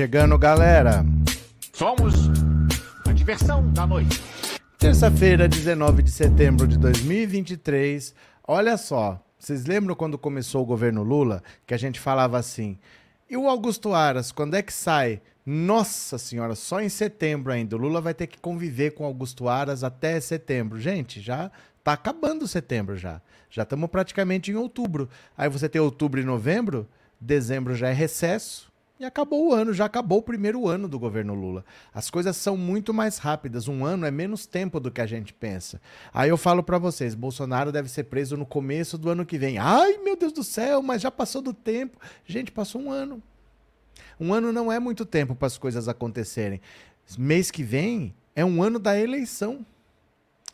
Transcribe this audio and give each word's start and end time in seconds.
chegando, 0.00 0.38
galera. 0.38 1.04
Somos 1.74 2.14
a 3.06 3.12
diversão 3.12 3.70
da 3.70 3.86
noite. 3.86 4.18
Terça-feira, 4.78 5.46
19 5.46 6.02
de 6.02 6.10
setembro 6.10 6.66
de 6.66 6.78
2023. 6.78 8.14
Olha 8.48 8.78
só, 8.78 9.22
vocês 9.38 9.66
lembram 9.66 9.94
quando 9.94 10.16
começou 10.16 10.62
o 10.62 10.66
governo 10.66 11.02
Lula 11.02 11.42
que 11.66 11.74
a 11.74 11.76
gente 11.76 12.00
falava 12.00 12.38
assim: 12.38 12.78
e 13.28 13.36
o 13.36 13.46
Augusto 13.46 13.92
Aras, 13.92 14.32
quando 14.32 14.54
é 14.54 14.62
que 14.62 14.72
sai? 14.72 15.20
Nossa 15.44 16.16
senhora, 16.16 16.54
só 16.54 16.80
em 16.80 16.88
setembro 16.88 17.52
ainda. 17.52 17.76
O 17.76 17.78
Lula 17.78 18.00
vai 18.00 18.14
ter 18.14 18.26
que 18.26 18.38
conviver 18.38 18.92
com 18.92 19.04
Augusto 19.04 19.50
Aras 19.50 19.84
até 19.84 20.18
setembro. 20.18 20.80
Gente, 20.80 21.20
já 21.20 21.50
tá 21.84 21.92
acabando 21.92 22.48
setembro 22.48 22.96
já. 22.96 23.20
Já 23.50 23.64
estamos 23.64 23.90
praticamente 23.90 24.50
em 24.50 24.54
outubro. 24.54 25.10
Aí 25.36 25.50
você 25.50 25.68
tem 25.68 25.78
outubro 25.78 26.18
e 26.18 26.24
novembro, 26.24 26.88
dezembro 27.20 27.74
já 27.74 27.90
é 27.90 27.92
recesso 27.92 28.69
e 29.00 29.04
acabou 29.06 29.48
o 29.48 29.54
ano, 29.54 29.72
já 29.72 29.86
acabou 29.86 30.18
o 30.18 30.22
primeiro 30.22 30.68
ano 30.68 30.86
do 30.86 30.98
governo 30.98 31.32
Lula. 31.32 31.64
As 31.92 32.10
coisas 32.10 32.36
são 32.36 32.54
muito 32.54 32.92
mais 32.92 33.16
rápidas, 33.16 33.66
um 33.66 33.82
ano 33.82 34.04
é 34.04 34.10
menos 34.10 34.44
tempo 34.44 34.78
do 34.78 34.90
que 34.90 35.00
a 35.00 35.06
gente 35.06 35.32
pensa. 35.32 35.80
Aí 36.12 36.28
eu 36.28 36.36
falo 36.36 36.62
para 36.62 36.76
vocês, 36.76 37.14
Bolsonaro 37.14 37.72
deve 37.72 37.88
ser 37.88 38.04
preso 38.04 38.36
no 38.36 38.44
começo 38.44 38.98
do 38.98 39.08
ano 39.08 39.24
que 39.24 39.38
vem. 39.38 39.56
Ai, 39.56 39.96
meu 40.04 40.16
Deus 40.16 40.34
do 40.34 40.44
céu, 40.44 40.82
mas 40.82 41.00
já 41.00 41.10
passou 41.10 41.40
do 41.40 41.54
tempo. 41.54 41.98
Gente, 42.26 42.52
passou 42.52 42.78
um 42.78 42.90
ano. 42.90 43.22
Um 44.20 44.34
ano 44.34 44.52
não 44.52 44.70
é 44.70 44.78
muito 44.78 45.06
tempo 45.06 45.34
para 45.34 45.46
as 45.46 45.56
coisas 45.56 45.88
acontecerem. 45.88 46.60
Mês 47.16 47.50
que 47.50 47.62
vem 47.62 48.14
é 48.36 48.44
um 48.44 48.62
ano 48.62 48.78
da 48.78 49.00
eleição. 49.00 49.64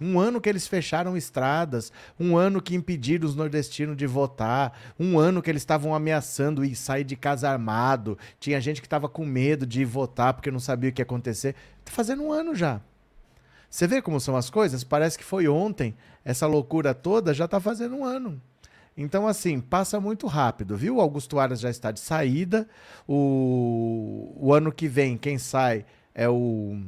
Um 0.01 0.21
ano 0.21 0.41
que 0.41 0.49
eles 0.49 0.67
fecharam 0.67 1.17
estradas, 1.17 1.91
um 2.21 2.37
ano 2.37 2.61
que 2.61 2.75
impediram 2.75 3.27
os 3.27 3.35
nordestinos 3.35 3.97
de 3.97 4.07
votar, 4.07 4.79
um 4.99 5.19
ano 5.19 5.41
que 5.41 5.51
eles 5.51 5.63
estavam 5.63 5.95
ameaçando 5.95 6.65
ir 6.65 6.75
sair 6.75 7.05
de 7.05 7.17
casa 7.17 7.51
armado, 7.51 8.19
tinha 8.39 8.61
gente 8.61 8.81
que 8.81 8.87
estava 8.87 9.09
com 9.09 9.25
medo 9.25 9.67
de 9.67 9.81
ir 9.81 9.87
votar 9.87 10.35
porque 10.35 10.51
não 10.51 10.61
sabia 10.61 10.91
o 10.91 10.93
que 10.93 11.01
ia 11.01 11.05
acontecer. 11.05 11.55
Tá 11.85 11.93
fazendo 11.93 12.23
um 12.23 12.33
ano 12.33 12.55
já. 12.55 12.81
Você 13.71 13.87
vê 13.87 14.01
como 14.01 14.21
são 14.21 14.37
as 14.37 14.51
coisas? 14.51 14.85
Parece 14.85 15.19
que 15.19 15.25
foi 15.25 15.49
ontem, 15.49 15.95
essa 16.25 16.47
loucura 16.47 16.95
toda 16.95 17.35
já 17.35 17.47
está 17.47 17.59
fazendo 17.59 17.97
um 17.97 18.05
ano. 18.05 18.41
Então, 18.97 19.27
assim, 19.27 19.61
passa 19.61 20.01
muito 20.01 20.27
rápido, 20.27 20.77
viu? 20.77 20.97
O 20.97 21.01
Augusto 21.01 21.39
Aras 21.39 21.61
já 21.61 21.69
está 21.69 21.91
de 21.91 22.01
saída. 22.01 22.67
O, 23.07 24.33
o 24.37 24.55
ano 24.55 24.73
que 24.73 24.89
vem, 24.89 25.19
quem 25.19 25.37
sai 25.37 25.85
é 26.15 26.27
o 26.29 26.81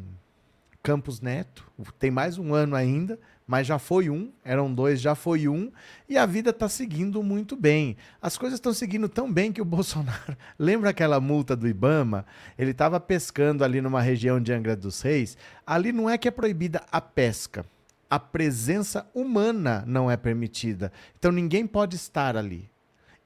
Campos 0.82 1.20
Neto. 1.20 1.70
Tem 1.98 2.10
mais 2.10 2.38
um 2.38 2.54
ano 2.54 2.74
ainda, 2.74 3.18
mas 3.46 3.66
já 3.66 3.78
foi 3.78 4.10
um. 4.10 4.32
Eram 4.44 4.72
dois, 4.72 5.00
já 5.00 5.14
foi 5.14 5.48
um. 5.48 5.70
E 6.08 6.16
a 6.16 6.26
vida 6.26 6.50
está 6.50 6.68
seguindo 6.68 7.22
muito 7.22 7.56
bem. 7.56 7.96
As 8.20 8.38
coisas 8.38 8.58
estão 8.58 8.72
seguindo 8.72 9.08
tão 9.08 9.32
bem 9.32 9.52
que 9.52 9.60
o 9.60 9.64
Bolsonaro. 9.66 10.36
Lembra 10.58 10.90
aquela 10.90 11.20
multa 11.20 11.54
do 11.54 11.68
Ibama? 11.68 12.24
Ele 12.58 12.70
estava 12.70 12.98
pescando 12.98 13.64
ali 13.64 13.80
numa 13.80 14.00
região 14.00 14.40
de 14.40 14.52
Angra 14.52 14.76
dos 14.76 15.00
Reis. 15.00 15.36
Ali 15.66 15.92
não 15.92 16.08
é 16.08 16.16
que 16.16 16.28
é 16.28 16.30
proibida 16.30 16.82
a 16.90 17.00
pesca 17.00 17.64
a 18.10 18.18
presença 18.18 19.06
humana 19.14 19.84
não 19.86 20.10
é 20.10 20.16
permitida. 20.16 20.92
Então 21.18 21.30
ninguém 21.30 21.66
pode 21.66 21.96
estar 21.96 22.36
ali. 22.36 22.70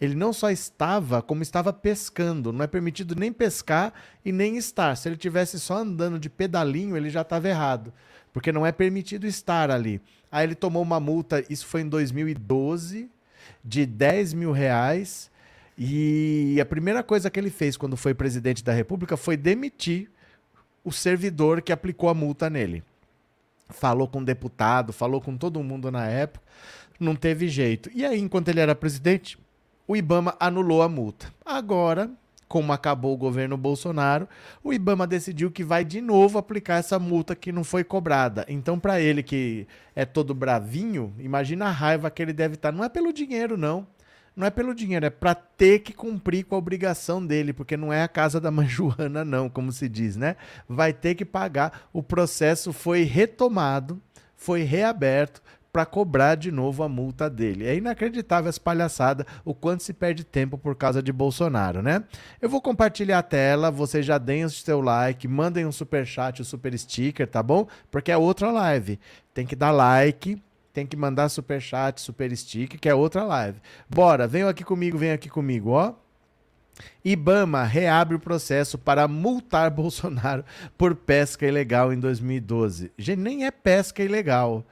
Ele 0.03 0.17
não 0.17 0.33
só 0.33 0.51
estava, 0.51 1.23
como 1.23 1.45
estava 1.45 1.73
pescando. 1.73 2.53
Não 2.53 2.65
é 2.65 2.67
permitido 2.67 3.15
nem 3.15 3.33
pescar 3.33 3.93
e 4.25 4.33
nem 4.33 4.57
estar. 4.57 4.97
Se 4.97 5.09
ele 5.09 5.17
tivesse 5.17 5.61
só 5.61 5.77
andando 5.77 6.19
de 6.19 6.29
pedalinho, 6.29 6.97
ele 6.97 7.09
já 7.09 7.21
estava 7.21 7.49
errado. 7.49 7.93
Porque 8.33 8.51
não 8.51 8.67
é 8.67 8.73
permitido 8.73 9.29
estar 9.29 9.71
ali. 9.71 10.01
Aí 10.29 10.45
ele 10.45 10.57
tomou 10.57 10.83
uma 10.83 10.99
multa, 10.99 11.45
isso 11.49 11.67
foi 11.67 11.83
em 11.83 11.89
2012, 11.89 13.09
de 13.65 13.87
10 13.87 14.35
mil 14.35 14.51
reais. 14.51 15.31
E 15.79 16.59
a 16.61 16.67
primeira 16.67 17.05
coisa 17.05 17.31
que 17.31 17.39
ele 17.39 17.51
fez 17.51 17.77
quando 17.77 17.97
foi 17.97 18.13
presidente 18.13 18.65
da 18.65 18.73
República 18.73 19.17
foi 19.17 19.37
demitir 19.37 20.11
o 20.83 20.91
servidor 20.91 21.63
que 21.63 21.71
aplicou 21.71 22.09
a 22.09 22.15
multa 22.15 22.51
nele 22.51 22.83
falou 23.73 24.07
com 24.07 24.19
o 24.19 24.25
deputado, 24.25 24.93
falou 24.93 25.19
com 25.19 25.35
todo 25.35 25.63
mundo 25.63 25.91
na 25.91 26.07
época, 26.07 26.45
não 27.01 27.17
teve 27.17 27.49
jeito. 27.49 27.91
E 27.95 28.05
aí, 28.05 28.21
enquanto 28.21 28.49
ele 28.49 28.61
era 28.61 28.75
presidente, 28.75 29.39
o 29.87 29.97
Ibama 29.97 30.37
anulou 30.39 30.83
a 30.83 30.89
multa. 30.89 31.33
Agora, 31.45 32.11
como 32.49 32.73
acabou 32.73 33.15
o 33.15 33.17
governo 33.17 33.57
Bolsonaro, 33.57 34.29
o 34.63 34.73
Ibama 34.73 35.07
decidiu 35.07 35.51
que 35.51 35.65
vai 35.65 35.85
de 35.85 36.01
novo 36.01 36.39
aplicar 36.39 36.77
essa 36.77 36.99
multa 36.99 37.35
que 37.35 37.51
não 37.51 37.65
foi 37.65 37.83
cobrada. 37.83 38.45
Então, 38.49 38.79
para 38.79 39.01
ele 39.01 39.23
que 39.23 39.67
é 39.97 40.05
todo 40.05 40.35
bravinho, 40.35 41.15
imagina 41.19 41.67
a 41.67 41.71
raiva 41.71 42.11
que 42.11 42.21
ele 42.21 42.33
deve 42.33 42.55
estar. 42.55 42.71
Não 42.71 42.85
é 42.85 42.89
pelo 42.89 43.13
dinheiro, 43.13 43.57
não 43.57 43.87
não 44.35 44.47
é 44.47 44.51
pelo 44.51 44.75
dinheiro, 44.75 45.07
é 45.07 45.11
para 45.11 45.35
ter 45.35 45.81
que 45.81 45.93
cumprir 45.93 46.45
com 46.45 46.55
a 46.55 46.59
obrigação 46.59 47.25
dele, 47.25 47.53
porque 47.53 47.77
não 47.77 47.93
é 47.93 48.03
a 48.03 48.09
casa 48.09 48.41
da 48.41 48.51
mãe 48.51 48.67
Joana, 48.69 49.25
não, 49.25 49.49
como 49.49 49.71
se 49.71 49.89
diz, 49.89 50.17
né? 50.17 50.37
Vai 50.69 50.93
ter 50.93 51.15
que 51.15 51.25
pagar. 51.25 51.89
O 51.93 52.03
processo 52.03 52.73
foi 52.73 53.03
retomado, 53.03 54.01
foi 54.35 54.63
reaberto 54.63 55.43
para 55.73 55.87
cobrar 55.87 56.35
de 56.35 56.53
novo 56.53 56.83
a 56.83 56.89
multa 56.89 57.31
dele. 57.31 57.67
É 57.67 57.75
inacreditável 57.75 58.51
essa 58.51 58.61
palhaçada, 58.61 59.27
o 59.45 59.55
quanto 59.55 59.83
se 59.83 59.95
perde 59.95 60.23
tempo 60.23 60.59
por 60.59 60.77
causa 60.77 61.03
de 61.03 61.11
Bolsonaro, 61.11 61.81
né? 61.81 62.05
Eu 62.41 62.49
vou 62.49 62.61
compartilhar 62.61 63.19
a 63.19 63.23
tela, 63.23 63.71
vocês 63.71 64.05
já 64.05 64.19
deem 64.19 64.45
o 64.45 64.51
seu 64.51 64.83
like, 64.83 65.27
mandem 65.27 65.65
um 65.65 65.73
super 65.73 66.07
chat, 66.07 66.43
um 66.43 66.45
super 66.45 66.79
sticker, 66.79 67.27
tá 67.27 67.43
bom? 67.43 67.67
Porque 67.91 68.13
é 68.13 68.17
outra 68.17 68.51
live. 68.51 69.01
Tem 69.33 69.47
que 69.47 69.57
dar 69.57 69.71
like, 69.71 70.43
tem 70.75 70.87
que 70.87 70.97
mandar 70.97 71.31
super 71.31 71.61
chat, 71.61 72.01
super 72.01 72.37
stick, 72.37 72.79
que 72.79 72.89
é 72.89 72.95
outra 72.95 73.25
live. 73.25 73.59
Bora, 73.89 74.29
venham 74.29 74.51
aqui 74.51 74.65
comigo, 74.65 74.99
venham 74.99 75.15
aqui 75.15 75.31
comigo, 75.31 75.71
ó. 75.71 75.95
Ibama 77.05 77.65
reabre 77.65 78.17
o 78.17 78.21
processo 78.21 78.77
para 78.77 79.09
multar 79.09 79.71
Bolsonaro 79.73 80.45
por 80.77 80.95
pesca 80.95 81.47
ilegal 81.47 81.93
em 81.93 81.99
2012. 81.99 82.93
Gente, 82.99 83.21
nem 83.21 83.47
é 83.47 83.51
pesca 83.51 84.03
ilegal. 84.03 84.65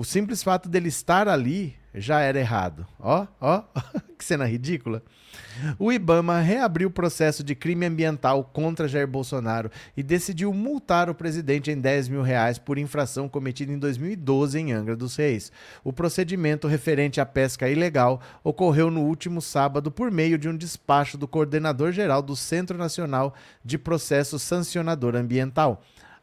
O 0.00 0.04
simples 0.04 0.42
fato 0.42 0.66
dele 0.66 0.88
estar 0.88 1.28
ali 1.28 1.76
já 1.94 2.20
era 2.20 2.40
errado. 2.40 2.86
Ó, 2.98 3.26
ó, 3.38 3.64
que 4.16 4.24
cena 4.24 4.46
ridícula. 4.46 5.02
O 5.78 5.92
Ibama 5.92 6.40
reabriu 6.40 6.88
o 6.88 6.90
processo 6.90 7.44
de 7.44 7.54
crime 7.54 7.84
ambiental 7.84 8.44
contra 8.44 8.88
Jair 8.88 9.06
Bolsonaro 9.06 9.70
e 9.94 10.02
decidiu 10.02 10.54
multar 10.54 11.10
o 11.10 11.14
presidente 11.14 11.70
em 11.70 11.78
10 11.78 12.08
mil 12.08 12.22
reais 12.22 12.58
por 12.58 12.78
infração 12.78 13.28
cometida 13.28 13.74
em 13.74 13.78
2012 13.78 14.58
em 14.58 14.72
Angra 14.72 14.96
dos 14.96 15.16
Reis. 15.16 15.52
O 15.84 15.92
procedimento 15.92 16.66
referente 16.66 17.20
à 17.20 17.26
pesca 17.26 17.68
ilegal 17.68 18.22
ocorreu 18.42 18.90
no 18.90 19.02
último 19.02 19.42
sábado 19.42 19.90
por 19.90 20.10
meio 20.10 20.38
de 20.38 20.48
um 20.48 20.56
despacho 20.56 21.18
do 21.18 21.28
coordenador-geral 21.28 22.22
do 22.22 22.34
Centro 22.34 22.78
Nacional 22.78 23.34
de 23.62 23.76
Processo 23.76 24.38
Sancionador 24.38 25.14
Ambiental 25.14 25.82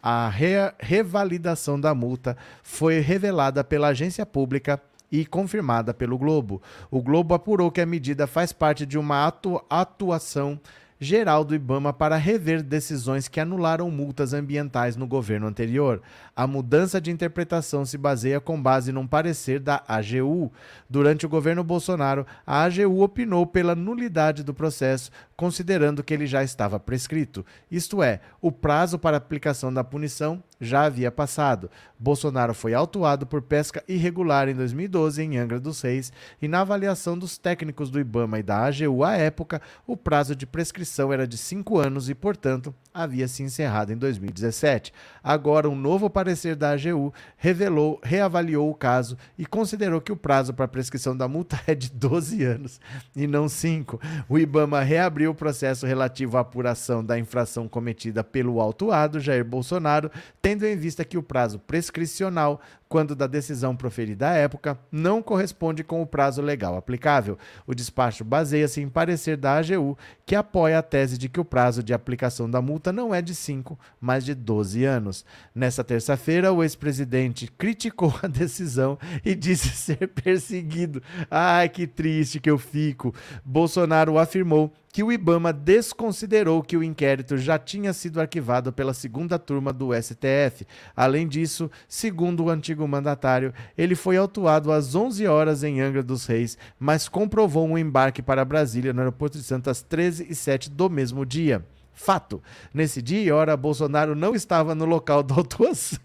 a 0.09 0.29
re 0.29 0.53
revalidação 0.79 1.77
da 1.77 1.93
multa 1.93 2.37
foi 2.63 3.01
revelada 3.01 3.61
pela 3.61 3.89
agência 3.89 4.25
pública 4.25 4.81
e 5.11 5.25
confirmada 5.25 5.93
pelo 5.93 6.17
Globo. 6.17 6.61
O 6.89 7.01
Globo 7.01 7.33
apurou 7.33 7.69
que 7.69 7.81
a 7.81 7.85
medida 7.85 8.25
faz 8.25 8.53
parte 8.53 8.85
de 8.85 8.97
uma 8.97 9.27
atu 9.27 9.61
atuação 9.69 10.57
geral 10.99 11.43
do 11.43 11.53
Ibama 11.53 11.93
para 11.93 12.15
rever 12.15 12.63
decisões 12.63 13.27
que 13.27 13.39
anularam 13.39 13.91
multas 13.91 14.33
ambientais 14.33 14.95
no 14.95 15.05
governo 15.05 15.47
anterior. 15.47 16.01
A 16.35 16.47
mudança 16.47 16.99
de 16.99 17.11
interpretação 17.11 17.85
se 17.85 17.97
baseia 17.97 18.39
com 18.39 18.61
base 18.61 18.91
num 18.91 19.05
parecer 19.05 19.59
da 19.59 19.83
AGU. 19.87 20.51
Durante 20.89 21.25
o 21.25 21.29
governo 21.29 21.63
Bolsonaro, 21.63 22.25
a 22.45 22.63
AGU 22.63 23.01
opinou 23.01 23.45
pela 23.45 23.75
nulidade 23.75 24.43
do 24.43 24.53
processo, 24.53 25.11
considerando 25.37 26.03
que 26.03 26.13
ele 26.15 26.25
já 26.25 26.43
estava 26.43 26.79
prescrito. 26.79 27.45
Isto 27.69 28.01
é, 28.01 28.19
o 28.41 28.51
prazo 28.51 28.97
para 28.97 29.17
aplicação 29.17 29.71
da 29.71 29.83
punição 29.83 30.43
já 30.59 30.85
havia 30.85 31.11
passado. 31.11 31.69
Bolsonaro 31.99 32.53
foi 32.53 32.73
autuado 32.73 33.25
por 33.25 33.41
pesca 33.43 33.83
irregular 33.87 34.49
em 34.49 34.55
2012 34.55 35.21
em 35.21 35.37
Angra 35.37 35.59
dos 35.59 35.81
Reis 35.81 36.11
e, 36.41 36.47
na 36.47 36.61
avaliação 36.61 37.17
dos 37.17 37.37
técnicos 37.37 37.91
do 37.91 37.99
Ibama 37.99 38.39
e 38.39 38.43
da 38.43 38.65
AGU 38.65 39.03
à 39.03 39.15
época, 39.15 39.61
o 39.85 39.95
prazo 39.95 40.35
de 40.35 40.47
prescrição 40.47 41.13
era 41.13 41.27
de 41.27 41.37
cinco 41.37 41.77
anos 41.79 42.09
e, 42.09 42.15
portanto, 42.15 42.73
havia 42.91 43.27
se 43.27 43.43
encerrado 43.43 43.93
em 43.93 43.97
2017. 43.97 44.91
Agora, 45.23 45.69
um 45.69 45.75
novo 45.75 46.09
parecer 46.09 46.55
da 46.55 46.71
AGU 46.71 47.13
revelou, 47.35 47.99
reavaliou 48.03 48.69
o 48.69 48.75
caso 48.75 49.15
e 49.37 49.45
considerou 49.45 50.01
que 50.01 50.11
o 50.11 50.17
prazo 50.17 50.53
para 50.53 50.67
prescrição 50.67 51.15
da 51.15 51.27
multa 51.27 51.59
é 51.67 51.75
de 51.75 51.91
12 51.91 52.43
anos 52.43 52.81
e 53.15 53.27
não 53.27 53.47
5. 53.47 53.99
O 54.27 54.39
Ibama 54.39 54.81
reabriu 54.81 55.26
o 55.27 55.35
processo 55.35 55.85
relativo 55.85 56.37
à 56.37 56.41
apuração 56.41 57.03
da 57.03 57.17
infração 57.17 57.67
cometida 57.67 58.23
pelo 58.23 58.59
autuado 58.59 59.19
Jair 59.19 59.43
Bolsonaro, 59.45 60.11
tendo 60.41 60.65
em 60.65 60.75
vista 60.75 61.05
que 61.05 61.17
o 61.17 61.23
prazo 61.23 61.59
prescricional 61.59 62.61
quando 62.87 63.15
da 63.15 63.27
decisão 63.27 63.75
proferida 63.75 64.29
à 64.29 64.33
época, 64.33 64.77
não 64.91 65.21
corresponde 65.21 65.83
com 65.83 66.01
o 66.01 66.07
prazo 66.07 66.41
legal 66.41 66.75
aplicável. 66.75 67.37
O 67.65 67.75
despacho 67.75 68.23
baseia-se 68.23 68.81
em 68.81 68.89
parecer 68.89 69.37
da 69.37 69.57
AGU, 69.57 69.97
que 70.25 70.35
apoia 70.35 70.79
a 70.79 70.83
tese 70.83 71.17
de 71.17 71.29
que 71.29 71.39
o 71.39 71.45
prazo 71.45 71.83
de 71.83 71.93
aplicação 71.93 72.49
da 72.49 72.61
multa 72.61 72.91
não 72.91 73.13
é 73.13 73.21
de 73.21 73.35
5, 73.35 73.77
mas 73.99 74.23
de 74.23 74.33
12 74.33 74.83
anos. 74.83 75.25
Nessa 75.53 75.83
terça-feira, 75.83 76.51
o 76.51 76.63
ex-presidente 76.63 77.51
criticou 77.57 78.13
a 78.21 78.27
decisão 78.27 78.97
e 79.23 79.35
disse 79.35 79.69
ser 79.75 80.07
perseguido. 80.07 81.01
Ai, 81.29 81.69
que 81.69 81.85
triste 81.87 82.39
que 82.39 82.49
eu 82.49 82.57
fico. 82.57 83.13
Bolsonaro 83.43 84.17
afirmou 84.17 84.71
que 84.97 85.03
o 85.03 85.11
Ibama 85.11 85.53
desconsiderou 85.53 86.63
que 86.63 86.75
o 86.75 86.83
inquérito 86.83 87.37
já 87.37 87.59
tinha 87.59 87.93
sido 87.93 88.19
arquivado 88.19 88.73
pela 88.73 88.95
segunda 88.95 89.37
turma 89.37 89.71
do 89.71 89.93
STF. 89.93 90.65
Além 90.95 91.27
disso, 91.27 91.69
segundo 91.87 92.45
o 92.45 92.49
antigo 92.49 92.76
mandatário, 92.85 93.53
ele 93.77 93.95
foi 93.95 94.17
autuado 94.17 94.73
às 94.73 94.93
11 94.93 95.25
horas 95.25 95.63
em 95.63 95.79
Angra 95.79 96.03
dos 96.03 96.25
Reis, 96.25 96.57
mas 96.77 97.07
comprovou 97.07 97.65
um 97.65 97.77
embarque 97.77 98.21
para 98.21 98.43
Brasília 98.43 98.91
no 98.91 98.99
aeroporto 98.99 99.37
de 99.37 99.45
Santos 99.45 99.69
às 99.71 99.81
13 99.81 100.27
e 100.29 100.35
7 100.35 100.69
do 100.69 100.89
mesmo 100.89 101.25
dia. 101.25 101.63
Fato. 101.93 102.43
Nesse 102.73 103.01
dia 103.01 103.21
e 103.21 103.31
hora, 103.31 103.55
Bolsonaro 103.55 104.15
não 104.15 104.35
estava 104.35 104.75
no 104.75 104.83
local 104.83 105.23
da 105.23 105.35
autuação. 105.35 105.99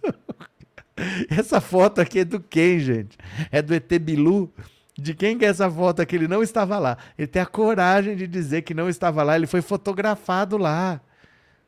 Essa 1.29 1.61
foto 1.61 2.01
aqui 2.01 2.21
é 2.21 2.25
do 2.25 2.39
quem, 2.39 2.79
gente? 2.79 3.19
É 3.51 3.61
do 3.61 3.75
ET 3.75 3.91
Bilu? 3.99 4.53
De 4.97 5.15
quem 5.15 5.39
que 5.39 5.45
é 5.45 5.49
essa 5.49 5.71
foto 5.71 6.01
aqui? 6.01 6.17
Ele 6.17 6.29
não 6.29 6.43
estava 6.43 6.79
lá. 6.79 6.99
Ele 7.19 7.27
tem 7.27 7.41
a 7.41 7.47
coragem 7.47 8.15
de 8.15 8.27
dizer 8.27 8.63
que 8.63 8.75
não 8.75 8.89
estava 8.89 9.23
lá. 9.23 9.37
Ele 9.37 9.47
foi 9.47 9.63
fotografado 9.63 10.59
lá. 10.59 11.01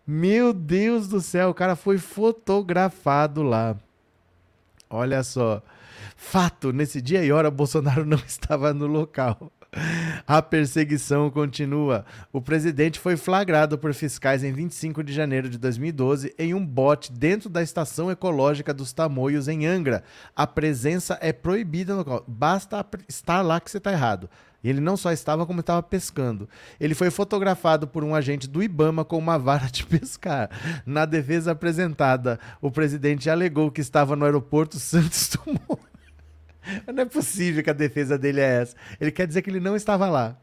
Meu 0.06 0.53
Deus 0.53 1.09
do 1.09 1.21
céu, 1.21 1.49
o 1.49 1.55
cara 1.55 1.75
foi 1.75 1.97
fotografado 1.97 3.43
lá. 3.43 3.77
Olha 4.94 5.23
só. 5.23 5.62
Fato, 6.17 6.73
nesse 6.73 7.02
dia 7.02 7.25
e 7.25 7.32
hora, 7.32 7.50
Bolsonaro 7.50 8.06
não 8.06 8.19
estava 8.26 8.73
no 8.73 8.87
local. 8.87 9.52
A 10.26 10.41
perseguição 10.41 11.29
continua. 11.31 12.05
O 12.32 12.41
presidente 12.41 13.00
foi 13.00 13.17
flagrado 13.17 13.76
por 13.76 13.93
fiscais 13.93 14.44
em 14.44 14.52
25 14.52 15.02
de 15.02 15.12
janeiro 15.12 15.49
de 15.49 15.58
2012 15.58 16.32
em 16.38 16.55
um 16.55 16.64
bote 16.64 17.12
dentro 17.12 17.49
da 17.50 17.61
estação 17.61 18.11
ecológica 18.11 18.73
dos 18.73 18.93
Tamoios, 18.93 19.49
em 19.49 19.67
Angra. 19.67 20.05
A 20.37 20.46
presença 20.46 21.19
é 21.20 21.32
proibida 21.32 21.93
no 21.93 21.99
local. 21.99 22.25
Basta 22.29 22.87
estar 23.08 23.43
lá 23.43 23.61
que 23.61 23.70
você 23.70 23.79
está 23.79 23.93
errado. 23.93 24.31
E 24.64 24.70
ele 24.70 24.81
não 24.81 24.96
só 24.96 25.12
estava, 25.12 25.44
como 25.44 25.61
estava 25.61 25.82
pescando. 25.82 26.49
Ele 26.81 26.94
foi 26.94 27.11
fotografado 27.11 27.87
por 27.87 28.02
um 28.02 28.14
agente 28.14 28.49
do 28.49 28.62
Ibama 28.62 29.05
com 29.05 29.19
uma 29.19 29.38
vara 29.38 29.66
de 29.70 29.84
pescar. 29.87 30.49
Na 30.87 31.05
defesa 31.05 31.52
apresentada, 31.52 32.40
o 32.62 32.70
presidente 32.70 33.28
alegou 33.28 33.70
que 33.70 33.82
estava 33.82 34.16
no 34.16 34.25
aeroporto 34.25 34.78
Santos 34.81 35.28
Dumont. 35.37 35.82
Não 36.93 37.02
é 37.02 37.05
possível 37.05 37.62
que 37.62 37.69
a 37.69 37.75
defesa 37.75 38.16
dele 38.16 38.40
é 38.40 38.62
essa. 38.62 38.76
Ele 38.99 39.11
quer 39.11 39.26
dizer 39.26 39.43
que 39.43 39.50
ele 39.50 39.61
não 39.61 39.76
estava 39.76 40.08
lá. 40.08 40.34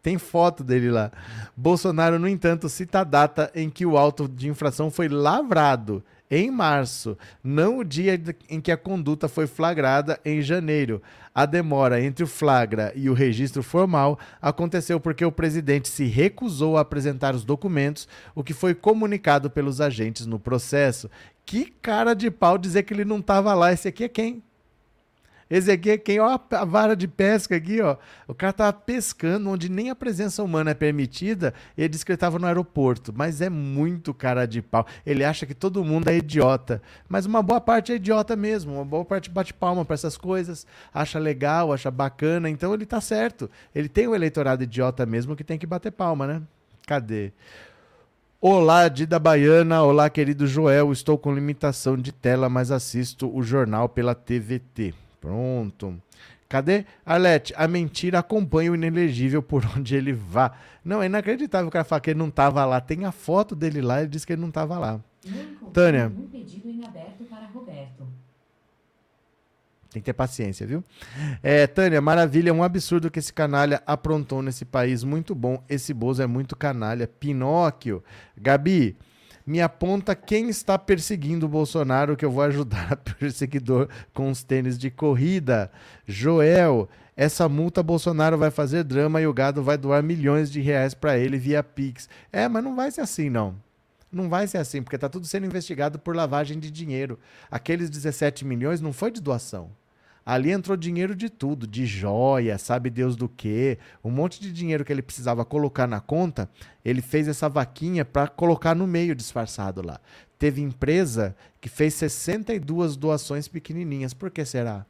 Tem 0.00 0.16
foto 0.16 0.62
dele 0.62 0.90
lá. 0.90 1.10
Bolsonaro, 1.56 2.18
no 2.18 2.28
entanto, 2.28 2.68
cita 2.68 3.00
a 3.00 3.04
data 3.04 3.50
em 3.54 3.68
que 3.68 3.84
o 3.84 3.98
auto 3.98 4.28
de 4.28 4.48
infração 4.48 4.90
foi 4.90 5.08
lavrado, 5.08 6.04
em 6.30 6.50
março, 6.50 7.16
não 7.42 7.78
o 7.78 7.84
dia 7.84 8.20
em 8.48 8.60
que 8.60 8.70
a 8.70 8.76
conduta 8.76 9.28
foi 9.28 9.46
flagrada, 9.46 10.20
em 10.24 10.42
janeiro. 10.42 11.02
A 11.34 11.46
demora 11.46 12.02
entre 12.02 12.24
o 12.24 12.26
flagra 12.26 12.92
e 12.94 13.08
o 13.08 13.14
registro 13.14 13.62
formal 13.62 14.18
aconteceu 14.42 14.98
porque 14.98 15.24
o 15.24 15.32
presidente 15.32 15.88
se 15.88 16.04
recusou 16.04 16.76
a 16.76 16.80
apresentar 16.80 17.34
os 17.34 17.44
documentos, 17.44 18.08
o 18.34 18.42
que 18.42 18.52
foi 18.52 18.74
comunicado 18.74 19.48
pelos 19.48 19.80
agentes 19.80 20.26
no 20.26 20.38
processo. 20.38 21.10
Que 21.46 21.72
cara 21.80 22.14
de 22.14 22.30
pau 22.30 22.58
dizer 22.58 22.82
que 22.82 22.92
ele 22.92 23.04
não 23.04 23.20
estava 23.20 23.54
lá. 23.54 23.72
Esse 23.72 23.88
aqui 23.88 24.04
é 24.04 24.08
quem? 24.08 24.42
Esse 25.50 25.70
aqui 25.70 25.90
é 25.90 25.96
quem, 25.96 26.20
ó, 26.20 26.38
a 26.50 26.64
vara 26.64 26.94
de 26.94 27.08
pesca 27.08 27.56
aqui, 27.56 27.80
ó. 27.80 27.96
O 28.26 28.34
cara 28.34 28.52
tava 28.52 28.72
pescando 28.72 29.48
onde 29.48 29.70
nem 29.70 29.88
a 29.88 29.96
presença 29.96 30.42
humana 30.42 30.72
é 30.72 30.74
permitida. 30.74 31.54
Ele 31.76 31.88
disse 31.88 32.04
que 32.04 32.12
ele 32.12 32.16
estava 32.16 32.38
no 32.38 32.46
aeroporto, 32.46 33.14
mas 33.16 33.40
é 33.40 33.48
muito 33.48 34.12
cara 34.12 34.46
de 34.46 34.60
pau. 34.60 34.86
Ele 35.06 35.24
acha 35.24 35.46
que 35.46 35.54
todo 35.54 35.82
mundo 35.82 36.08
é 36.08 36.16
idiota, 36.16 36.82
mas 37.08 37.24
uma 37.24 37.42
boa 37.42 37.60
parte 37.60 37.92
é 37.92 37.94
idiota 37.94 38.36
mesmo. 38.36 38.74
Uma 38.74 38.84
boa 38.84 39.04
parte 39.06 39.30
bate 39.30 39.54
palma 39.54 39.86
para 39.86 39.94
essas 39.94 40.18
coisas, 40.18 40.66
acha 40.92 41.18
legal, 41.18 41.72
acha 41.72 41.90
bacana. 41.90 42.50
Então 42.50 42.74
ele 42.74 42.84
tá 42.84 43.00
certo. 43.00 43.50
Ele 43.74 43.88
tem 43.88 44.06
um 44.06 44.14
eleitorado 44.14 44.62
idiota 44.62 45.06
mesmo 45.06 45.34
que 45.34 45.44
tem 45.44 45.58
que 45.58 45.66
bater 45.66 45.92
palma, 45.92 46.26
né? 46.26 46.42
Cadê? 46.86 47.32
Olá, 48.38 48.86
Dida 48.88 49.18
Baiana. 49.18 49.82
Olá, 49.82 50.10
querido 50.10 50.46
Joel. 50.46 50.92
Estou 50.92 51.16
com 51.16 51.34
limitação 51.34 51.96
de 51.96 52.12
tela, 52.12 52.50
mas 52.50 52.70
assisto 52.70 53.34
o 53.34 53.42
jornal 53.42 53.88
pela 53.88 54.14
TVT. 54.14 55.07
Pronto. 55.20 56.00
Cadê? 56.48 56.86
Arlete, 57.04 57.52
a 57.56 57.68
mentira 57.68 58.20
acompanha 58.20 58.72
o 58.72 58.74
inelegível 58.74 59.42
por 59.42 59.64
onde 59.76 59.94
ele 59.94 60.12
vá. 60.12 60.52
Não, 60.82 61.02
é 61.02 61.06
inacreditável 61.06 61.68
o 61.68 61.70
cara 61.70 61.84
falar 61.84 62.00
que 62.00 62.10
ele 62.10 62.18
não 62.18 62.28
estava 62.28 62.64
lá. 62.64 62.80
Tem 62.80 63.04
a 63.04 63.12
foto 63.12 63.54
dele 63.54 63.82
lá, 63.82 64.00
ele 64.00 64.08
disse 64.08 64.26
que 64.26 64.32
ele 64.32 64.40
não 64.40 64.48
estava 64.48 64.78
lá. 64.78 65.00
Tânia. 65.72 66.06
Um 66.06 66.26
pedido 66.26 66.70
em 66.70 66.84
aberto 66.84 67.24
para 67.24 67.46
Roberto. 67.46 68.08
Tem 69.90 70.02
que 70.02 70.06
ter 70.06 70.12
paciência, 70.12 70.66
viu? 70.66 70.84
É, 71.42 71.66
Tânia, 71.66 72.00
maravilha, 72.00 72.50
é 72.50 72.52
um 72.52 72.62
absurdo 72.62 73.10
que 73.10 73.18
esse 73.18 73.32
canalha 73.32 73.82
aprontou 73.86 74.42
nesse 74.42 74.64
país. 74.64 75.02
Muito 75.02 75.34
bom. 75.34 75.62
Esse 75.68 75.92
Bozo 75.92 76.22
é 76.22 76.26
muito 76.26 76.56
canalha. 76.56 77.06
Pinóquio. 77.06 78.02
Gabi, 78.36 78.96
me 79.48 79.62
aponta 79.62 80.14
quem 80.14 80.50
está 80.50 80.78
perseguindo 80.78 81.46
o 81.46 81.48
Bolsonaro, 81.48 82.18
que 82.18 82.24
eu 82.24 82.30
vou 82.30 82.42
ajudar 82.42 82.92
a 82.92 82.96
perseguidor 82.96 83.88
com 84.12 84.30
os 84.30 84.42
tênis 84.42 84.76
de 84.76 84.90
corrida. 84.90 85.70
Joel, 86.06 86.86
essa 87.16 87.48
multa 87.48 87.82
Bolsonaro 87.82 88.36
vai 88.36 88.50
fazer 88.50 88.84
drama 88.84 89.22
e 89.22 89.26
o 89.26 89.32
gado 89.32 89.62
vai 89.62 89.78
doar 89.78 90.02
milhões 90.02 90.52
de 90.52 90.60
reais 90.60 90.92
para 90.92 91.16
ele 91.16 91.38
via 91.38 91.62
Pix. 91.62 92.10
É, 92.30 92.46
mas 92.46 92.62
não 92.62 92.76
vai 92.76 92.90
ser 92.90 93.00
assim, 93.00 93.30
não. 93.30 93.56
Não 94.12 94.28
vai 94.28 94.46
ser 94.46 94.58
assim, 94.58 94.82
porque 94.82 94.96
está 94.96 95.08
tudo 95.08 95.26
sendo 95.26 95.46
investigado 95.46 95.98
por 95.98 96.14
lavagem 96.14 96.58
de 96.58 96.70
dinheiro. 96.70 97.18
Aqueles 97.50 97.88
17 97.88 98.44
milhões 98.44 98.82
não 98.82 98.92
foi 98.92 99.10
de 99.10 99.22
doação. 99.22 99.70
Ali 100.28 100.52
entrou 100.52 100.76
dinheiro 100.76 101.16
de 101.16 101.30
tudo, 101.30 101.66
de 101.66 101.86
joia, 101.86 102.58
sabe 102.58 102.90
Deus 102.90 103.16
do 103.16 103.30
que, 103.30 103.78
um 104.04 104.10
monte 104.10 104.38
de 104.38 104.52
dinheiro 104.52 104.84
que 104.84 104.92
ele 104.92 105.00
precisava 105.00 105.42
colocar 105.42 105.86
na 105.86 106.00
conta, 106.00 106.50
ele 106.84 107.00
fez 107.00 107.26
essa 107.28 107.48
vaquinha 107.48 108.04
para 108.04 108.28
colocar 108.28 108.74
no 108.74 108.86
meio 108.86 109.14
disfarçado 109.14 109.80
lá. 109.80 109.98
Teve 110.38 110.60
empresa 110.60 111.34
que 111.62 111.70
fez 111.70 111.94
62 111.94 112.94
doações 112.94 113.48
pequenininhas. 113.48 114.12
Por 114.12 114.30
que 114.30 114.44
será? 114.44 114.84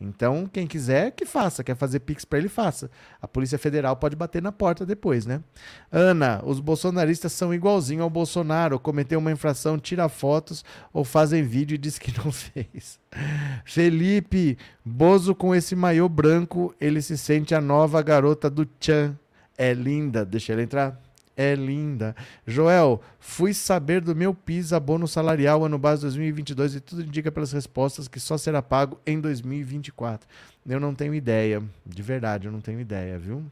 Então, 0.00 0.48
quem 0.50 0.66
quiser, 0.66 1.10
que 1.10 1.26
faça. 1.26 1.62
Quer 1.62 1.76
fazer 1.76 2.00
pix 2.00 2.24
para 2.24 2.38
ele, 2.38 2.48
faça. 2.48 2.90
A 3.20 3.28
Polícia 3.28 3.58
Federal 3.58 3.94
pode 3.96 4.16
bater 4.16 4.40
na 4.40 4.50
porta 4.50 4.86
depois, 4.86 5.26
né? 5.26 5.42
Ana, 5.92 6.40
os 6.44 6.58
bolsonaristas 6.58 7.32
são 7.32 7.52
igualzinho 7.52 8.02
ao 8.02 8.08
Bolsonaro. 8.08 8.80
Cometeu 8.80 9.18
uma 9.18 9.30
infração, 9.30 9.78
tira 9.78 10.08
fotos 10.08 10.64
ou 10.90 11.04
fazem 11.04 11.42
vídeo 11.42 11.74
e 11.74 11.78
diz 11.78 11.98
que 11.98 12.16
não 12.18 12.32
fez. 12.32 12.98
Felipe, 13.64 14.56
Bozo 14.82 15.34
com 15.34 15.54
esse 15.54 15.76
maiô 15.76 16.08
branco, 16.08 16.74
ele 16.80 17.02
se 17.02 17.18
sente 17.18 17.54
a 17.54 17.60
nova 17.60 18.00
garota 18.00 18.48
do 18.48 18.64
Tchan. 18.64 19.14
É 19.58 19.74
linda. 19.74 20.24
Deixa 20.24 20.54
ele 20.54 20.62
entrar 20.62 20.98
é 21.40 21.54
linda. 21.54 22.14
Joel, 22.46 23.00
fui 23.18 23.54
saber 23.54 24.02
do 24.02 24.14
meu 24.14 24.34
PIS 24.34 24.74
abono 24.74 25.08
salarial 25.08 25.64
ano 25.64 25.78
base 25.78 26.02
2022 26.02 26.74
e 26.74 26.80
tudo 26.80 27.02
indica 27.02 27.32
pelas 27.32 27.50
respostas 27.50 28.06
que 28.06 28.20
só 28.20 28.36
será 28.36 28.60
pago 28.60 29.00
em 29.06 29.18
2024. 29.18 30.28
Eu 30.68 30.78
não 30.78 30.94
tenho 30.94 31.14
ideia, 31.14 31.62
de 31.86 32.02
verdade, 32.02 32.46
eu 32.46 32.52
não 32.52 32.60
tenho 32.60 32.78
ideia, 32.78 33.18
viu? 33.18 33.42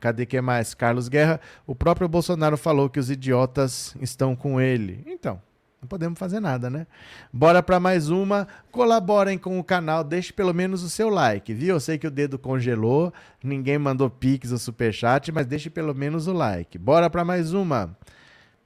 Cadê 0.00 0.24
que 0.24 0.40
mais? 0.40 0.72
Carlos 0.72 1.06
Guerra, 1.06 1.38
o 1.66 1.74
próprio 1.74 2.08
Bolsonaro 2.08 2.56
falou 2.56 2.88
que 2.88 2.98
os 2.98 3.10
idiotas 3.10 3.94
estão 4.00 4.34
com 4.34 4.58
ele. 4.58 5.02
Então, 5.06 5.42
não 5.84 5.88
podemos 5.88 6.18
fazer 6.18 6.40
nada, 6.40 6.70
né? 6.70 6.86
Bora 7.32 7.62
para 7.62 7.78
mais 7.78 8.08
uma. 8.08 8.48
Colaborem 8.72 9.36
com 9.36 9.58
o 9.58 9.64
canal, 9.64 10.02
deixe 10.02 10.32
pelo 10.32 10.54
menos 10.54 10.82
o 10.82 10.88
seu 10.88 11.10
like, 11.10 11.52
viu? 11.52 11.74
Eu 11.74 11.80
sei 11.80 11.98
que 11.98 12.06
o 12.06 12.10
dedo 12.10 12.38
congelou, 12.38 13.12
ninguém 13.42 13.78
mandou 13.78 14.08
pix 14.08 14.50
ou 14.50 14.58
superchat, 14.58 15.30
mas 15.30 15.46
deixe 15.46 15.68
pelo 15.68 15.94
menos 15.94 16.26
o 16.26 16.32
like. 16.32 16.78
Bora 16.78 17.10
para 17.10 17.24
mais 17.24 17.52
uma. 17.52 17.96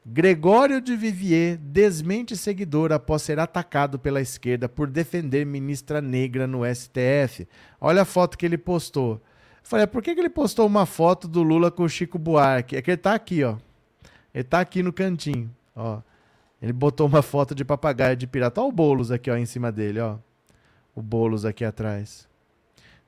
Gregório 0.07 0.81
de 0.81 0.97
Vivier 0.97 1.59
desmente 1.59 2.37
seguidor 2.37 2.93
após 2.93 3.23
ser 3.23 3.41
atacado 3.41 3.99
pela 3.99 4.21
esquerda 4.21 4.69
por 4.69 4.89
defender 4.89 5.45
ministra 5.45 6.01
negra 6.01 6.47
no 6.47 6.61
STF. 6.65 7.47
Olha 7.81 8.03
a 8.03 8.07
foto 8.07 8.39
que 8.39 8.47
ele 8.47 8.57
postou. 8.57 9.21
falei, 9.63 9.89
por 9.89 10.03
que, 10.03 10.15
que 10.15 10.21
ele 10.21 10.31
postou 10.31 10.67
uma 10.67 10.87
foto 10.87 11.27
do 11.27 11.43
Lula 11.43 11.71
com 11.71 11.83
o 11.83 11.89
Chico 11.89 12.17
Buarque? 12.17 12.77
É 12.77 12.81
que 12.81 12.93
ele 12.93 12.97
tá 12.97 13.13
aqui, 13.13 13.43
ó. 13.43 13.57
Ele 14.33 14.45
tá 14.45 14.61
aqui 14.61 14.83
no 14.85 14.93
cantinho, 14.93 15.51
ó. 15.75 16.01
Ele 16.61 16.73
botou 16.73 17.07
uma 17.07 17.23
foto 17.23 17.55
de 17.55 17.65
papagaio 17.65 18.17
de 18.17 18.27
pirata. 18.27 18.61
Olha 18.61 18.69
o 18.69 18.73
Boulos 18.73 19.11
aqui, 19.11 19.31
ó, 19.31 19.37
em 19.37 19.47
cima 19.47 19.73
dele, 19.73 20.01
ó. 20.01 20.19
O 20.95 21.01
Boulos 21.01 21.45
aqui 21.45 21.65
atrás. 21.65 22.28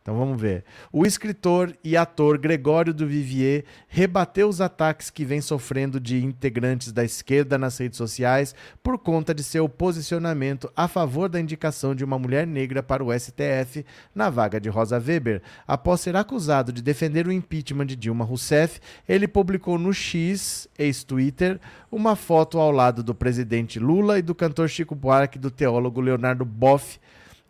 Então 0.02 0.16
vamos 0.16 0.40
ver. 0.40 0.64
O 0.90 1.04
escritor 1.04 1.76
e 1.85 1.95
ator 1.95 2.38
Gregório 2.38 2.95
do 2.95 3.07
Vivier 3.07 3.64
rebateu 3.87 4.49
os 4.49 4.59
ataques 4.59 5.11
que 5.11 5.26
vem 5.26 5.42
sofrendo 5.42 6.00
de 6.00 6.25
integrantes 6.25 6.90
da 6.90 7.04
esquerda 7.04 7.59
nas 7.59 7.76
redes 7.76 7.99
sociais 7.99 8.54
por 8.83 8.99
conta 8.99 9.35
de 9.35 9.42
seu 9.42 9.69
posicionamento 9.69 10.73
a 10.75 10.88
favor 10.88 11.28
da 11.28 11.38
indicação 11.38 11.95
de 11.95 12.02
uma 12.02 12.19
mulher 12.19 12.47
negra 12.47 12.83
para 12.83 13.04
o 13.04 13.12
STF 13.12 13.85
na 14.14 14.30
vaga 14.30 14.59
de 14.59 14.71
Rosa 14.71 14.97
Weber. 14.97 15.42
Após 15.69 16.00
ser 16.00 16.16
acusado 16.16 16.73
de 16.73 16.80
defender 16.80 17.26
o 17.26 17.33
impeachment 17.33 17.87
de 17.87 17.97
Dilma 17.97 18.25
Rousseff, 18.25 18.80
ele 19.07 19.28
publicou 19.28 19.78
no 19.78 19.92
X, 19.92 20.66
ex-Twitter, 20.78 21.61
uma 21.92 22.16
foto 22.16 22.59
ao 22.59 22.71
lado 22.71 23.02
do 23.02 23.14
presidente 23.14 23.78
Lula 23.78 24.19
e 24.19 24.23
do 24.23 24.35
cantor 24.35 24.71
Chico 24.71 24.95
Buarque 24.95 25.37
e 25.37 25.40
do 25.40 25.50
teólogo 25.50 26.00
Leonardo 26.00 26.47
Boff 26.47 26.99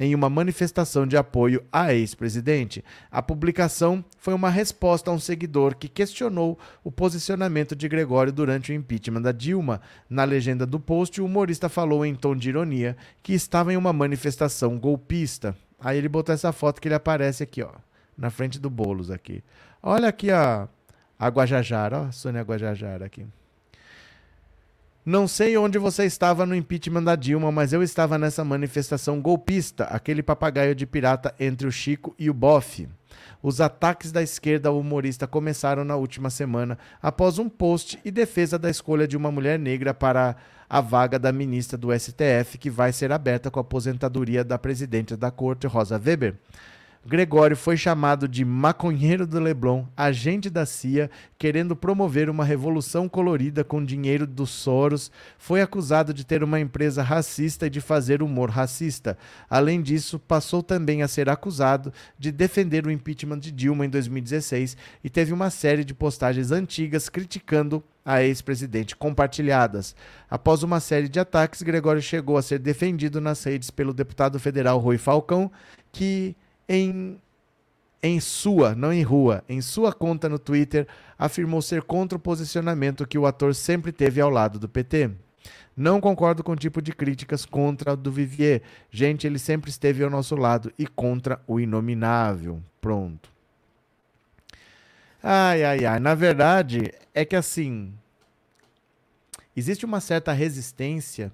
em 0.01 0.15
uma 0.15 0.31
manifestação 0.31 1.07
de 1.07 1.15
apoio 1.15 1.63
à 1.71 1.93
ex-presidente. 1.93 2.83
A 3.11 3.21
publicação 3.21 4.03
foi 4.17 4.33
uma 4.33 4.49
resposta 4.49 5.11
a 5.11 5.15
um 5.15 5.19
seguidor 5.19 5.77
que 5.77 5.89
questionou 5.89 6.59
o 6.83 6.91
posicionamento 6.91 7.77
de 7.77 7.87
Gregório 7.87 8.33
durante 8.33 8.73
o 8.73 8.75
impeachment 8.75 9.21
da 9.21 9.31
Dilma. 9.31 9.83
Na 10.09 10.25
legenda 10.25 10.65
do 10.65 10.81
post, 10.81 11.21
o 11.21 11.27
humorista 11.27 11.69
falou 11.69 12.05
em 12.05 12.15
tom 12.15 12.35
de 12.35 12.49
ironia 12.49 12.97
que 13.23 13.35
estava 13.35 13.75
em 13.75 13.77
uma 13.77 13.93
manifestação 13.93 14.79
golpista. 14.79 15.55
Aí 15.79 15.99
ele 15.99 16.09
botou 16.09 16.35
essa 16.35 16.51
foto 16.51 16.81
que 16.81 16.89
ele 16.89 16.95
aparece 16.95 17.43
aqui, 17.43 17.63
ó, 17.63 17.73
na 18.17 18.31
frente 18.31 18.59
do 18.59 18.71
Bolos 18.71 19.11
aqui. 19.11 19.45
Olha 19.83 20.09
aqui 20.09 20.31
a, 20.31 20.67
a 21.19 21.29
Guajajara, 21.29 22.01
ó, 22.01 22.05
a 22.07 22.13
Sônia 22.13 22.43
Guajajara 22.43 23.05
aqui. 23.05 23.27
Não 25.11 25.27
sei 25.27 25.57
onde 25.57 25.77
você 25.77 26.05
estava 26.05 26.47
no 26.47 26.55
impeachment 26.55 27.03
da 27.03 27.17
Dilma, 27.17 27.51
mas 27.51 27.73
eu 27.73 27.83
estava 27.83 28.17
nessa 28.17 28.45
manifestação 28.45 29.21
golpista, 29.21 29.83
aquele 29.87 30.23
papagaio 30.23 30.73
de 30.73 30.87
pirata 30.87 31.35
entre 31.41 31.67
o 31.67 31.73
Chico 31.73 32.15
e 32.17 32.31
o 32.31 32.33
Boff. 32.33 32.89
Os 33.43 33.61
ataques 33.61 34.13
da 34.13 34.23
esquerda 34.23 34.69
ao 34.69 34.79
humorista 34.79 35.27
começaram 35.27 35.83
na 35.83 35.97
última 35.97 36.31
semana, 36.31 36.79
após 37.03 37.41
um 37.41 37.49
post 37.49 37.99
e 38.05 38.11
defesa 38.13 38.57
da 38.57 38.71
escolha 38.71 39.09
de 39.09 39.17
uma 39.17 39.33
mulher 39.33 39.59
negra 39.59 39.93
para 39.93 40.37
a 40.69 40.81
vaga 40.81 41.19
da 41.19 41.33
ministra 41.33 41.77
do 41.77 41.89
STF, 41.93 42.57
que 42.57 42.71
vai 42.71 42.93
ser 42.93 43.11
aberta 43.11 43.51
com 43.51 43.59
a 43.59 43.63
aposentadoria 43.63 44.45
da 44.45 44.61
presidente 44.61 45.17
da 45.17 45.33
corte, 45.33 45.67
Rosa 45.67 45.97
Weber. 45.97 46.37
Gregório 47.05 47.57
foi 47.57 47.79
chamado 47.79 48.29
de 48.29 48.45
maconheiro 48.45 49.27
do 49.27 49.41
Leblon, 49.41 49.87
agente 49.97 50.51
da 50.51 50.67
CIA, 50.67 51.11
querendo 51.39 51.75
promover 51.75 52.29
uma 52.29 52.45
revolução 52.45 53.09
colorida 53.09 53.65
com 53.65 53.83
dinheiro 53.83 54.27
dos 54.27 54.51
Soros. 54.51 55.11
Foi 55.39 55.63
acusado 55.63 56.13
de 56.13 56.27
ter 56.27 56.45
uma 56.45 56.61
empresa 56.61 57.03
racista 57.03 57.67
e 57.67 57.71
de 57.71 57.81
fazer 57.81 58.23
humor 58.23 58.51
racista. 58.51 59.17
Além 59.49 59.81
disso, 59.81 60.19
passou 60.19 60.63
também 60.63 61.03
a 61.03 61.09
ser 61.09 61.31
acusado 61.31 61.91
de 62.19 62.31
defender 62.31 62.87
o 62.87 62.91
impeachment 62.91 63.39
de 63.39 63.51
Dilma 63.51 63.87
em 63.87 63.89
2016 63.89 64.77
e 65.03 65.09
teve 65.09 65.33
uma 65.33 65.49
série 65.49 65.85
de 65.85 65.95
postagens 65.95 66.51
antigas 66.51 67.09
criticando 67.09 67.83
a 68.05 68.23
ex-presidente 68.23 68.95
compartilhadas. 68.95 69.97
Após 70.29 70.63
uma 70.63 70.81
série 70.81 71.09
de 71.09 71.19
ataques, 71.19 71.63
Gregório 71.63 72.03
chegou 72.03 72.37
a 72.37 72.43
ser 72.43 72.59
defendido 72.59 73.23
nas 73.23 73.43
redes 73.43 73.71
pelo 73.71 73.95
deputado 73.95 74.39
federal 74.39 74.79
Rui 74.79 74.99
Falcão, 74.99 75.51
que 75.91 76.37
em, 76.73 77.21
em 78.01 78.21
sua, 78.21 78.77
não 78.77 78.93
em 78.93 79.03
rua, 79.03 79.43
em 79.49 79.61
sua 79.61 79.93
conta 79.93 80.29
no 80.29 80.39
Twitter, 80.39 80.87
afirmou 81.19 81.61
ser 81.61 81.83
contra 81.83 82.17
o 82.17 82.21
posicionamento 82.21 83.09
que 83.09 83.19
o 83.19 83.27
ator 83.27 83.57
sempre 83.57 83.91
teve 83.91 84.21
ao 84.21 84.31
lado 84.31 84.57
do 84.57 84.69
PT. 84.69 85.11
Não 85.77 86.01
concordo 86.01 86.45
com 86.45 86.53
o 86.53 86.57
tipo 86.57 86.81
de 86.81 86.93
críticas 86.93 87.45
contra 87.45 87.95
o 87.95 87.97
do 87.97 88.13
Vivier. 88.13 88.63
Gente, 88.89 89.27
ele 89.27 89.39
sempre 89.39 89.69
esteve 89.69 90.05
ao 90.05 90.11
nosso 90.11 90.37
lado 90.37 90.73
e 90.79 90.87
contra 90.87 91.43
o 91.45 91.59
inominável. 91.59 92.63
Pronto. 92.81 93.29
Ai, 95.21 95.65
ai, 95.65 95.85
ai. 95.85 95.99
Na 95.99 96.15
verdade, 96.15 96.93
é 97.13 97.25
que 97.25 97.35
assim. 97.35 97.93
Existe 99.57 99.85
uma 99.85 100.01
certa 100.01 100.33
resistência 100.33 101.33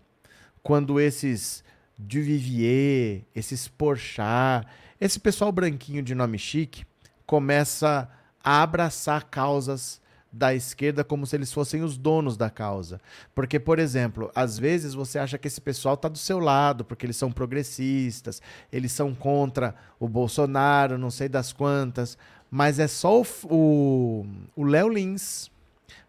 quando 0.63 0.99
esses 0.99 1.63
Duvivier, 1.99 3.23
esses 3.35 3.69
Porchat, 3.69 4.67
esse 5.01 5.21
pessoal 5.21 5.53
branquinho 5.53 6.03
de 6.03 6.15
nome 6.15 6.39
chique 6.39 6.85
começa 7.27 8.09
a 8.43 8.63
abraçar 8.63 9.25
causas 9.25 10.01
da 10.33 10.55
esquerda 10.55 11.03
como 11.03 11.27
se 11.27 11.35
eles 11.35 11.53
fossem 11.53 11.83
os 11.83 11.97
donos 11.97 12.37
da 12.37 12.51
causa. 12.51 13.01
Porque, 13.35 13.59
por 13.59 13.79
exemplo, 13.79 14.31
às 14.35 14.59
vezes 14.59 14.93
você 14.93 15.19
acha 15.19 15.39
que 15.39 15.49
esse 15.49 15.61
pessoal 15.61 15.95
está 15.95 16.09
do 16.09 16.19
seu 16.19 16.39
lado, 16.39 16.85
porque 16.85 17.07
eles 17.07 17.17
são 17.17 17.33
progressistas, 17.33 18.43
eles 18.71 18.93
são 18.93 19.15
contra 19.15 19.75
o 19.99 20.09
Bolsonaro, 20.09 20.99
não 20.99 21.11
sei 21.11 21.29
das 21.29 21.53
quantas, 21.53 22.19
mas 22.51 22.79
é 22.79 22.87
só 22.87 23.23
o 23.45 24.27
Léo 24.57 24.89
Lins 24.89 25.51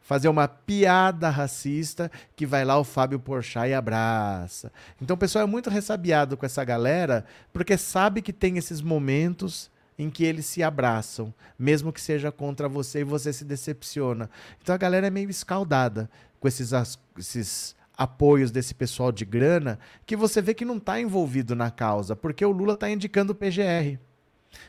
fazer 0.07 0.29
uma 0.29 0.47
piada 0.47 1.29
racista 1.29 2.09
que 2.33 2.45
vai 2.45 2.63
lá 2.63 2.79
o 2.79 2.85
Fábio 2.85 3.19
Porchat 3.19 3.67
e 3.67 3.73
abraça. 3.73 4.71
Então 5.01 5.15
o 5.15 5.19
pessoal 5.19 5.43
é 5.43 5.45
muito 5.45 5.69
ressabiado 5.69 6.37
com 6.37 6.45
essa 6.45 6.63
galera 6.63 7.25
porque 7.51 7.77
sabe 7.77 8.21
que 8.21 8.31
tem 8.31 8.57
esses 8.57 8.79
momentos 8.79 9.69
em 9.99 10.09
que 10.09 10.23
eles 10.23 10.45
se 10.45 10.63
abraçam, 10.63 11.33
mesmo 11.59 11.91
que 11.91 11.99
seja 11.99 12.31
contra 12.31 12.69
você 12.69 13.01
e 13.01 13.03
você 13.03 13.33
se 13.33 13.43
decepciona. 13.43 14.29
Então 14.61 14.73
a 14.73 14.77
galera 14.77 15.07
é 15.07 15.09
meio 15.09 15.29
escaldada 15.29 16.09
com 16.39 16.47
esses, 16.47 16.71
esses 17.17 17.75
apoios 17.97 18.49
desse 18.49 18.73
pessoal 18.73 19.11
de 19.11 19.25
grana 19.25 19.77
que 20.05 20.15
você 20.15 20.41
vê 20.41 20.53
que 20.53 20.63
não 20.63 20.77
está 20.77 21.01
envolvido 21.01 21.53
na 21.53 21.69
causa, 21.69 22.15
porque 22.15 22.45
o 22.45 22.51
Lula 22.51 22.75
está 22.75 22.89
indicando 22.89 23.33
o 23.33 23.35
PGR. 23.35 23.99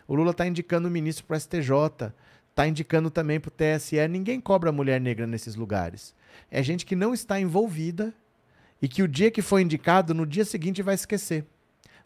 O 0.08 0.16
Lula 0.16 0.32
está 0.32 0.44
indicando 0.48 0.88
o 0.88 0.90
ministro 0.90 1.24
para 1.24 1.36
o 1.36 1.40
STJ 1.40 2.12
está 2.58 2.66
indicando 2.66 3.08
também 3.08 3.38
para 3.38 3.50
o 3.50 3.52
TSE. 3.52 4.08
Ninguém 4.08 4.40
cobra 4.40 4.72
mulher 4.72 5.00
negra 5.00 5.28
nesses 5.28 5.54
lugares. 5.54 6.12
É 6.50 6.60
gente 6.60 6.84
que 6.84 6.96
não 6.96 7.14
está 7.14 7.38
envolvida 7.38 8.12
e 8.82 8.88
que 8.88 9.00
o 9.00 9.06
dia 9.06 9.30
que 9.30 9.40
foi 9.40 9.62
indicado, 9.62 10.12
no 10.12 10.26
dia 10.26 10.44
seguinte 10.44 10.82
vai 10.82 10.96
esquecer. 10.96 11.44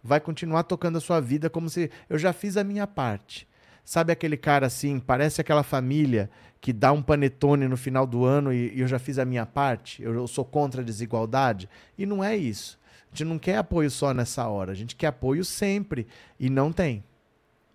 Vai 0.05 0.21
continuar 0.21 0.65
tocando 0.65 0.99
a 0.99 1.01
sua 1.01 1.21
vida 1.21 1.49
como 1.49 1.71
se 1.71 1.91
eu 2.09 2.19
já 2.19 2.35
fiz 2.35 2.59
a 2.59 2.65
minha 2.65 2.87
parte. 2.87 3.49
Sabe 3.83 4.13
aquele 4.13 4.37
cara 4.37 4.67
assim, 4.67 5.01
parece 5.01 5.41
aquela 5.41 5.63
família 5.63 6.29
que 6.61 6.73
dá 6.73 6.93
um 6.93 7.03
panetone 7.03 7.67
no 7.67 7.77
final 7.77 8.07
do 8.07 8.25
ano 8.25 8.53
e, 8.53 8.75
e 8.75 8.81
eu 8.81 8.87
já 8.87 8.99
fiz 8.99 9.19
a 9.19 9.25
minha 9.25 9.47
parte? 9.47 10.03
Eu, 10.03 10.13
eu 10.13 10.27
sou 10.27 10.45
contra 10.45 10.83
a 10.83 10.85
desigualdade? 10.85 11.67
E 11.97 12.05
não 12.05 12.23
é 12.23 12.37
isso. 12.37 12.79
A 13.07 13.17
gente 13.17 13.25
não 13.27 13.39
quer 13.39 13.57
apoio 13.57 13.91
só 13.91 14.13
nessa 14.13 14.47
hora, 14.47 14.73
a 14.73 14.75
gente 14.75 14.97
quer 14.97 15.07
apoio 15.07 15.45
sempre. 15.47 16.07
E 16.39 16.51
não 16.51 16.73
tem. 16.73 17.03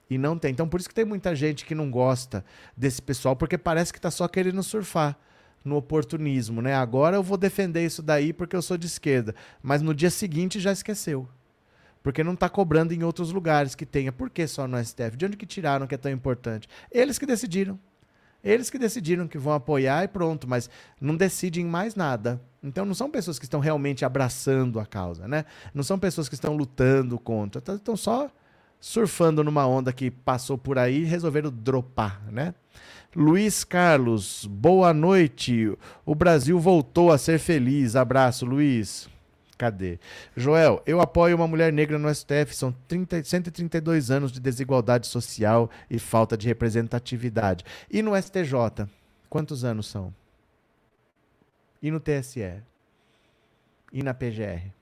E 0.09 0.17
não 0.17 0.37
tem. 0.37 0.51
Então 0.51 0.67
por 0.67 0.79
isso 0.79 0.89
que 0.89 0.95
tem 0.95 1.05
muita 1.05 1.35
gente 1.35 1.65
que 1.65 1.75
não 1.75 1.91
gosta 1.91 2.43
desse 2.75 3.01
pessoal, 3.01 3.35
porque 3.35 3.57
parece 3.57 3.91
que 3.91 3.99
está 3.99 4.11
só 4.11 4.27
querendo 4.27 4.63
surfar 4.63 5.17
no 5.63 5.75
oportunismo, 5.75 6.61
né? 6.61 6.73
Agora 6.73 7.17
eu 7.17 7.23
vou 7.23 7.37
defender 7.37 7.85
isso 7.85 8.01
daí 8.01 8.31
porque 8.31 8.55
eu 8.55 8.61
sou 8.61 8.77
de 8.77 8.87
esquerda, 8.87 9.35
mas 9.61 9.81
no 9.81 9.93
dia 9.93 10.09
seguinte 10.09 10.59
já 10.59 10.71
esqueceu. 10.71 11.27
Porque 12.01 12.23
não 12.23 12.33
está 12.33 12.47
cobrando 12.47 12.93
em 12.93 13.03
outros 13.03 13.33
lugares 13.33 13.75
que 13.75 13.85
tenha. 13.85 14.13
Por 14.13 14.29
que 14.29 14.47
só 14.47 14.65
no 14.65 14.81
STF? 14.81 15.17
De 15.17 15.25
onde 15.25 15.35
que 15.35 15.45
tiraram 15.45 15.85
que 15.85 15.93
é 15.93 15.97
tão 15.97 16.09
importante? 16.09 16.69
Eles 16.89 17.19
que 17.19 17.25
decidiram. 17.25 17.77
Eles 18.41 18.69
que 18.69 18.79
decidiram 18.79 19.27
que 19.27 19.37
vão 19.37 19.51
apoiar 19.51 20.05
e 20.05 20.07
pronto, 20.07 20.47
mas 20.47 20.69
não 21.01 21.17
decidem 21.17 21.65
mais 21.65 21.95
nada. 21.95 22.39
Então 22.63 22.85
não 22.85 22.93
são 22.93 23.09
pessoas 23.11 23.37
que 23.37 23.45
estão 23.45 23.59
realmente 23.59 24.05
abraçando 24.05 24.79
a 24.79 24.85
causa, 24.85 25.27
né? 25.27 25.43
Não 25.73 25.83
são 25.83 25.99
pessoas 25.99 26.29
que 26.29 26.35
estão 26.35 26.55
lutando 26.55 27.19
contra. 27.19 27.61
Estão 27.75 27.97
só 27.97 28.31
surfando 28.79 29.43
numa 29.43 29.65
onda 29.67 29.91
que 29.91 30.09
passou 30.11 30.57
por 30.57 30.77
aí 30.77 31.03
resolveram 31.03 31.51
dropar, 31.51 32.21
né? 32.31 32.53
Luiz 33.15 33.63
Carlos, 33.63 34.45
boa 34.45 34.93
noite. 34.93 35.75
O 36.05 36.13
Brasil 36.13 36.59
voltou 36.59 37.11
a 37.11 37.17
ser 37.17 37.39
feliz. 37.39 37.95
Abraço, 37.95 38.45
Luiz. 38.45 39.09
Cadê? 39.57 39.97
Joel, 40.35 40.83
eu 40.85 41.01
apoio 41.01 41.35
uma 41.35 41.47
mulher 41.47 41.73
negra 41.73 41.97
no 41.97 42.13
STF. 42.13 42.55
São 42.55 42.71
30, 42.87 43.23
132 43.23 44.11
anos 44.11 44.31
de 44.31 44.39
desigualdade 44.39 45.07
social 45.07 45.69
e 45.89 45.97
falta 45.97 46.37
de 46.37 46.47
representatividade. 46.47 47.65
E 47.89 48.03
no 48.03 48.15
STJ? 48.15 48.87
Quantos 49.27 49.63
anos 49.63 49.87
são? 49.87 50.13
E 51.81 51.89
no 51.89 51.99
TSE? 51.99 52.61
E 53.91 54.03
na 54.03 54.13
PGR? 54.13 54.76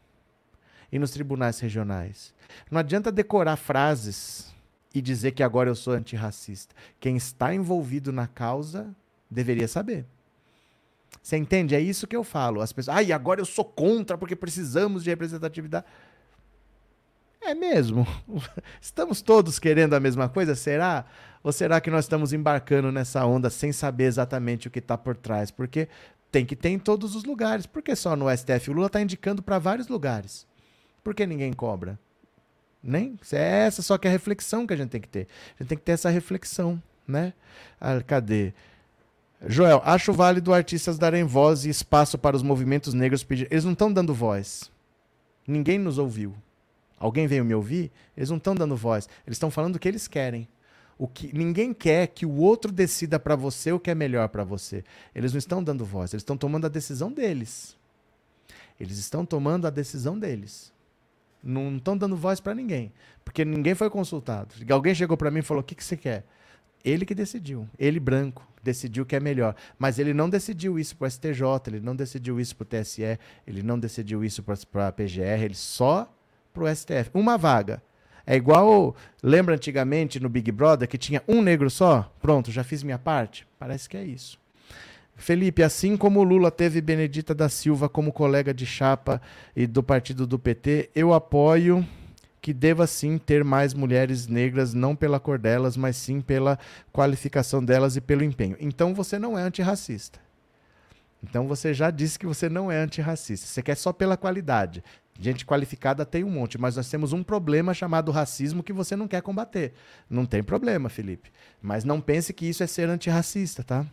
E 0.96 1.00
nos 1.00 1.12
tribunais 1.12 1.60
regionais. 1.60 2.34
Não 2.72 2.80
adianta 2.80 3.12
decorar 3.12 3.58
frases 3.58 4.56
e 4.94 5.02
dizer 5.02 5.32
que 5.32 5.44
agora 5.44 5.70
eu 5.70 5.76
sou 5.76 5.94
antirracista. 5.94 6.74
Quem 7.02 7.18
está 7.18 7.54
envolvido 7.54 8.14
na 8.14 8.28
causa 8.28 8.96
deveria 9.30 9.68
saber. 9.68 10.06
Você 11.22 11.36
entende? 11.36 11.76
É 11.76 11.82
isso 11.82 12.08
que 12.08 12.16
eu 12.16 12.24
falo. 12.24 12.62
As 12.62 12.72
pessoas, 12.72 12.96
ai, 12.96 13.12
ah, 13.12 13.16
agora 13.16 13.42
eu 13.42 13.46
sou 13.46 13.66
contra 13.66 14.18
porque 14.18 14.38
precisamos 14.38 15.04
de 15.04 15.10
representatividade. 15.10 15.86
É 17.42 17.54
mesmo? 17.54 18.08
Estamos 18.80 19.22
todos 19.22 19.60
querendo 19.60 19.96
a 19.96 20.00
mesma 20.00 20.30
coisa? 20.30 20.56
Será? 20.56 21.04
Ou 21.44 21.52
será 21.52 21.82
que 21.82 21.92
nós 21.92 22.06
estamos 22.06 22.32
embarcando 22.32 22.90
nessa 22.90 23.24
onda 23.26 23.50
sem 23.50 23.74
saber 23.74 24.06
exatamente 24.06 24.70
o 24.70 24.72
que 24.72 24.80
está 24.80 24.98
por 24.98 25.16
trás? 25.18 25.52
Porque 25.52 25.90
tem 26.32 26.46
que 26.46 26.56
ter 26.56 26.70
em 26.70 26.80
todos 26.80 27.16
os 27.16 27.26
lugares. 27.26 27.66
Por 27.66 27.82
que 27.82 27.94
só 27.98 28.16
no 28.16 28.36
STF? 28.36 28.72
O 28.72 28.74
Lula 28.74 28.88
está 28.88 29.02
indicando 29.02 29.44
para 29.44 29.60
vários 29.60 29.90
lugares. 29.90 30.48
Por 31.06 31.14
que 31.14 31.28
ninguém 31.28 31.54
cobra? 31.54 32.00
Nem? 32.82 33.20
É 33.32 33.68
essa 33.68 33.84
só 33.84 33.96
que 33.96 34.08
é 34.08 34.10
a 34.10 34.12
reflexão 34.12 34.66
que 34.66 34.74
a 34.74 34.76
gente 34.76 34.90
tem 34.90 35.00
que 35.00 35.08
ter. 35.08 35.28
A 35.54 35.62
gente 35.62 35.70
tem 35.70 35.78
que 35.78 35.84
ter 35.84 35.92
essa 35.92 36.10
reflexão, 36.10 36.82
né? 37.08 37.32
Ah, 37.80 38.02
cadê? 38.02 38.56
Joel, 39.46 39.84
acho 39.86 40.12
válido 40.12 40.52
artistas 40.52 40.98
darem 40.98 41.24
voz 41.24 41.64
e 41.64 41.70
espaço 41.70 42.18
para 42.18 42.36
os 42.36 42.42
movimentos 42.42 42.96
negros 42.96 43.24
pedir. 43.24 43.48
Eles 43.52 43.64
não 43.64 43.74
estão 43.74 43.94
dando 43.94 44.16
voz. 44.16 44.72
Ninguém 45.48 45.78
nos 45.78 46.00
ouviu. 46.00 46.34
Alguém 46.98 47.28
veio 47.28 47.46
me 47.46 47.54
ouvir? 47.54 47.92
Eles 48.18 48.32
não 48.32 48.38
estão 48.38 48.56
dando 48.56 48.76
voz. 48.76 49.08
Eles 49.28 49.36
estão 49.36 49.52
falando 49.52 49.76
o 49.76 49.80
que 49.80 49.88
eles 49.88 50.08
querem. 50.08 50.48
O 50.98 51.08
que 51.08 51.38
ninguém 51.38 51.72
quer 51.72 52.08
que 52.08 52.26
o 52.26 52.34
outro 52.38 52.72
decida 52.72 53.20
para 53.20 53.36
você 53.36 53.72
o 53.72 53.80
que 53.80 53.92
é 53.92 53.96
melhor 53.96 54.28
para 54.30 54.44
você. 54.44 54.84
Eles 55.14 55.34
não 55.34 55.38
estão 55.38 55.64
dando 55.64 55.86
voz. 55.86 56.14
Eles 56.14 56.22
estão 56.22 56.36
tomando 56.36 56.66
a 56.66 56.70
decisão 56.70 57.12
deles. 57.12 57.78
Eles 58.80 58.98
estão 58.98 59.24
tomando 59.24 59.68
a 59.68 59.70
decisão 59.70 60.18
deles 60.18 60.74
Não 61.46 61.78
estão 61.78 61.96
dando 61.96 62.18
voz 62.18 62.40
para 62.40 62.56
ninguém, 62.56 62.92
porque 63.24 63.46
ninguém 63.46 63.76
foi 63.76 63.90
consultado. 63.90 64.56
Alguém 64.70 64.96
chegou 64.96 65.16
para 65.16 65.30
mim 65.30 65.40
e 65.40 65.44
falou: 65.44 65.62
"O 65.62 65.64
que, 65.64 65.76
que 65.76 65.84
você 65.84 65.96
quer?" 65.96 66.26
Ele 66.84 67.06
que 67.06 67.16
decidiu, 67.16 67.68
ele 67.80 68.00
branco, 68.00 68.48
decidiu 68.62 69.06
que 69.06 69.16
é 69.16 69.20
melhor. 69.20 69.56
Mas 69.78 69.98
ele 69.98 70.14
não 70.14 70.30
decidiu 70.30 70.78
isso 70.78 70.96
para 70.96 71.08
o 71.08 71.10
STJ, 71.10 71.42
ele 71.68 71.80
não 71.80 71.96
decidiu 71.96 72.40
isso 72.40 72.56
para 72.56 72.64
o 72.64 72.68
TSE, 72.68 73.20
ele 73.48 73.64
não 73.64 73.80
decidiu 73.80 74.24
isso 74.24 74.44
para 74.44 74.88
a 74.88 74.92
PGR, 74.92 75.44
ele 75.44 75.56
só 75.56 76.12
para 76.54 76.64
o 76.64 76.76
STF. 76.76 77.10
Uma 77.14 77.38
vaga. 77.38 77.82
É 78.28 78.36
igual, 78.36 78.96
lembra 79.22 79.54
antigamente 79.54 80.20
no 80.20 80.30
Big 80.30 80.52
Brother 80.52 80.88
que 80.88 80.98
tinha 80.98 81.22
um 81.28 81.42
negro 81.42 81.70
só? 81.70 82.12
Pronto, 82.20 82.52
já 82.52 82.64
fiz 82.64 82.82
minha 82.82 82.98
parte? 82.98 83.48
Parece 83.60 83.88
que 83.88 83.98
é 83.98 84.04
isso. 84.04 84.40
Felipe, 85.16 85.64
assim 85.64 85.96
como 85.96 86.24
Lula 86.24 86.52
teve 86.52 86.82
Benedita 86.82 87.34
da 87.34 87.48
Silva 87.48 87.88
como 87.88 88.12
colega 88.12 88.54
de 88.54 88.66
chapa 88.66 89.22
e 89.56 89.66
do 89.66 89.82
partido 89.82 90.28
do 90.28 90.38
PT, 90.38 90.90
eu 90.94 91.14
apoio 91.14 91.88
que 92.42 92.54
deva 92.54 92.86
sim 92.86 93.18
ter 93.18 93.44
mais 93.44 93.74
mulheres 93.74 94.28
negras, 94.28 94.74
não 94.74 94.96
pela 94.96 95.20
cor 95.20 95.40
delas, 95.40 95.76
mas 95.76 95.96
sim 95.96 96.22
pela 96.22 96.60
qualificação 96.92 97.64
delas 97.64 97.96
e 97.96 98.02
pelo 98.02 98.24
empenho. 98.24 98.56
Então 98.60 98.94
você 98.94 99.18
não 99.18 99.36
é 99.36 99.42
antirracista. 99.42 100.20
Então 101.24 101.48
você 101.48 101.74
já 101.74 101.90
disse 101.90 102.20
que 102.20 102.28
você 102.28 102.48
não 102.48 102.72
é 102.72 102.78
antirracista. 102.78 103.48
Você 103.48 103.64
quer 103.64 103.76
só 103.76 103.92
pela 103.92 104.16
qualidade. 104.16 104.84
Gente 105.20 105.46
qualificada 105.46 106.06
tem 106.06 106.24
um 106.24 106.30
monte, 106.30 106.58
mas 106.60 106.76
nós 106.76 106.88
temos 106.88 107.14
um 107.14 107.24
problema 107.24 107.74
chamado 107.74 108.12
racismo 108.12 108.62
que 108.62 108.74
você 108.74 108.96
não 108.96 109.08
quer 109.08 109.24
combater. 109.24 109.74
Não 110.08 110.26
tem 110.26 110.44
problema, 110.44 110.88
Felipe. 110.88 111.32
Mas 111.62 111.84
não 111.84 112.00
pense 112.00 112.32
que 112.32 112.46
isso 112.46 112.62
é 112.62 112.68
ser 112.68 112.90
antirracista, 112.90 113.64
tá? 113.64 113.86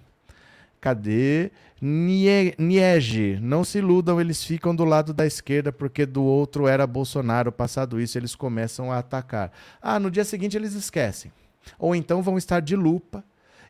Cadê? 0.83 1.53
Niege. 1.81 3.39
Não 3.41 3.63
se 3.63 3.79
iludam, 3.79 4.21
eles 4.21 4.43
ficam 4.43 4.75
do 4.75 4.85
lado 4.85 5.15
da 5.15 5.25
esquerda 5.25 5.71
porque 5.71 6.05
do 6.05 6.25
outro 6.25 6.67
era 6.67 6.85
Bolsonaro. 6.89 7.53
Passado 7.53 8.01
isso, 8.01 8.19
eles 8.19 8.35
começam 8.35 8.91
a 8.91 8.99
atacar. 8.99 9.53
Ah, 9.81 10.01
no 10.01 10.11
dia 10.11 10.25
seguinte 10.25 10.57
eles 10.57 10.75
esquecem. 10.75 11.33
Ou 11.79 11.95
então 11.95 12.21
vão 12.21 12.37
estar 12.37 12.59
de 12.59 12.75
lupa 12.75 13.23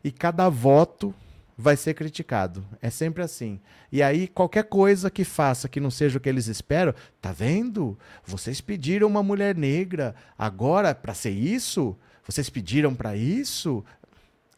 e 0.02 0.10
cada 0.10 0.48
voto 0.48 1.14
vai 1.56 1.76
ser 1.76 1.92
criticado. 1.92 2.64
É 2.80 2.88
sempre 2.88 3.22
assim. 3.22 3.60
E 3.92 4.02
aí, 4.02 4.26
qualquer 4.26 4.64
coisa 4.64 5.10
que 5.10 5.22
faça 5.22 5.68
que 5.68 5.80
não 5.80 5.90
seja 5.90 6.16
o 6.16 6.20
que 6.20 6.30
eles 6.30 6.46
esperam, 6.46 6.94
tá 7.20 7.30
vendo? 7.30 7.98
Vocês 8.24 8.58
pediram 8.62 9.06
uma 9.06 9.22
mulher 9.22 9.54
negra, 9.54 10.14
agora, 10.38 10.94
para 10.94 11.12
ser 11.12 11.30
isso? 11.30 11.94
Vocês 12.26 12.48
pediram 12.48 12.94
para 12.94 13.14
isso? 13.14 13.84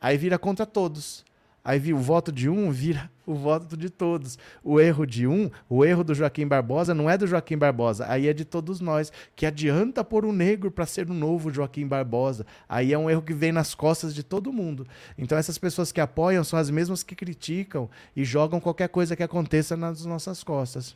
Aí 0.01 0.17
vira 0.17 0.39
contra 0.39 0.65
todos. 0.65 1.25
Aí 1.65 1.95
o 1.95 1.99
voto 1.99 2.31
de 2.31 2.49
um 2.49 2.71
vira 2.71 3.11
o 3.27 3.35
voto 3.35 3.75
de 3.75 3.89
todos. 3.89 4.39
O 4.63 4.79
erro 4.79 5.07
de 5.07 5.27
um, 5.27 5.51
o 5.69 5.83
erro 5.83 6.05
do 6.05 6.15
Joaquim 6.15 6.47
Barbosa 6.47 6.93
não 6.93 7.09
é 7.09 7.17
do 7.17 7.27
Joaquim 7.27 7.57
Barbosa, 7.57 8.05
aí 8.07 8.29
é 8.29 8.35
de 8.35 8.45
todos 8.45 8.81
nós. 8.81 9.11
Que 9.35 9.47
adianta 9.47 10.05
pôr 10.05 10.27
um 10.27 10.33
negro 10.33 10.71
para 10.71 10.85
ser 10.85 11.09
o 11.09 11.15
novo 11.15 11.51
Joaquim 11.51 11.87
Barbosa. 11.87 12.45
Aí 12.69 12.93
é 12.93 12.99
um 12.99 13.09
erro 13.09 13.23
que 13.23 13.33
vem 13.33 13.51
nas 13.51 13.75
costas 13.75 14.15
de 14.15 14.23
todo 14.23 14.53
mundo. 14.53 14.87
Então 15.17 15.39
essas 15.39 15.57
pessoas 15.57 15.91
que 15.91 16.01
apoiam 16.03 16.45
são 16.45 16.59
as 16.59 16.69
mesmas 16.69 17.03
que 17.03 17.17
criticam 17.17 17.89
e 18.15 18.25
jogam 18.25 18.61
qualquer 18.61 18.89
coisa 18.89 19.17
que 19.17 19.23
aconteça 19.23 19.75
nas 19.77 20.05
nossas 20.05 20.45
costas. 20.45 20.95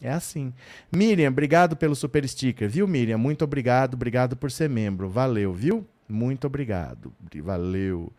É 0.00 0.12
assim. 0.12 0.52
Miriam, 0.92 1.30
obrigado 1.30 1.76
pelo 1.76 1.94
super 1.94 2.28
sticker, 2.28 2.68
viu, 2.68 2.86
Miriam? 2.86 3.18
Muito 3.18 3.42
obrigado, 3.42 3.94
obrigado 3.94 4.36
por 4.36 4.50
ser 4.50 4.68
membro. 4.68 5.08
Valeu, 5.08 5.52
viu? 5.52 5.86
Muito 6.08 6.46
obrigado. 6.46 7.12
Valeu. 7.42 8.12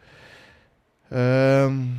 Um... 1.12 1.96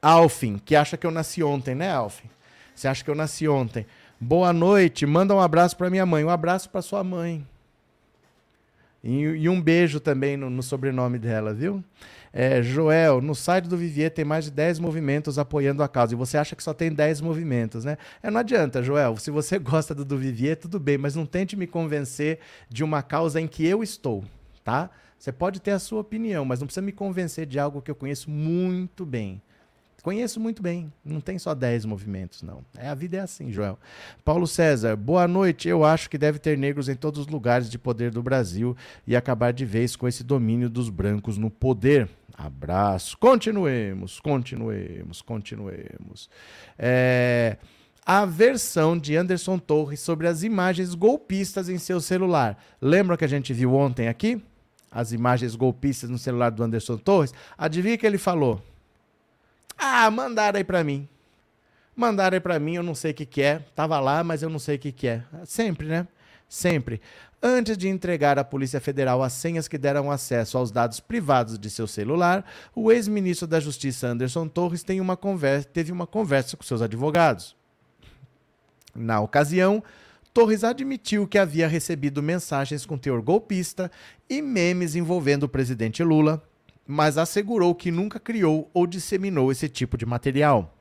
Alfin, 0.00 0.58
que 0.58 0.76
acha 0.76 0.96
que 0.96 1.06
eu 1.06 1.10
nasci 1.10 1.42
ontem, 1.42 1.74
né, 1.74 1.90
Alfin? 1.90 2.28
Você 2.74 2.86
acha 2.86 3.02
que 3.02 3.10
eu 3.10 3.14
nasci 3.14 3.48
ontem? 3.48 3.86
Boa 4.20 4.52
noite, 4.52 5.04
manda 5.04 5.34
um 5.34 5.40
abraço 5.40 5.76
para 5.76 5.90
minha 5.90 6.06
mãe. 6.06 6.24
Um 6.24 6.30
abraço 6.30 6.70
para 6.70 6.80
sua 6.80 7.02
mãe. 7.02 7.46
E, 9.02 9.20
e, 9.20 9.48
um 9.48 9.60
beijo 9.60 10.00
também 10.00 10.36
no, 10.36 10.50
no 10.50 10.62
sobrenome 10.62 11.18
dela, 11.18 11.54
viu? 11.54 11.82
É, 12.32 12.62
Joel, 12.62 13.20
no 13.20 13.34
site 13.34 13.66
do 13.66 13.76
Vivier 13.76 14.10
tem 14.10 14.24
mais 14.24 14.46
de 14.46 14.50
10 14.50 14.78
movimentos 14.78 15.38
apoiando 15.38 15.82
a 15.82 15.88
causa. 15.88 16.12
E 16.12 16.16
você 16.16 16.36
acha 16.36 16.56
que 16.56 16.62
só 16.62 16.74
tem 16.74 16.92
10 16.92 17.20
movimentos, 17.20 17.84
né? 17.84 17.96
É, 18.22 18.30
não 18.30 18.40
adianta, 18.40 18.82
Joel. 18.82 19.16
Se 19.16 19.30
você 19.30 19.58
gosta 19.60 19.94
do, 19.94 20.04
do 20.04 20.18
Vivier, 20.18 20.56
tudo 20.56 20.78
bem, 20.80 20.98
mas 20.98 21.14
não 21.14 21.24
tente 21.24 21.56
me 21.56 21.66
convencer 21.66 22.40
de 22.68 22.82
uma 22.82 23.02
causa 23.02 23.40
em 23.40 23.46
que 23.46 23.66
eu 23.66 23.82
estou, 23.82 24.24
tá? 24.64 24.90
Você 25.18 25.32
pode 25.32 25.60
ter 25.60 25.72
a 25.72 25.78
sua 25.78 26.00
opinião, 26.00 26.44
mas 26.44 26.60
não 26.60 26.66
precisa 26.66 26.84
me 26.84 26.92
convencer 26.92 27.46
de 27.46 27.58
algo 27.58 27.82
que 27.82 27.90
eu 27.90 27.94
conheço 27.94 28.30
muito 28.30 29.04
bem. 29.04 29.40
Conheço 30.06 30.38
muito 30.38 30.62
bem. 30.62 30.92
Não 31.04 31.20
tem 31.20 31.36
só 31.36 31.52
10 31.52 31.84
movimentos, 31.84 32.40
não. 32.40 32.64
É, 32.78 32.86
a 32.86 32.94
vida 32.94 33.16
é 33.16 33.20
assim, 33.20 33.50
Joel. 33.50 33.76
Paulo 34.24 34.46
César, 34.46 34.94
boa 34.94 35.26
noite. 35.26 35.68
Eu 35.68 35.84
acho 35.84 36.08
que 36.08 36.16
deve 36.16 36.38
ter 36.38 36.56
negros 36.56 36.88
em 36.88 36.94
todos 36.94 37.22
os 37.22 37.26
lugares 37.26 37.68
de 37.68 37.76
poder 37.76 38.12
do 38.12 38.22
Brasil 38.22 38.76
e 39.04 39.16
acabar 39.16 39.52
de 39.52 39.64
vez 39.64 39.96
com 39.96 40.06
esse 40.06 40.22
domínio 40.22 40.70
dos 40.70 40.90
brancos 40.90 41.36
no 41.36 41.50
poder. 41.50 42.08
Abraço. 42.38 43.18
Continuemos, 43.18 44.20
continuemos, 44.20 45.22
continuemos. 45.22 46.30
É, 46.78 47.56
a 48.04 48.24
versão 48.24 48.96
de 48.96 49.16
Anderson 49.16 49.58
Torres 49.58 49.98
sobre 49.98 50.28
as 50.28 50.44
imagens 50.44 50.94
golpistas 50.94 51.68
em 51.68 51.78
seu 51.78 52.00
celular. 52.00 52.56
Lembra 52.80 53.16
que 53.16 53.24
a 53.24 53.28
gente 53.28 53.52
viu 53.52 53.74
ontem 53.74 54.06
aqui? 54.06 54.40
As 54.96 55.12
imagens 55.12 55.54
golpistas 55.54 56.08
no 56.08 56.16
celular 56.16 56.48
do 56.48 56.64
Anderson 56.64 56.96
Torres, 56.96 57.34
adivinha 57.58 57.98
que 57.98 58.06
ele 58.06 58.16
falou? 58.16 58.62
Ah, 59.76 60.10
mandaram 60.10 60.56
aí 60.56 60.64
para 60.64 60.82
mim. 60.82 61.06
Mandaram 61.94 62.34
aí 62.34 62.40
para 62.40 62.58
mim, 62.58 62.76
eu 62.76 62.82
não 62.82 62.94
sei 62.94 63.10
o 63.10 63.14
que, 63.14 63.26
que 63.26 63.42
é. 63.42 63.58
Tava 63.74 64.00
lá, 64.00 64.24
mas 64.24 64.42
eu 64.42 64.48
não 64.48 64.58
sei 64.58 64.76
o 64.76 64.78
que, 64.78 64.90
que 64.90 65.06
é. 65.06 65.22
Sempre, 65.44 65.86
né? 65.86 66.08
Sempre. 66.48 67.02
Antes 67.42 67.76
de 67.76 67.88
entregar 67.88 68.38
à 68.38 68.44
Polícia 68.44 68.80
Federal 68.80 69.22
as 69.22 69.34
senhas 69.34 69.68
que 69.68 69.76
deram 69.76 70.10
acesso 70.10 70.56
aos 70.56 70.70
dados 70.70 70.98
privados 70.98 71.58
de 71.58 71.68
seu 71.68 71.86
celular, 71.86 72.42
o 72.74 72.90
ex-ministro 72.90 73.46
da 73.46 73.60
Justiça 73.60 74.08
Anderson 74.08 74.48
Torres 74.48 74.82
uma 74.98 75.16
conversa, 75.16 75.68
teve 75.70 75.92
uma 75.92 76.06
conversa 76.06 76.56
com 76.56 76.62
seus 76.62 76.80
advogados. 76.80 77.54
Na 78.94 79.20
ocasião, 79.20 79.84
Torres 80.36 80.64
admitiu 80.64 81.26
que 81.26 81.38
havia 81.38 81.66
recebido 81.66 82.22
mensagens 82.22 82.84
com 82.84 82.98
teor 82.98 83.22
golpista 83.22 83.90
e 84.28 84.42
memes 84.42 84.94
envolvendo 84.94 85.44
o 85.44 85.48
presidente 85.48 86.04
Lula, 86.04 86.42
mas 86.86 87.16
assegurou 87.16 87.74
que 87.74 87.90
nunca 87.90 88.20
criou 88.20 88.70
ou 88.74 88.86
disseminou 88.86 89.50
esse 89.50 89.66
tipo 89.66 89.96
de 89.96 90.04
material. 90.04 90.76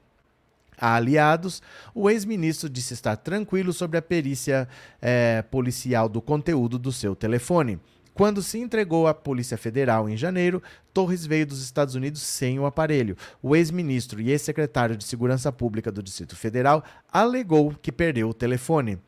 A 0.78 0.96
aliados, 0.96 1.62
o 1.94 2.10
ex-ministro 2.10 2.70
disse 2.70 2.94
estar 2.94 3.16
tranquilo 3.16 3.72
sobre 3.72 3.98
a 3.98 4.02
perícia 4.02 4.68
é, 5.02 5.42
policial 5.44 6.10
do 6.10 6.22
conteúdo 6.22 6.78
do 6.78 6.92
seu 6.92 7.16
telefone. 7.16 7.80
Quando 8.14 8.44
se 8.44 8.58
entregou 8.58 9.08
à 9.08 9.14
Polícia 9.14 9.58
Federal 9.58 10.10
em 10.10 10.18
janeiro, 10.18 10.62
Torres 10.94 11.26
veio 11.26 11.48
dos 11.48 11.64
Estados 11.64 11.96
Unidos 11.96 12.22
sem 12.22 12.60
o 12.60 12.66
aparelho. 12.66 13.16
O 13.42 13.56
ex-ministro 13.56 14.20
e 14.20 14.32
ex-secretário 14.32 14.98
de 14.98 15.06
Segurança 15.06 15.50
Pública 15.50 15.94
do 15.94 16.04
Distrito 16.04 16.36
Federal 16.36 16.84
alegou 17.10 17.74
que 17.82 17.90
perdeu 17.90 18.28
o 18.28 18.34
telefone. 18.34 19.00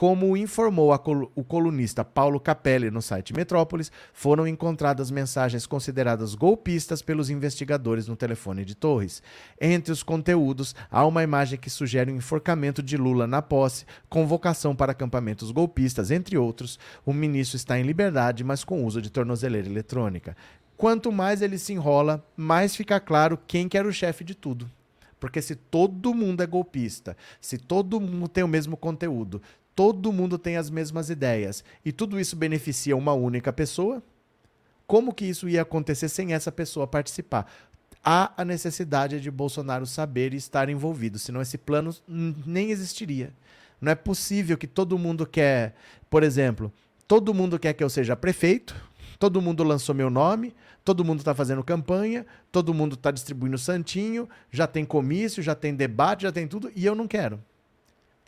Como 0.00 0.34
informou 0.34 0.98
col 0.98 1.30
o 1.34 1.44
colunista 1.44 2.02
Paulo 2.02 2.40
Capelli 2.40 2.90
no 2.90 3.02
site 3.02 3.34
Metrópolis, 3.34 3.92
foram 4.14 4.46
encontradas 4.46 5.10
mensagens 5.10 5.66
consideradas 5.66 6.34
golpistas 6.34 7.02
pelos 7.02 7.28
investigadores 7.28 8.08
no 8.08 8.16
telefone 8.16 8.64
de 8.64 8.74
Torres. 8.74 9.22
Entre 9.60 9.92
os 9.92 10.02
conteúdos, 10.02 10.74
há 10.90 11.04
uma 11.04 11.22
imagem 11.22 11.58
que 11.58 11.68
sugere 11.68 12.10
o 12.10 12.14
um 12.14 12.16
enforcamento 12.16 12.82
de 12.82 12.96
Lula 12.96 13.26
na 13.26 13.42
posse, 13.42 13.84
convocação 14.08 14.74
para 14.74 14.92
acampamentos 14.92 15.50
golpistas, 15.50 16.10
entre 16.10 16.38
outros. 16.38 16.78
O 17.04 17.12
ministro 17.12 17.58
está 17.58 17.78
em 17.78 17.82
liberdade, 17.82 18.42
mas 18.42 18.64
com 18.64 18.86
uso 18.86 19.02
de 19.02 19.10
tornozeleira 19.10 19.68
eletrônica. 19.68 20.34
Quanto 20.78 21.12
mais 21.12 21.42
ele 21.42 21.58
se 21.58 21.74
enrola, 21.74 22.26
mais 22.34 22.74
fica 22.74 22.98
claro 22.98 23.38
quem 23.46 23.68
que 23.68 23.76
era 23.76 23.86
o 23.86 23.92
chefe 23.92 24.24
de 24.24 24.34
tudo. 24.34 24.66
Porque 25.20 25.42
se 25.42 25.54
todo 25.54 26.14
mundo 26.14 26.42
é 26.42 26.46
golpista, 26.46 27.14
se 27.38 27.58
todo 27.58 28.00
mundo 28.00 28.26
tem 28.26 28.42
o 28.42 28.48
mesmo 28.48 28.74
conteúdo, 28.74 29.42
todo 29.74 30.12
mundo 30.12 30.38
tem 30.38 30.56
as 30.56 30.70
mesmas 30.70 31.10
ideias 31.10 31.64
e 31.84 31.92
tudo 31.92 32.18
isso 32.18 32.36
beneficia 32.36 32.96
uma 32.96 33.12
única 33.12 33.52
pessoa, 33.52 34.02
como 34.86 35.14
que 35.14 35.24
isso 35.24 35.48
ia 35.48 35.62
acontecer 35.62 36.08
sem 36.08 36.32
essa 36.32 36.50
pessoa 36.50 36.86
participar? 36.86 37.50
Há 38.02 38.32
a 38.36 38.44
necessidade 38.44 39.20
de 39.20 39.30
Bolsonaro 39.30 39.86
saber 39.86 40.32
e 40.32 40.36
estar 40.36 40.68
envolvido, 40.68 41.18
senão 41.18 41.40
esse 41.40 41.56
plano 41.58 41.94
nem 42.08 42.70
existiria. 42.70 43.32
Não 43.80 43.92
é 43.92 43.94
possível 43.94 44.58
que 44.58 44.66
todo 44.66 44.98
mundo 44.98 45.26
quer, 45.26 45.74
por 46.08 46.22
exemplo, 46.22 46.72
todo 47.06 47.32
mundo 47.32 47.58
quer 47.58 47.72
que 47.72 47.84
eu 47.84 47.88
seja 47.88 48.16
prefeito, 48.16 48.74
todo 49.18 49.40
mundo 49.40 49.62
lançou 49.62 49.94
meu 49.94 50.10
nome, 50.10 50.54
todo 50.84 51.04
mundo 51.04 51.20
está 51.20 51.34
fazendo 51.34 51.62
campanha, 51.62 52.26
todo 52.50 52.74
mundo 52.74 52.94
está 52.94 53.10
distribuindo 53.10 53.58
santinho, 53.58 54.28
já 54.50 54.66
tem 54.66 54.84
comício, 54.84 55.42
já 55.42 55.54
tem 55.54 55.74
debate, 55.74 56.22
já 56.22 56.32
tem 56.32 56.48
tudo, 56.48 56.70
e 56.74 56.84
eu 56.84 56.94
não 56.94 57.06
quero. 57.06 57.40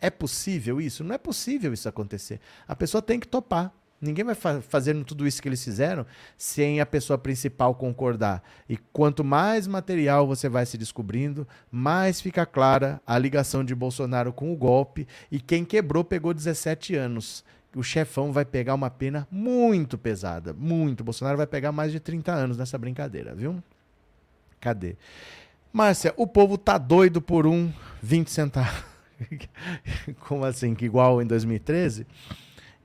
É 0.03 0.09
possível 0.09 0.81
isso? 0.81 1.01
Não 1.01 1.15
é 1.15 1.17
possível 1.17 1.71
isso 1.71 1.87
acontecer. 1.87 2.41
A 2.67 2.75
pessoa 2.75 3.01
tem 3.01 3.17
que 3.17 3.25
topar. 3.25 3.71
Ninguém 4.01 4.25
vai 4.25 4.35
fa 4.35 4.59
fazendo 4.59 5.05
tudo 5.05 5.25
isso 5.25 5.41
que 5.41 5.47
eles 5.47 5.63
fizeram 5.63 6.05
sem 6.37 6.81
a 6.81 6.85
pessoa 6.85 7.17
principal 7.17 7.73
concordar. 7.73 8.43
E 8.67 8.75
quanto 8.75 9.23
mais 9.23 9.65
material 9.65 10.27
você 10.27 10.49
vai 10.49 10.65
se 10.65 10.77
descobrindo, 10.77 11.47
mais 11.71 12.19
fica 12.19 12.45
clara 12.45 13.01
a 13.07 13.17
ligação 13.17 13.63
de 13.63 13.73
Bolsonaro 13.73 14.33
com 14.33 14.51
o 14.51 14.57
golpe. 14.57 15.07
E 15.31 15.39
quem 15.39 15.63
quebrou 15.63 16.03
pegou 16.03 16.33
17 16.33 16.95
anos. 16.95 17.41
O 17.73 17.81
chefão 17.81 18.33
vai 18.33 18.43
pegar 18.43 18.73
uma 18.73 18.89
pena 18.89 19.25
muito 19.31 19.97
pesada. 19.97 20.51
Muito. 20.51 21.01
Bolsonaro 21.01 21.37
vai 21.37 21.47
pegar 21.47 21.71
mais 21.71 21.93
de 21.93 22.01
30 22.01 22.29
anos 22.29 22.57
nessa 22.57 22.77
brincadeira, 22.77 23.33
viu? 23.33 23.63
Cadê? 24.59 24.97
Márcia, 25.71 26.13
o 26.17 26.27
povo 26.27 26.57
tá 26.57 26.77
doido 26.77 27.21
por 27.21 27.47
um 27.47 27.71
20 28.01 28.29
centavos. 28.29 28.92
Como 30.27 30.45
assim? 30.45 30.73
Que 30.75 30.85
igual 30.85 31.21
em 31.21 31.25
2013? 31.25 32.05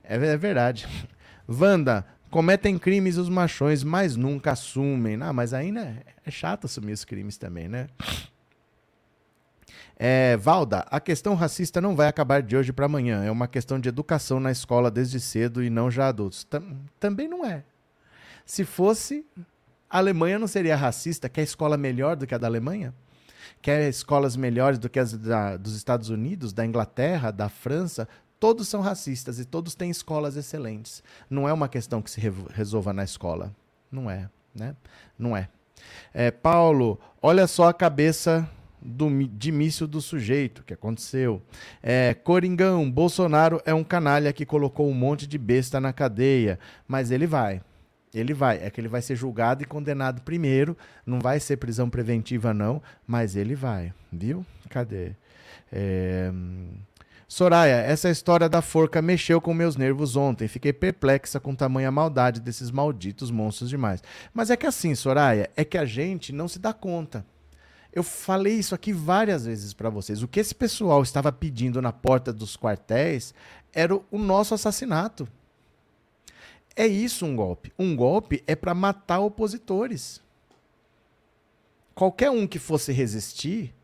É, 0.03 0.15
é 0.15 0.37
verdade. 0.37 0.87
Wanda, 1.47 2.05
cometem 2.29 2.77
crimes 2.77 3.17
os 3.17 3.29
machões, 3.29 3.83
mas 3.83 4.15
nunca 4.15 4.51
assumem. 4.51 5.17
Não, 5.17 5.33
mas 5.33 5.53
ainda 5.53 5.81
é, 5.81 6.03
é 6.25 6.31
chato 6.31 6.65
assumir 6.65 6.93
os 6.93 7.05
crimes 7.05 7.37
também, 7.37 7.67
né? 7.67 7.87
É, 10.01 10.37
Valda, 10.37 10.85
a 10.89 10.99
questão 11.01 11.35
racista 11.35 11.81
não 11.81 11.93
vai 11.93 12.07
acabar 12.07 12.41
de 12.41 12.55
hoje 12.55 12.71
para 12.71 12.85
amanhã. 12.85 13.23
É 13.23 13.29
uma 13.29 13.49
questão 13.49 13.77
de 13.77 13.89
educação 13.89 14.39
na 14.39 14.49
escola 14.49 14.89
desde 14.89 15.19
cedo 15.19 15.61
e 15.61 15.69
não 15.69 15.91
já 15.91 16.07
adultos. 16.07 16.45
Tam, 16.45 16.63
também 16.97 17.27
não 17.27 17.45
é. 17.45 17.63
Se 18.45 18.63
fosse, 18.63 19.25
a 19.89 19.97
Alemanha 19.97 20.39
não 20.39 20.47
seria 20.47 20.75
racista? 20.75 21.27
Quer 21.27 21.41
escola 21.41 21.75
melhor 21.75 22.15
do 22.15 22.25
que 22.25 22.33
a 22.33 22.37
da 22.37 22.47
Alemanha? 22.47 22.93
Quer 23.61 23.89
escolas 23.89 24.35
melhores 24.35 24.79
do 24.79 24.89
que 24.89 24.99
as 24.99 25.13
da, 25.13 25.57
dos 25.57 25.75
Estados 25.75 26.09
Unidos, 26.09 26.53
da 26.53 26.65
Inglaterra, 26.65 27.31
da 27.31 27.49
França? 27.49 28.07
Todos 28.39 28.67
são 28.67 28.81
racistas 28.81 29.39
e 29.39 29.45
todos 29.45 29.75
têm 29.75 29.89
escolas 29.89 30.35
excelentes. 30.35 31.03
Não 31.29 31.47
é 31.47 31.53
uma 31.53 31.67
questão 31.67 32.01
que 32.01 32.09
se 32.09 32.21
re 32.21 32.31
resolva 32.53 32.93
na 32.93 33.03
escola. 33.03 33.53
Não 33.91 34.09
é, 34.09 34.29
né? 34.55 34.75
Não 35.17 35.35
é. 35.35 35.49
é 36.13 36.31
Paulo, 36.31 36.99
olha 37.21 37.47
só 37.47 37.67
a 37.67 37.73
cabeça 37.73 38.49
do, 38.81 39.09
de 39.27 39.51
míssil 39.51 39.87
do 39.87 40.01
sujeito 40.01 40.63
que 40.63 40.73
aconteceu. 40.73 41.41
É, 41.81 42.13
Coringão, 42.13 42.89
Bolsonaro 42.89 43.61
é 43.65 43.73
um 43.73 43.83
canalha 43.83 44.31
que 44.31 44.45
colocou 44.45 44.87
um 44.87 44.93
monte 44.93 45.27
de 45.27 45.37
besta 45.37 45.79
na 45.79 45.91
cadeia, 45.91 46.59
mas 46.87 47.11
ele 47.11 47.27
vai. 47.27 47.61
Ele 48.13 48.33
vai. 48.33 48.57
É 48.63 48.69
que 48.69 48.81
ele 48.81 48.87
vai 48.87 49.01
ser 49.01 49.15
julgado 49.15 49.63
e 49.63 49.65
condenado 49.65 50.21
primeiro. 50.21 50.77
Não 51.05 51.19
vai 51.19 51.39
ser 51.39 51.57
prisão 51.57 51.89
preventiva, 51.89 52.53
não, 52.53 52.81
mas 53.05 53.35
ele 53.35 53.55
vai. 53.55 53.93
Viu? 54.11 54.45
Cadê? 54.69 55.11
É... 55.71 56.31
Soraya, 57.27 57.75
essa 57.75 58.09
história 58.09 58.49
da 58.49 58.59
forca 58.59 59.03
mexeu 59.03 59.39
com 59.39 59.53
meus 59.53 59.75
nervos 59.75 60.15
ontem. 60.15 60.47
Fiquei 60.47 60.73
perplexa 60.73 61.39
com 61.39 61.53
tamanha 61.53 61.91
maldade 61.91 62.41
desses 62.41 62.71
malditos 62.71 63.29
monstros 63.29 63.69
demais. 63.69 64.01
Mas 64.33 64.49
é 64.49 64.57
que 64.57 64.65
assim, 64.65 64.95
Soraya, 64.95 65.47
é 65.55 65.63
que 65.63 65.77
a 65.77 65.85
gente 65.85 66.33
não 66.33 66.47
se 66.47 66.57
dá 66.57 66.73
conta. 66.73 67.23
Eu 67.93 68.01
falei 68.01 68.55
isso 68.55 68.73
aqui 68.73 68.91
várias 68.91 69.45
vezes 69.45 69.73
para 69.73 69.91
vocês. 69.91 70.23
O 70.23 70.27
que 70.27 70.39
esse 70.39 70.55
pessoal 70.55 71.03
estava 71.03 71.31
pedindo 71.31 71.79
na 71.81 71.91
porta 71.91 72.33
dos 72.33 72.57
quartéis 72.57 73.31
era 73.71 73.95
o 73.95 74.17
nosso 74.17 74.55
assassinato. 74.55 75.27
É 76.79 76.87
isso 76.87 77.25
um 77.25 77.35
golpe. 77.35 77.73
Um 77.77 77.93
golpe 77.93 78.41
é 78.47 78.55
para 78.55 78.73
matar 78.73 79.19
opositores. 79.19 80.21
Qualquer 81.93 82.31
um 82.31 82.47
que 82.47 82.57
fosse 82.57 82.93
resistir 82.93 83.75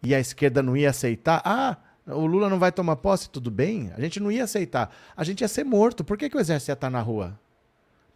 e 0.00 0.14
a 0.14 0.20
esquerda 0.20 0.62
não 0.62 0.76
ia 0.76 0.90
aceitar, 0.90 1.42
ah, 1.44 1.76
o 2.06 2.24
Lula 2.26 2.48
não 2.48 2.60
vai 2.60 2.70
tomar 2.70 2.94
posse, 2.94 3.28
tudo 3.28 3.50
bem? 3.50 3.90
A 3.96 4.00
gente 4.00 4.20
não 4.20 4.30
ia 4.30 4.44
aceitar. 4.44 4.94
A 5.16 5.24
gente 5.24 5.40
ia 5.40 5.48
ser 5.48 5.64
morto. 5.64 6.04
Por 6.04 6.16
que, 6.16 6.30
que 6.30 6.36
o 6.36 6.40
exército 6.40 6.70
ia 6.70 6.74
estar 6.74 6.88
na 6.88 7.00
rua? 7.00 7.36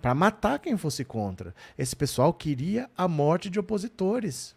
Para 0.00 0.14
matar 0.14 0.60
quem 0.60 0.76
fosse 0.76 1.04
contra. 1.04 1.52
Esse 1.76 1.96
pessoal 1.96 2.32
queria 2.32 2.88
a 2.96 3.08
morte 3.08 3.50
de 3.50 3.58
opositores. 3.58 4.54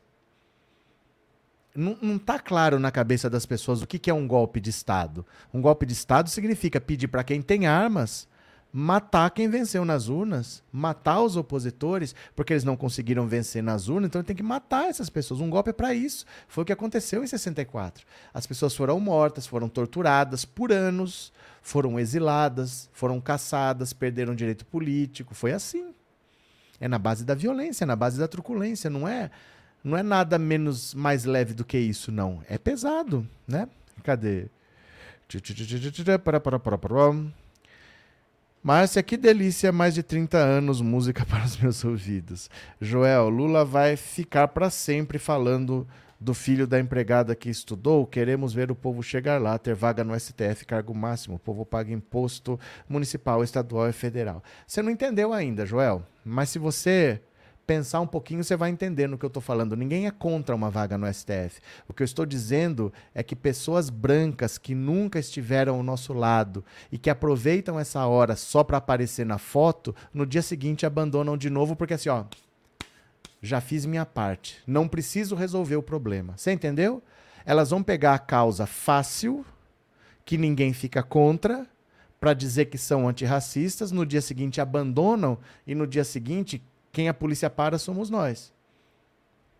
Não 1.74 2.18
está 2.18 2.38
claro 2.38 2.78
na 2.80 2.92
cabeça 2.92 3.28
das 3.28 3.48
pessoas 3.48 3.82
o 3.82 3.88
que, 3.88 3.98
que 3.98 4.12
é 4.12 4.14
um 4.14 4.28
golpe 4.28 4.62
de 4.62 4.70
Estado. 4.70 5.26
Um 5.52 5.60
golpe 5.60 5.84
de 5.84 5.94
Estado 5.94 6.30
significa 6.30 6.80
pedir 6.80 7.08
para 7.08 7.24
quem 7.24 7.42
tem 7.42 7.66
armas 7.66 8.28
matar 8.72 9.30
quem 9.32 9.50
venceu 9.50 9.84
nas 9.86 10.08
urnas, 10.08 10.62
matar 10.72 11.22
os 11.22 11.36
opositores, 11.36 12.14
porque 12.36 12.54
eles 12.54 12.64
não 12.64 12.76
conseguiram 12.76 13.28
vencer 13.28 13.64
nas 13.64 13.88
urnas, 13.88 14.10
então 14.10 14.24
tem 14.24 14.36
que 14.36 14.44
matar 14.44 14.88
essas 14.88 15.10
pessoas. 15.10 15.40
Um 15.40 15.50
golpe 15.50 15.70
é 15.70 15.74
para 15.74 15.94
isso. 15.94 16.26
Foi 16.48 16.64
o 16.64 16.66
que 16.66 16.74
aconteceu 16.74 17.24
em 17.24 17.28
64. 17.28 18.06
As 18.34 18.46
pessoas 18.46 18.76
foram 18.76 19.00
mortas, 19.00 19.48
foram 19.48 19.70
torturadas 19.70 20.46
por 20.46 20.72
anos, 20.72 21.32
foram 21.62 22.00
exiladas, 22.00 22.90
foram 22.94 23.20
caçadas, 23.20 23.94
perderam 23.94 24.36
direito 24.36 24.66
político. 24.66 25.34
Foi 25.34 25.54
assim. 25.54 25.94
É 26.80 26.88
na 26.88 27.00
base 27.00 27.26
da 27.26 27.34
violência, 27.34 27.84
é 27.84 27.88
na 27.88 27.96
base 27.96 28.20
da 28.20 28.28
truculência, 28.28 28.90
não 28.90 29.08
é? 29.08 29.32
Não 29.84 29.98
é 29.98 30.04
nada 30.04 30.38
menos 30.38 30.94
mais 30.94 31.24
leve 31.24 31.54
do 31.54 31.66
que 31.66 31.78
isso, 31.78 32.12
não. 32.12 32.44
É 32.48 32.58
pesado, 32.58 33.28
né? 33.48 33.68
Cadê? 34.04 34.48
Para, 36.24 36.40
para, 36.40 36.60
para, 36.60 36.78
para. 36.78 37.16
Márcia, 38.68 39.02
que 39.02 39.16
delícia, 39.16 39.72
mais 39.72 39.96
de 39.96 40.04
30 40.04 40.38
anos, 40.38 40.82
música 40.82 41.24
para 41.26 41.46
os 41.46 41.56
meus 41.56 41.86
ouvidos. 41.86 42.50
Joel, 42.82 43.30
Lula 43.30 43.64
vai 43.64 43.96
ficar 43.96 44.50
para 44.50 44.70
sempre 44.70 45.18
falando 45.18 45.88
do 46.20 46.34
filho 46.34 46.68
da 46.68 46.78
empregada 46.78 47.34
que 47.34 47.50
estudou. 47.50 48.06
Queremos 48.06 48.54
ver 48.54 48.70
o 48.70 48.76
povo 48.76 49.02
chegar 49.02 49.42
lá, 49.42 49.58
ter 49.58 49.74
vaga 49.74 50.04
no 50.04 50.20
STF, 50.20 50.66
cargo 50.66 50.94
máximo. 50.94 51.38
O 51.38 51.40
povo 51.40 51.66
paga 51.66 51.94
imposto 51.94 52.60
municipal, 52.90 53.42
estadual 53.42 53.88
e 53.88 53.94
federal. 53.94 54.44
Você 54.68 54.82
não 54.82 54.92
entendeu 54.92 55.32
ainda, 55.32 55.66
Joel, 55.66 56.04
mas 56.26 56.50
se 56.50 56.60
você 56.60 57.22
pensar 57.68 58.00
um 58.00 58.08
pouquinho, 58.08 58.44
você 58.44 58.56
vai 58.56 58.70
entender 58.70 59.08
no 59.08 59.18
que 59.18 59.26
eu 59.26 59.28
estou 59.28 59.42
falando. 59.42 59.76
Ninguém 59.76 60.08
é 60.08 60.12
contra 60.12 60.56
uma 60.56 60.72
vaga 60.72 60.98
no 60.98 61.06
STF. 61.14 61.60
O 61.88 61.94
que 61.94 62.02
eu 62.02 62.06
estou 62.06 62.26
dizendo 62.26 62.94
é 63.14 63.22
que 63.22 63.36
pessoas 63.36 63.90
brancas 63.90 64.58
que 64.58 64.74
nunca 64.74 65.20
estiveram 65.20 65.76
ao 65.76 65.84
nosso 65.84 66.14
lado 66.14 66.64
e 66.90 66.98
que 66.98 67.10
aproveitam 67.10 67.78
essa 67.78 68.06
hora 68.08 68.38
só 68.38 68.64
para 68.64 68.78
aparecer 68.78 69.26
na 69.26 69.38
foto, 69.38 69.94
no 70.14 70.26
dia 70.26 70.42
seguinte 70.42 70.86
abandonam 70.86 71.38
de 71.38 71.50
novo, 71.50 71.76
porque 71.76 71.94
assim, 71.94 72.08
ó, 72.08 72.24
já 73.42 73.60
fiz 73.60 73.86
minha 73.86 74.06
parte. 74.06 74.64
Não 74.66 74.88
preciso 74.88 75.36
resolver 75.36 75.76
o 75.76 75.84
problema. 75.84 76.38
Você 76.38 76.54
entendeu? 76.54 77.04
Elas 77.46 77.70
vão 77.70 77.84
pegar 77.84 78.14
a 78.14 78.20
causa 78.20 78.66
fácil, 78.66 79.46
que 80.24 80.38
ninguém 80.38 80.72
fica 80.72 81.04
contra, 81.04 81.68
para 82.20 82.34
dizer 82.34 82.66
que 82.66 82.78
são 82.78 83.08
antirracistas, 83.08 83.92
no 83.92 84.06
dia 84.06 84.22
seguinte 84.22 84.60
abandonam 84.62 85.38
e 85.66 85.76
no 85.76 85.86
dia 85.86 86.04
seguinte 86.04 86.62
quem 86.92 87.10
a 87.10 87.14
polícia 87.14 87.50
para 87.50 87.78
somos 87.78 88.10
nós. 88.10 88.54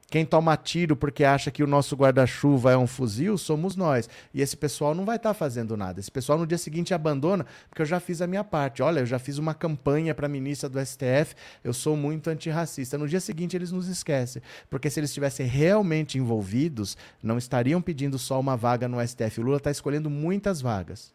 Quem 0.10 0.26
toma 0.26 0.56
tiro 0.56 0.96
porque 0.96 1.26
acha 1.26 1.52
que 1.52 1.62
o 1.62 1.68
nosso 1.68 1.94
guarda-chuva 1.94 2.72
é 2.72 2.78
um 2.78 2.88
fuzil 2.88 3.38
somos 3.38 3.76
nós. 3.76 4.10
E 4.34 4.42
esse 4.42 4.56
pessoal 4.56 4.96
não 4.96 5.04
vai 5.04 5.18
estar 5.18 5.32
tá 5.32 5.34
fazendo 5.34 5.76
nada. 5.76 6.00
Esse 6.00 6.10
pessoal 6.10 6.40
no 6.40 6.48
dia 6.48 6.58
seguinte 6.58 6.94
abandona, 6.94 7.46
porque 7.70 7.82
eu 7.82 7.86
já 7.86 8.00
fiz 8.00 8.22
a 8.22 8.28
minha 8.28 8.44
parte. 8.44 8.82
Olha, 8.82 9.02
eu 9.02 9.06
já 9.06 9.20
fiz 9.20 9.38
uma 9.38 9.54
campanha 9.54 10.16
para 10.16 10.26
a 10.26 10.30
ministra 10.30 10.70
do 10.70 10.80
STF, 10.80 11.36
eu 11.62 11.74
sou 11.74 11.98
muito 11.98 12.30
antirracista. 12.30 12.98
No 12.98 13.06
dia 13.06 13.20
seguinte 13.20 13.58
eles 13.58 13.70
nos 13.70 13.90
esquecem. 13.90 14.42
Porque 14.70 14.90
se 14.90 14.98
eles 14.98 15.10
estivessem 15.10 15.46
realmente 15.46 16.18
envolvidos, 16.18 16.96
não 17.22 17.38
estariam 17.38 17.82
pedindo 17.82 18.18
só 18.18 18.40
uma 18.40 18.56
vaga 18.56 18.88
no 18.88 19.06
STF. 19.06 19.42
O 19.42 19.44
Lula 19.44 19.58
está 19.58 19.72
escolhendo 19.72 20.10
muitas 20.10 20.62
vagas. 20.62 21.14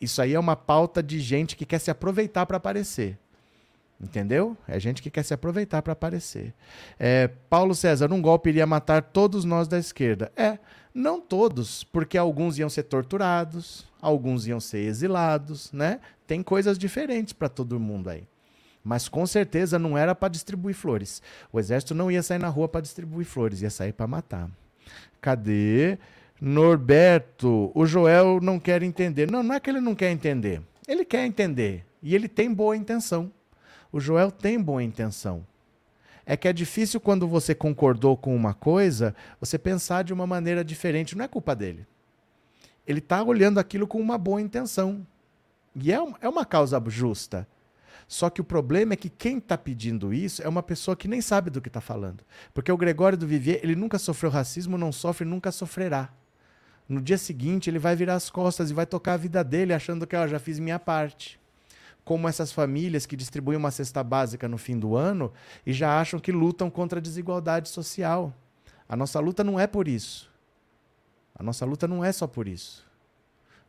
Isso 0.00 0.22
aí 0.22 0.32
é 0.32 0.40
uma 0.40 0.56
pauta 0.56 1.02
de 1.02 1.20
gente 1.20 1.54
que 1.54 1.66
quer 1.66 1.78
se 1.78 1.90
aproveitar 1.90 2.46
para 2.46 2.56
aparecer. 2.56 3.18
Entendeu? 4.00 4.56
É 4.66 4.78
gente 4.78 5.00
que 5.00 5.10
quer 5.10 5.22
se 5.22 5.32
aproveitar 5.32 5.80
para 5.80 5.92
aparecer. 5.92 6.52
É, 6.98 7.28
Paulo 7.48 7.74
César, 7.74 8.12
um 8.12 8.20
golpe 8.20 8.50
iria 8.50 8.66
matar 8.66 9.02
todos 9.02 9.44
nós 9.44 9.68
da 9.68 9.78
esquerda. 9.78 10.30
É, 10.36 10.58
não 10.92 11.20
todos, 11.20 11.84
porque 11.84 12.18
alguns 12.18 12.58
iam 12.58 12.68
ser 12.68 12.84
torturados, 12.84 13.86
alguns 14.00 14.46
iam 14.46 14.60
ser 14.60 14.78
exilados, 14.78 15.72
né? 15.72 16.00
Tem 16.26 16.42
coisas 16.42 16.78
diferentes 16.78 17.32
para 17.32 17.48
todo 17.48 17.80
mundo 17.80 18.10
aí. 18.10 18.24
Mas 18.82 19.08
com 19.08 19.26
certeza 19.26 19.78
não 19.78 19.96
era 19.96 20.14
para 20.14 20.28
distribuir 20.28 20.74
flores. 20.74 21.22
O 21.50 21.58
exército 21.58 21.94
não 21.94 22.10
ia 22.10 22.22
sair 22.22 22.38
na 22.38 22.48
rua 22.48 22.68
para 22.68 22.82
distribuir 22.82 23.26
flores, 23.26 23.62
ia 23.62 23.70
sair 23.70 23.92
para 23.92 24.06
matar. 24.06 24.50
Cadê? 25.20 25.98
Norberto, 26.38 27.72
o 27.74 27.86
Joel 27.86 28.40
não 28.42 28.60
quer 28.60 28.82
entender. 28.82 29.30
Não, 29.30 29.42
não 29.42 29.54
é 29.54 29.60
que 29.60 29.70
ele 29.70 29.80
não 29.80 29.94
quer 29.94 30.10
entender. 30.10 30.60
Ele 30.86 31.04
quer 31.04 31.24
entender. 31.24 31.86
E 32.02 32.14
ele 32.14 32.28
tem 32.28 32.52
boa 32.52 32.76
intenção. 32.76 33.32
O 33.94 34.00
Joel 34.00 34.32
tem 34.32 34.60
boa 34.60 34.82
intenção. 34.82 35.46
É 36.26 36.36
que 36.36 36.48
é 36.48 36.52
difícil 36.52 36.98
quando 36.98 37.28
você 37.28 37.54
concordou 37.54 38.16
com 38.16 38.34
uma 38.34 38.52
coisa, 38.52 39.14
você 39.38 39.56
pensar 39.56 40.02
de 40.02 40.12
uma 40.12 40.26
maneira 40.26 40.64
diferente. 40.64 41.16
Não 41.16 41.24
é 41.24 41.28
culpa 41.28 41.54
dele. 41.54 41.86
Ele 42.84 42.98
está 42.98 43.22
olhando 43.22 43.60
aquilo 43.60 43.86
com 43.86 44.00
uma 44.00 44.18
boa 44.18 44.42
intenção. 44.42 45.06
E 45.76 45.92
é, 45.92 45.98
é 46.20 46.28
uma 46.28 46.44
causa 46.44 46.82
justa. 46.88 47.46
Só 48.08 48.28
que 48.28 48.40
o 48.40 48.44
problema 48.44 48.94
é 48.94 48.96
que 48.96 49.08
quem 49.08 49.38
está 49.38 49.56
pedindo 49.56 50.12
isso 50.12 50.42
é 50.42 50.48
uma 50.48 50.60
pessoa 50.60 50.96
que 50.96 51.06
nem 51.06 51.20
sabe 51.20 51.48
do 51.48 51.62
que 51.62 51.68
está 51.68 51.80
falando. 51.80 52.24
Porque 52.52 52.72
o 52.72 52.76
Gregório 52.76 53.16
do 53.16 53.28
Vivier, 53.28 53.60
ele 53.62 53.76
nunca 53.76 53.96
sofreu 53.96 54.28
racismo, 54.28 54.76
não 54.76 54.90
sofre, 54.90 55.24
nunca 55.24 55.52
sofrerá. 55.52 56.12
No 56.88 57.00
dia 57.00 57.16
seguinte, 57.16 57.70
ele 57.70 57.78
vai 57.78 57.94
virar 57.94 58.16
as 58.16 58.28
costas 58.28 58.72
e 58.72 58.74
vai 58.74 58.86
tocar 58.86 59.12
a 59.12 59.18
vida 59.18 59.44
dele 59.44 59.72
achando 59.72 60.04
que 60.04 60.16
eu 60.16 60.26
já 60.26 60.40
fiz 60.40 60.58
minha 60.58 60.80
parte. 60.80 61.38
Como 62.04 62.28
essas 62.28 62.52
famílias 62.52 63.06
que 63.06 63.16
distribuem 63.16 63.56
uma 63.56 63.70
cesta 63.70 64.02
básica 64.02 64.46
no 64.46 64.58
fim 64.58 64.78
do 64.78 64.96
ano 64.96 65.32
e 65.64 65.72
já 65.72 65.98
acham 65.98 66.20
que 66.20 66.30
lutam 66.30 66.70
contra 66.70 66.98
a 66.98 67.02
desigualdade 67.02 67.68
social. 67.68 68.32
A 68.88 68.94
nossa 68.96 69.18
luta 69.20 69.42
não 69.42 69.58
é 69.58 69.66
por 69.66 69.88
isso. 69.88 70.30
A 71.34 71.42
nossa 71.42 71.64
luta 71.64 71.88
não 71.88 72.04
é 72.04 72.12
só 72.12 72.26
por 72.26 72.46
isso. 72.46 72.84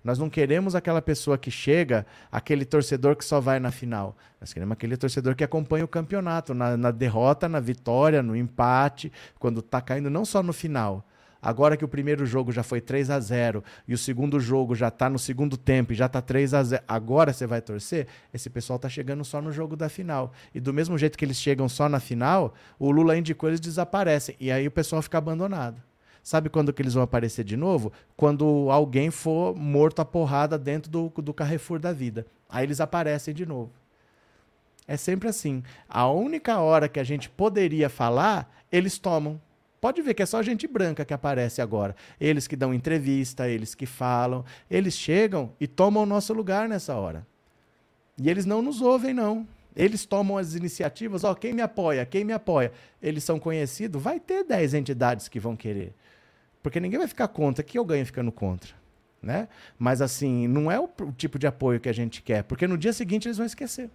Nós 0.03 0.19
não 0.19 0.29
queremos 0.29 0.75
aquela 0.75 1.01
pessoa 1.01 1.35
que 1.35 1.49
chega, 1.49 2.05
aquele 2.31 2.63
torcedor 2.63 3.15
que 3.15 3.25
só 3.25 3.39
vai 3.39 3.59
na 3.59 3.71
final. 3.71 4.15
Nós 4.39 4.53
queremos 4.53 4.73
aquele 4.73 4.95
torcedor 4.95 5.35
que 5.35 5.43
acompanha 5.43 5.83
o 5.83 5.87
campeonato, 5.87 6.53
na, 6.53 6.77
na 6.77 6.91
derrota, 6.91 7.49
na 7.49 7.59
vitória, 7.59 8.21
no 8.21 8.35
empate, 8.35 9.11
quando 9.39 9.61
está 9.61 9.81
caindo, 9.81 10.07
não 10.07 10.23
só 10.23 10.43
no 10.43 10.53
final. 10.53 11.03
Agora 11.45 11.77
que 11.77 11.85
o 11.85 11.87
primeiro 11.87 12.25
jogo 12.25 12.51
já 12.51 12.63
foi 12.63 12.81
3 12.81 13.11
a 13.11 13.19
0 13.19 13.63
e 13.87 13.93
o 13.93 13.97
segundo 13.99 14.39
jogo 14.39 14.73
já 14.73 14.87
está 14.87 15.07
no 15.07 15.19
segundo 15.19 15.55
tempo 15.55 15.93
e 15.93 15.95
já 15.95 16.07
está 16.07 16.19
3 16.19 16.55
a 16.55 16.63
0 16.63 16.83
agora 16.87 17.31
você 17.31 17.45
vai 17.45 17.61
torcer? 17.61 18.07
Esse 18.33 18.49
pessoal 18.49 18.77
está 18.77 18.89
chegando 18.89 19.23
só 19.23 19.39
no 19.39 19.51
jogo 19.51 19.75
da 19.75 19.87
final. 19.87 20.33
E 20.55 20.59
do 20.59 20.73
mesmo 20.73 20.97
jeito 20.97 21.15
que 21.15 21.23
eles 21.23 21.37
chegam 21.39 21.69
só 21.69 21.87
na 21.87 21.99
final, 21.99 22.55
o 22.79 22.89
Lula 22.89 23.15
indicou 23.15 23.47
eles 23.47 23.59
desaparecem. 23.59 24.35
E 24.39 24.51
aí 24.51 24.65
o 24.65 24.71
pessoal 24.71 25.03
fica 25.03 25.19
abandonado. 25.19 25.79
Sabe 26.23 26.49
quando 26.49 26.73
que 26.73 26.81
eles 26.81 26.95
vão 26.95 27.03
aparecer 27.03 27.43
de 27.43 27.55
novo? 27.55 27.93
Quando 28.17 28.71
alguém 28.71 29.11
for 29.11 29.55
morto 29.55 29.99
a 29.99 30.05
porrada 30.05 30.57
dentro 30.57 30.89
do, 30.89 31.09
do 31.21 31.31
Carrefour 31.31 31.77
da 31.77 31.93
vida. 31.93 32.25
Aí 32.49 32.65
eles 32.65 32.81
aparecem 32.81 33.35
de 33.35 33.45
novo. 33.45 33.71
É 34.87 34.97
sempre 34.97 35.29
assim. 35.29 35.61
A 35.87 36.09
única 36.09 36.57
hora 36.57 36.89
que 36.89 36.99
a 36.99 37.03
gente 37.03 37.29
poderia 37.29 37.87
falar, 37.87 38.51
eles 38.71 38.97
tomam. 38.97 39.39
Pode 39.79 40.01
ver 40.01 40.13
que 40.13 40.23
é 40.23 40.25
só 40.25 40.41
gente 40.41 40.67
branca 40.67 41.05
que 41.05 41.13
aparece 41.13 41.61
agora. 41.61 41.95
Eles 42.19 42.47
que 42.47 42.55
dão 42.55 42.73
entrevista, 42.73 43.47
eles 43.47 43.75
que 43.75 43.85
falam, 43.85 44.43
eles 44.69 44.95
chegam 44.95 45.53
e 45.59 45.67
tomam 45.67 46.03
o 46.03 46.05
nosso 46.05 46.33
lugar 46.33 46.67
nessa 46.67 46.95
hora. 46.95 47.25
E 48.17 48.29
eles 48.29 48.45
não 48.45 48.61
nos 48.61 48.81
ouvem, 48.81 49.13
não. 49.13 49.47
Eles 49.75 50.05
tomam 50.05 50.37
as 50.37 50.55
iniciativas, 50.55 51.23
ó, 51.23 51.35
quem 51.35 51.53
me 51.53 51.61
apoia, 51.61 52.05
quem 52.05 52.23
me 52.23 52.31
apoia. 52.31 52.71
Eles 53.01 53.23
são 53.23 53.37
conhecidos, 53.37 54.01
vai 54.01 54.19
ter 54.19 54.43
10 54.45 54.73
entidades 54.73 55.27
que 55.27 55.39
vão 55.39 55.55
querer. 55.55 55.93
Porque 56.63 56.79
ninguém 56.79 56.97
vai 56.97 57.07
ficar 57.07 57.27
contra. 57.27 57.63
Que 57.63 57.77
eu 57.77 57.83
ganho 57.83 58.05
ficando 58.05 58.31
contra? 58.31 58.73
Né? 59.21 59.47
Mas 59.77 60.01
assim, 60.01 60.47
não 60.47 60.71
é 60.71 60.79
o, 60.79 60.89
o 61.01 61.11
tipo 61.11 61.37
de 61.37 61.45
apoio 61.45 61.79
que 61.79 61.89
a 61.89 61.93
gente 61.93 62.21
quer, 62.21 62.43
porque 62.43 62.67
no 62.67 62.77
dia 62.77 62.93
seguinte 62.93 63.27
eles 63.27 63.37
vão 63.37 63.45
esquecer. 63.45 63.89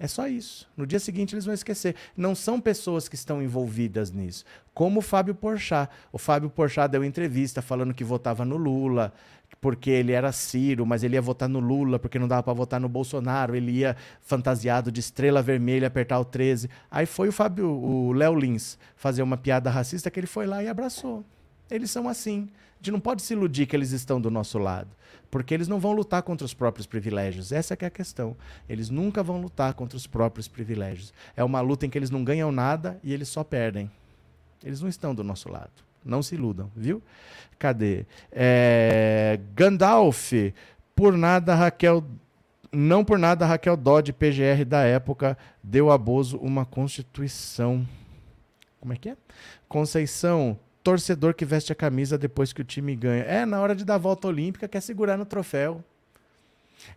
É 0.00 0.06
só 0.06 0.28
isso. 0.28 0.68
No 0.76 0.86
dia 0.86 1.00
seguinte 1.00 1.34
eles 1.34 1.44
vão 1.44 1.54
esquecer. 1.54 1.96
Não 2.16 2.34
são 2.34 2.60
pessoas 2.60 3.08
que 3.08 3.16
estão 3.16 3.42
envolvidas 3.42 4.12
nisso. 4.12 4.44
Como 4.72 5.00
o 5.00 5.02
Fábio 5.02 5.34
Porchat. 5.34 5.90
O 6.12 6.18
Fábio 6.18 6.48
Porchat 6.48 6.88
deu 6.90 7.02
entrevista 7.02 7.60
falando 7.60 7.92
que 7.92 8.04
votava 8.04 8.44
no 8.44 8.56
Lula, 8.56 9.12
porque 9.60 9.90
ele 9.90 10.12
era 10.12 10.30
Ciro, 10.30 10.86
mas 10.86 11.02
ele 11.02 11.16
ia 11.16 11.22
votar 11.22 11.48
no 11.48 11.58
Lula 11.58 11.98
porque 11.98 12.18
não 12.18 12.28
dava 12.28 12.44
para 12.44 12.52
votar 12.52 12.80
no 12.80 12.88
Bolsonaro. 12.88 13.56
Ele 13.56 13.72
ia 13.72 13.96
fantasiado 14.22 14.92
de 14.92 15.00
estrela 15.00 15.42
vermelha 15.42 15.88
apertar 15.88 16.20
o 16.20 16.24
13. 16.24 16.70
Aí 16.88 17.04
foi 17.04 17.28
o 17.28 17.32
Fábio, 17.32 17.68
o 17.68 18.12
Léo 18.12 18.36
Lins, 18.36 18.78
fazer 18.94 19.22
uma 19.22 19.36
piada 19.36 19.68
racista 19.68 20.10
que 20.12 20.20
ele 20.20 20.28
foi 20.28 20.46
lá 20.46 20.62
e 20.62 20.68
abraçou. 20.68 21.24
Eles 21.68 21.90
são 21.90 22.08
assim. 22.08 22.48
A 22.78 22.84
gente 22.84 22.92
não 22.92 23.00
pode 23.00 23.22
se 23.22 23.32
iludir 23.34 23.66
que 23.66 23.74
eles 23.74 23.90
estão 23.90 24.20
do 24.20 24.30
nosso 24.30 24.56
lado, 24.56 24.88
porque 25.28 25.52
eles 25.52 25.66
não 25.66 25.80
vão 25.80 25.92
lutar 25.92 26.22
contra 26.22 26.44
os 26.44 26.54
próprios 26.54 26.86
privilégios. 26.86 27.50
Essa 27.50 27.76
é 27.78 27.86
a 27.86 27.90
questão. 27.90 28.36
Eles 28.68 28.88
nunca 28.88 29.20
vão 29.20 29.40
lutar 29.40 29.74
contra 29.74 29.96
os 29.96 30.06
próprios 30.06 30.46
privilégios. 30.46 31.12
É 31.36 31.42
uma 31.42 31.60
luta 31.60 31.86
em 31.86 31.90
que 31.90 31.98
eles 31.98 32.10
não 32.10 32.22
ganham 32.22 32.52
nada 32.52 33.00
e 33.02 33.12
eles 33.12 33.28
só 33.28 33.42
perdem. 33.42 33.90
Eles 34.64 34.80
não 34.80 34.88
estão 34.88 35.12
do 35.12 35.24
nosso 35.24 35.50
lado. 35.50 35.72
Não 36.04 36.22
se 36.22 36.36
iludam, 36.36 36.70
viu? 36.76 37.02
Cadê? 37.58 38.06
É... 38.30 39.40
Gandalf, 39.56 40.32
por 40.94 41.16
nada 41.16 41.56
Raquel 41.56 42.04
não 42.70 43.02
por 43.04 43.18
nada 43.18 43.46
Raquel 43.46 43.76
Dodge, 43.76 44.12
PGR 44.12 44.64
da 44.66 44.82
época, 44.82 45.38
deu 45.62 45.90
a 45.90 45.96
Bozo 45.96 46.36
uma 46.36 46.66
constituição. 46.66 47.86
Como 48.78 48.92
é 48.92 48.96
que 48.96 49.08
é? 49.08 49.16
Conceição, 49.66 50.58
torcedor 50.82 51.34
que 51.34 51.44
veste 51.44 51.72
a 51.72 51.74
camisa 51.74 52.16
depois 52.16 52.52
que 52.52 52.60
o 52.60 52.64
time 52.64 52.94
ganha. 52.96 53.22
É, 53.24 53.44
na 53.44 53.60
hora 53.60 53.74
de 53.74 53.84
dar 53.84 53.96
a 53.96 53.98
volta 53.98 54.28
olímpica, 54.28 54.68
quer 54.68 54.80
segurar 54.80 55.16
no 55.16 55.26
troféu. 55.26 55.84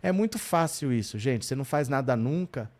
É 0.02 0.12
muito 0.12 0.38
fácil 0.38 0.92
isso, 0.92 1.18
gente. 1.18 1.44
Você 1.44 1.54
não 1.54 1.64
faz 1.64 1.88
nada 1.88 2.16
nunca. 2.16 2.70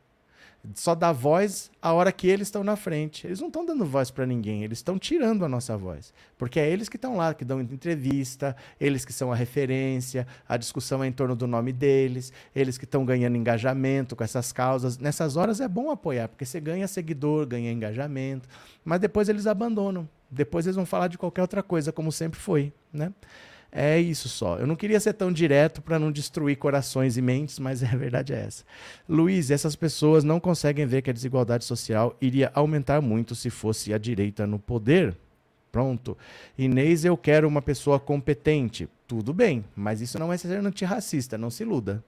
Só 0.74 0.94
dá 0.94 1.10
voz 1.10 1.72
a 1.80 1.92
hora 1.92 2.12
que 2.12 2.28
eles 2.28 2.46
estão 2.46 2.62
na 2.62 2.76
frente. 2.76 3.26
Eles 3.26 3.40
não 3.40 3.48
estão 3.48 3.66
dando 3.66 3.84
voz 3.84 4.12
para 4.12 4.24
ninguém, 4.24 4.62
eles 4.62 4.78
estão 4.78 4.96
tirando 4.96 5.44
a 5.44 5.48
nossa 5.48 5.76
voz. 5.76 6.14
Porque 6.38 6.60
é 6.60 6.70
eles 6.70 6.88
que 6.88 6.96
estão 6.96 7.16
lá, 7.16 7.34
que 7.34 7.44
dão 7.44 7.60
entrevista, 7.60 8.54
eles 8.80 9.04
que 9.04 9.12
são 9.12 9.32
a 9.32 9.34
referência, 9.34 10.24
a 10.48 10.56
discussão 10.56 11.02
é 11.02 11.08
em 11.08 11.12
torno 11.12 11.34
do 11.34 11.48
nome 11.48 11.72
deles, 11.72 12.32
eles 12.54 12.78
que 12.78 12.84
estão 12.84 13.04
ganhando 13.04 13.36
engajamento 13.36 14.14
com 14.14 14.22
essas 14.22 14.52
causas. 14.52 14.98
Nessas 14.98 15.36
horas 15.36 15.60
é 15.60 15.66
bom 15.66 15.90
apoiar, 15.90 16.28
porque 16.28 16.44
você 16.44 16.60
ganha 16.60 16.86
seguidor, 16.86 17.44
ganha 17.44 17.72
engajamento, 17.72 18.48
mas 18.84 19.00
depois 19.00 19.28
eles 19.28 19.48
abandonam. 19.48 20.08
Depois 20.30 20.64
eles 20.64 20.76
vão 20.76 20.86
falar 20.86 21.08
de 21.08 21.18
qualquer 21.18 21.42
outra 21.42 21.62
coisa, 21.62 21.92
como 21.92 22.12
sempre 22.12 22.38
foi, 22.38 22.72
né? 22.92 23.12
É 23.74 23.98
isso 23.98 24.28
só. 24.28 24.58
Eu 24.58 24.66
não 24.66 24.76
queria 24.76 25.00
ser 25.00 25.14
tão 25.14 25.32
direto 25.32 25.80
para 25.80 25.98
não 25.98 26.12
destruir 26.12 26.56
corações 26.56 27.16
e 27.16 27.22
mentes, 27.22 27.58
mas 27.58 27.82
a 27.82 27.86
verdade 27.86 28.34
é 28.34 28.44
essa. 28.44 28.64
Luiz, 29.08 29.50
essas 29.50 29.74
pessoas 29.74 30.22
não 30.22 30.38
conseguem 30.38 30.84
ver 30.84 31.00
que 31.00 31.08
a 31.08 31.12
desigualdade 31.12 31.64
social 31.64 32.14
iria 32.20 32.52
aumentar 32.54 33.00
muito 33.00 33.34
se 33.34 33.48
fosse 33.48 33.94
a 33.94 33.98
direita 33.98 34.46
no 34.46 34.58
poder. 34.58 35.16
Pronto. 35.72 36.18
Inês, 36.58 37.02
eu 37.02 37.16
quero 37.16 37.48
uma 37.48 37.62
pessoa 37.62 37.98
competente. 37.98 38.86
Tudo 39.08 39.32
bem, 39.32 39.64
mas 39.74 40.02
isso 40.02 40.18
não 40.18 40.30
é 40.30 40.36
ser 40.36 40.58
antirracista, 40.58 41.38
não 41.38 41.48
se 41.48 41.62
iluda. 41.62 42.04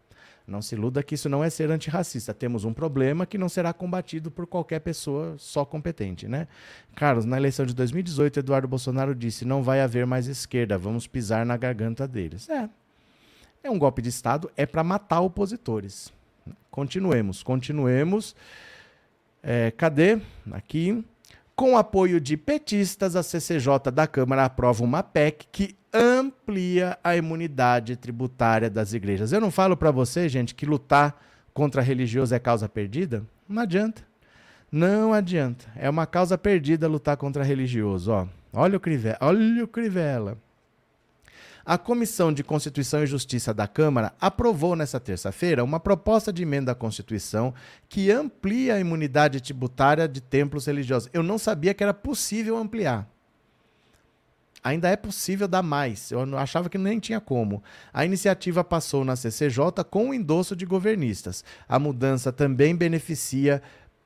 Não 0.47 0.61
se 0.61 0.75
iluda 0.75 1.03
que 1.03 1.15
isso 1.15 1.29
não 1.29 1.43
é 1.43 1.49
ser 1.49 1.71
antirracista. 1.71 2.35
Temos 2.35 2.65
um 2.65 2.73
problema 2.73 3.25
que 3.25 3.39
não 3.39 3.49
será 3.49 3.73
combatido 3.73 4.31
por 4.31 4.47
qualquer 4.47 4.81
pessoa 4.81 5.37
só 5.39 5.65
competente, 5.65 6.29
né? 6.29 6.47
Carlos, 6.95 7.25
na 7.25 7.39
eleição 7.39 7.65
de 7.65 7.75
2018, 7.75 8.41
Eduardo 8.41 8.69
Bolsonaro 8.69 9.15
disse: 9.15 9.47
não 9.47 9.63
vai 9.63 9.81
haver 9.81 10.07
mais 10.07 10.27
esquerda, 10.27 10.77
vamos 10.77 11.07
pisar 11.07 11.47
na 11.47 11.57
garganta 11.57 12.07
deles. 12.07 12.49
É. 12.51 12.69
É 13.63 13.71
um 13.71 13.79
golpe 13.79 14.03
de 14.03 14.11
Estado, 14.11 14.51
é 14.55 14.67
para 14.67 14.85
matar 14.85 15.21
opositores. 15.21 16.13
Continuemos, 16.71 17.43
continuemos. 17.43 18.37
É, 19.43 19.71
cadê? 19.71 20.21
Aqui. 20.53 21.03
Com 21.57 21.77
apoio 21.77 22.21
de 22.21 22.37
petistas, 22.37 23.15
a 23.15 23.23
CCJ 23.23 23.93
da 23.93 24.09
Câmara 24.09 24.45
aprova 24.45 24.83
uma 24.83 25.05
PEC 25.05 25.47
que 25.53 25.77
amplia 25.93 26.99
a 27.05 27.15
imunidade 27.17 27.97
tributária 27.97 28.69
das 28.69 28.93
igrejas. 28.93 29.33
Eu 29.33 29.41
não 29.41 29.53
falo 29.53 29.77
para 29.77 29.93
você, 29.93 30.29
gente, 30.29 30.53
que 30.53 30.67
lutar 30.67 31.17
contra 31.53 31.81
religioso 31.81 32.35
é 32.35 32.41
causa 32.41 32.69
perdida? 32.69 33.25
Não 33.49 33.63
adianta. 33.63 34.03
Não 34.71 35.15
adianta. 35.15 35.67
É 35.77 35.89
uma 35.89 36.05
causa 36.05 36.37
perdida 36.37 36.89
lutar 36.89 37.17
contra 37.17 37.45
religioso. 37.45 38.11
Ó, 38.11 38.27
olha 38.53 38.77
o 38.77 38.81
Crivella. 38.81 39.19
Olha 39.21 39.63
o 39.63 39.69
Crivella. 39.69 40.37
A 41.67 41.79
Comissão 41.79 42.31
de 42.31 42.45
Constituição 42.45 43.03
e 43.03 43.07
Justiça 43.07 43.55
da 43.55 43.67
Câmara 43.67 44.13
aprovou 44.21 44.77
nesta 44.77 45.01
terça-feira 45.01 45.65
uma 45.65 45.81
proposta 45.81 46.31
de 46.31 46.43
emenda 46.43 46.73
à 46.73 46.75
Constituição 46.75 47.55
que 47.89 48.11
amplia 48.11 48.75
a 48.75 48.81
imunidade 48.81 49.41
tributária 49.41 50.07
de 50.07 50.21
templos 50.21 50.67
religiosos. 50.67 51.09
Eu 51.11 51.23
não 51.23 51.39
sabia 51.39 51.73
que 51.73 51.83
era 51.83 51.95
possível 51.95 52.59
ampliar. 52.59 53.09
Ainda 54.63 54.89
é 54.89 54.97
possível 54.97 55.49
dar 55.49 55.63
mais. 55.63 56.11
Eu 56.11 56.39
achava 56.39 56.69
que 56.69 56.79
nem 56.79 56.99
tinha 56.99 57.21
como. 57.21 57.63
A 57.93 58.05
iniciativa 58.05 58.63
passou 58.63 59.05
na 59.05 59.17
CCJ 59.17 59.85
com 59.91 60.11
o 60.11 60.15
endosso 60.15 60.57
de 60.57 60.67
governistas. 60.67 61.45
A 61.67 61.79
mudança 61.79 62.33
também 62.33 62.75
beneficia 62.75 63.63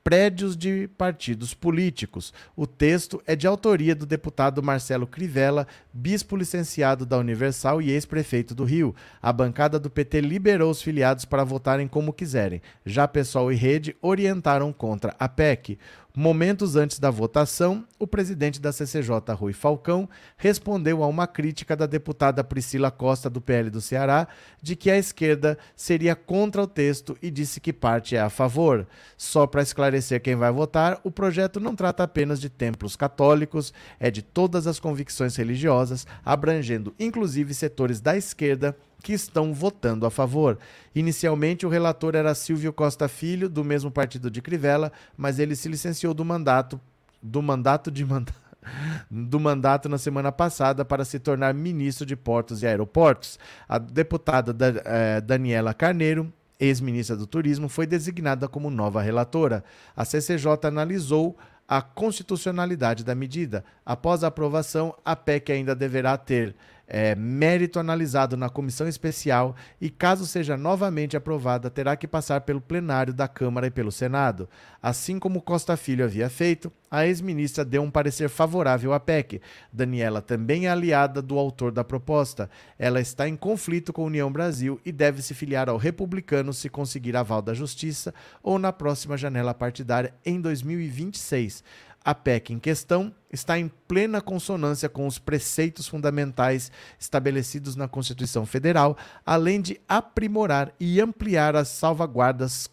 prédios 0.09 0.57
de 0.57 0.89
partidos 0.97 1.53
políticos. 1.53 2.33
O 2.55 2.65
texto 2.65 3.21
é 3.27 3.35
de 3.35 3.45
autoria 3.45 3.93
do 3.93 4.07
deputado 4.07 4.63
Marcelo 4.63 5.05
Crivella, 5.05 5.67
bispo 5.93 6.35
licenciado 6.35 7.05
da 7.05 7.15
Universal 7.15 7.79
e 7.79 7.91
ex-prefeito 7.91 8.55
do 8.55 8.63
Rio. 8.63 8.95
A 9.21 9.31
bancada 9.31 9.77
do 9.77 9.87
PT 9.87 10.21
liberou 10.21 10.71
os 10.71 10.81
filiados 10.81 11.25
para 11.25 11.43
votarem 11.43 11.87
como 11.87 12.11
quiserem. 12.11 12.59
Já 12.83 13.07
PSOL 13.07 13.51
e 13.51 13.55
Rede 13.55 13.95
orientaram 14.01 14.73
contra 14.73 15.15
a 15.19 15.29
PEC. 15.29 15.77
Momentos 16.15 16.75
antes 16.75 16.97
da 16.97 17.11
votação, 17.11 17.85
o 17.99 18.07
presidente 18.07 18.59
da 18.59 18.71
CCJ, 18.71 19.31
Rui 19.35 19.53
Falcão, 19.53 20.09
respondeu 20.37 21.03
a 21.03 21.07
uma 21.07 21.27
crítica 21.27 21.75
da 21.75 21.85
deputada 21.85 22.43
Priscila 22.43 22.89
Costa, 22.89 23.29
do 23.29 23.39
PL 23.39 23.69
do 23.69 23.79
Ceará, 23.79 24.27
de 24.59 24.75
que 24.75 24.89
a 24.89 24.97
esquerda 24.97 25.55
seria 25.75 26.15
contra 26.15 26.63
o 26.63 26.67
texto 26.67 27.15
e 27.21 27.29
disse 27.29 27.61
que 27.61 27.71
parte 27.71 28.15
é 28.15 28.21
a 28.21 28.29
favor. 28.29 28.87
Só 29.15 29.45
para 29.45 29.61
esclarecer 29.61 30.19
quem 30.19 30.35
vai 30.35 30.51
votar, 30.51 30.99
o 31.03 31.11
projeto 31.11 31.59
não 31.59 31.75
trata 31.75 32.01
apenas 32.01 32.41
de 32.41 32.49
templos 32.49 32.95
católicos, 32.95 33.71
é 33.99 34.09
de 34.09 34.23
todas 34.23 34.65
as 34.65 34.79
convicções 34.79 35.35
religiosas, 35.35 36.07
abrangendo 36.25 36.91
inclusive 36.99 37.53
setores 37.53 38.01
da 38.01 38.17
esquerda 38.17 38.75
que 39.01 39.13
estão 39.13 39.53
votando 39.53 40.05
a 40.05 40.11
favor. 40.11 40.57
Inicialmente, 40.93 41.65
o 41.65 41.69
relator 41.69 42.15
era 42.15 42.35
Silvio 42.35 42.73
Costa 42.73 43.07
Filho, 43.07 43.49
do 43.49 43.63
mesmo 43.63 43.89
partido 43.89 44.29
de 44.29 44.41
Crivella, 44.41 44.91
mas 45.17 45.39
ele 45.39 45.55
se 45.55 45.69
licenciou 45.69 46.13
do 46.13 46.25
mandato 46.25 46.79
do 47.21 47.41
mandato 47.41 47.91
de 47.91 48.05
do 49.11 49.39
mandato 49.39 49.89
na 49.89 49.97
semana 49.97 50.31
passada 50.31 50.85
para 50.85 51.03
se 51.03 51.19
tornar 51.19 51.53
ministro 51.53 52.05
de 52.05 52.15
Portos 52.15 52.63
e 52.63 52.67
Aeroportos. 52.67 53.37
A 53.67 53.77
deputada 53.77 54.53
da, 54.53 54.67
eh, 54.85 55.21
Daniela 55.21 55.73
Carneiro 55.73 56.31
ex-ministra 56.59 57.15
do 57.15 57.25
Turismo, 57.25 57.69
foi 57.69 57.87
designada 57.87 58.47
como 58.47 58.69
nova 58.69 59.01
relatora. 59.01 59.63
A 59.95 60.03
CCJ 60.03 60.67
analisou 60.67 61.37
a 61.67 61.81
constitucionalidade 61.81 63.03
da 63.03 63.15
medida. 63.15 63.63
Após 63.85 64.23
a 64.23 64.27
aprovação, 64.27 64.93
a 65.05 65.15
PEC 65.15 65.51
ainda 65.51 65.73
deverá 65.73 66.17
ter 66.17 66.55
é, 66.89 67.13
mérito 67.13 67.79
analisado 67.79 68.35
na 68.35 68.49
comissão 68.49 68.87
especial 68.87 69.55
e, 69.79 69.91
caso 69.91 70.25
seja 70.25 70.57
novamente 70.57 71.15
aprovada, 71.15 71.69
terá 71.69 71.95
que 71.95 72.07
passar 72.07 72.41
pelo 72.41 72.59
plenário 72.59 73.13
da 73.13 73.27
Câmara 73.27 73.67
e 73.67 73.71
pelo 73.71 73.91
Senado. 73.91 74.49
Assim 74.81 75.19
como 75.19 75.41
Costa 75.41 75.77
Filho 75.77 76.03
havia 76.03 76.29
feito, 76.29 76.71
a 76.89 77.05
ex-ministra 77.05 77.63
deu 77.63 77.83
um 77.83 77.91
parecer 77.91 78.29
favorável 78.29 78.91
à 78.93 78.99
PEC. 78.99 79.39
Daniela 79.71 80.21
também 80.21 80.65
é 80.65 80.69
aliada 80.69 81.21
do 81.21 81.37
autor 81.37 81.71
da 81.71 81.83
proposta. 81.83 82.49
Ela 82.79 82.99
está 82.99 83.29
em 83.29 83.35
conflito 83.35 83.93
com 83.93 84.01
a 84.01 84.05
União 84.05 84.31
Brasil 84.31 84.81
e 84.83 84.91
deve 84.91 85.21
se 85.21 85.35
filiar 85.35 85.69
ao 85.69 85.77
republicano 85.77 86.51
se 86.51 86.69
conseguir 86.69 87.15
aval 87.15 87.43
da 87.43 87.53
Justiça 87.53 88.13
ou 88.41 88.57
na 88.57 88.73
próxima 88.73 89.15
janela 89.15 89.53
partidária 89.53 90.13
em 90.25 90.41
2026. 90.41 91.63
A 92.09 92.15
PEC 92.15 92.53
em 92.53 92.57
questão 92.57 93.13
está 93.31 93.59
em 93.59 93.67
plena 93.87 94.19
consonância 94.19 94.89
com 94.89 95.05
os 95.05 95.19
preceitos 95.19 95.87
fundamentais 95.87 96.71
estabelecidos 96.99 97.75
na 97.75 97.87
Constituição 97.87 98.47
Federal, 98.47 98.97
além 99.23 99.61
de 99.61 99.79
aprimorar 99.87 100.73
e 100.79 100.99
ampliar 100.99 101.55
as 101.55 101.67
salvaguardas 101.67 102.67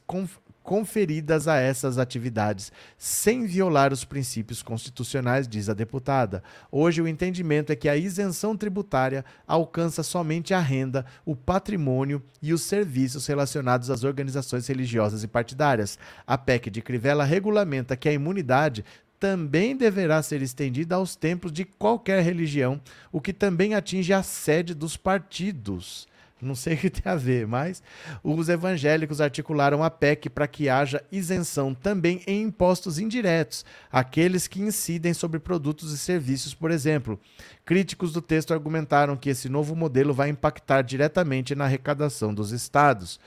conferidas 0.67 1.47
a 1.47 1.59
essas 1.59 1.97
atividades, 1.97 2.73
sem 2.99 3.47
violar 3.47 3.93
os 3.93 4.05
princípios 4.05 4.65
constitucionais, 4.65 5.47
diz 5.47 5.69
a 5.69 5.75
deputada. 5.75 6.43
Hoje, 6.73 7.01
o 7.01 7.07
entendimento 7.07 7.71
é 7.71 7.77
que 7.77 7.89
a 7.89 7.97
isenção 7.97 8.57
tributária 8.57 9.25
alcança 9.47 10.03
somente 10.03 10.53
a 10.53 10.59
renda, 10.59 11.07
o 11.25 11.37
patrimônio 11.37 12.21
e 12.43 12.53
os 12.53 12.63
serviços 12.63 13.27
relacionados 13.27 13.91
às 13.91 14.03
organizações 14.03 14.67
religiosas 14.67 15.23
e 15.23 15.29
partidárias. 15.29 15.99
A 16.27 16.37
PEC 16.37 16.69
de 16.69 16.83
Crivella 16.83 17.23
regulamenta 17.23 17.97
que 17.97 18.09
a 18.09 18.13
imunidade 18.13 18.85
também 19.19 19.77
deverá 19.77 20.23
ser 20.23 20.43
estendida 20.43 20.95
aos 20.95 21.17
templos 21.17 21.53
de 21.53 21.65
qualquer 21.65 22.23
religião, 22.23 22.81
o 23.11 23.21
que 23.21 23.33
também 23.33 23.75
atinge 23.75 24.13
a 24.13 24.23
sede 24.23 24.75
dos 24.75 24.97
partidos. 24.97 26.07
Não 26.41 26.55
sei 26.55 26.75
o 26.75 26.77
que 26.77 26.91
tem 26.91 27.11
a 27.11 27.17
ver, 27.17 27.47
mas 27.47 27.83
os 28.23 28.51
evangélicos 28.51 29.23
articularam 29.23 29.83
a 29.83 29.89
PEC 29.89 30.29
para 30.29 30.47
que 30.47 30.69
haja 30.69 31.03
isenção 31.11 31.73
também 31.73 32.21
em 32.27 32.43
impostos 32.43 32.99
indiretos, 32.99 33.65
aqueles 33.91 34.47
que 34.47 34.61
incidem 34.61 35.15
sobre 35.15 35.41
produtos 35.41 35.93
e 35.93 35.99
serviços, 35.99 36.53
por 36.53 36.71
exemplo. 36.71 37.19
Críticos 37.65 38.13
do 38.13 38.21
texto 38.21 38.53
argumentaram 38.53 39.17
que 39.17 39.31
esse 39.31 39.49
novo 39.49 39.75
modelo 39.75 40.13
vai 40.13 40.29
impactar 40.29 40.83
diretamente 40.83 41.55
na 41.55 41.65
arrecadação 41.65 42.35
dos 42.35 42.53
estados. 42.53 43.19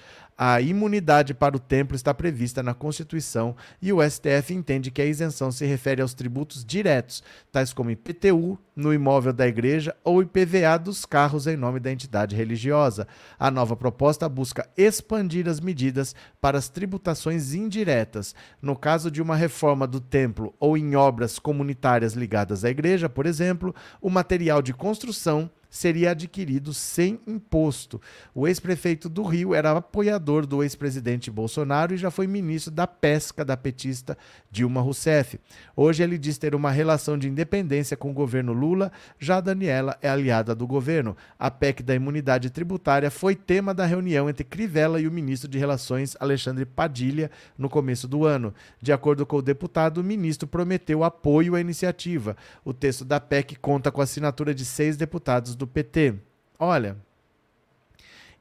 A 0.41 0.61
imunidade 0.61 1.33
para 1.33 1.57
o 1.57 1.59
templo 1.59 1.97
está 1.97 2.13
prevista 2.13 2.63
na 2.63 2.73
Constituição 2.73 3.57
e 3.81 3.91
o 3.91 4.01
STF 4.01 4.53
entende 4.53 4.89
que 4.89 5.01
a 5.01 5.05
isenção 5.05 5.51
se 5.51 5.65
refere 5.65 6.01
aos 6.01 6.13
tributos 6.13 6.63
diretos, 6.63 7.21
tais 7.51 7.73
como 7.73 7.91
IPTU 7.91 8.57
no 8.73 8.93
imóvel 8.93 9.33
da 9.33 9.45
igreja 9.45 9.93
ou 10.01 10.21
IPVA 10.21 10.79
dos 10.79 11.03
carros 11.03 11.45
em 11.45 11.57
nome 11.57 11.81
da 11.81 11.91
entidade 11.91 12.37
religiosa. 12.37 13.05
A 13.37 13.51
nova 13.51 13.75
proposta 13.75 14.29
busca 14.29 14.65
expandir 14.77 15.45
as 15.49 15.59
medidas 15.59 16.15
para 16.39 16.57
as 16.57 16.69
tributações 16.69 17.53
indiretas. 17.53 18.33
No 18.61 18.77
caso 18.77 19.11
de 19.11 19.21
uma 19.21 19.35
reforma 19.35 19.85
do 19.85 19.99
templo 19.99 20.55
ou 20.57 20.77
em 20.77 20.95
obras 20.95 21.37
comunitárias 21.37 22.13
ligadas 22.13 22.63
à 22.63 22.69
igreja, 22.69 23.09
por 23.09 23.25
exemplo, 23.25 23.75
o 24.01 24.09
material 24.09 24.61
de 24.61 24.73
construção 24.73 25.51
seria 25.69 26.11
adquirido 26.11 26.73
sem 26.73 27.19
imposto. 27.27 28.01
O 28.33 28.47
ex-prefeito 28.47 29.07
do 29.07 29.23
Rio 29.23 29.53
era 29.53 29.71
apoiador 29.71 30.45
do 30.45 30.63
ex-presidente 30.63 31.29
Bolsonaro 31.29 31.93
e 31.93 31.97
já 31.97 32.09
foi 32.09 32.27
ministro 32.27 32.71
da 32.71 32.87
pesca 32.87 33.45
da 33.45 33.55
petista 33.55 34.17
Dilma 34.49 34.81
Rousseff. 34.81 35.39
Hoje 35.75 36.01
ele 36.01 36.17
diz 36.17 36.37
ter 36.37 36.55
uma 36.55 36.71
relação 36.71 37.17
de 37.17 37.27
independência 37.29 37.95
com 37.95 38.09
o 38.09 38.13
governo 38.13 38.53
Lula, 38.53 38.91
já 39.19 39.39
Daniela 39.39 39.97
é 40.01 40.09
aliada 40.09 40.55
do 40.55 40.65
governo. 40.65 41.15
A 41.37 41.51
PEC 41.51 41.83
da 41.83 41.93
imunidade 41.93 42.49
tributária 42.49 43.11
foi 43.11 43.35
tema 43.35 43.73
da 43.73 43.85
reunião 43.85 44.29
entre 44.29 44.43
Crivella 44.43 44.99
e 44.99 45.07
o 45.07 45.11
ministro 45.11 45.49
de 45.49 45.57
Relações 45.57 46.15
Alexandre 46.19 46.65
Padilha 46.65 47.29
no 47.57 47.69
começo 47.69 48.07
do 48.07 48.25
ano. 48.25 48.53
De 48.81 48.91
acordo 48.91 49.25
com 49.25 49.37
o 49.37 49.41
deputado, 49.41 49.99
o 49.99 50.03
ministro 50.03 50.47
prometeu 50.47 51.03
apoio 51.03 51.55
à 51.55 51.61
iniciativa. 51.61 52.35
O 52.65 52.73
texto 52.73 53.05
da 53.05 53.19
PEC 53.19 53.55
conta 53.55 53.91
com 53.91 54.01
a 54.01 54.03
assinatura 54.03 54.53
de 54.53 54.65
seis 54.65 54.97
deputados 54.97 55.55
do 55.59 55.67
PT. 55.67 56.15
Olha, 56.57 56.97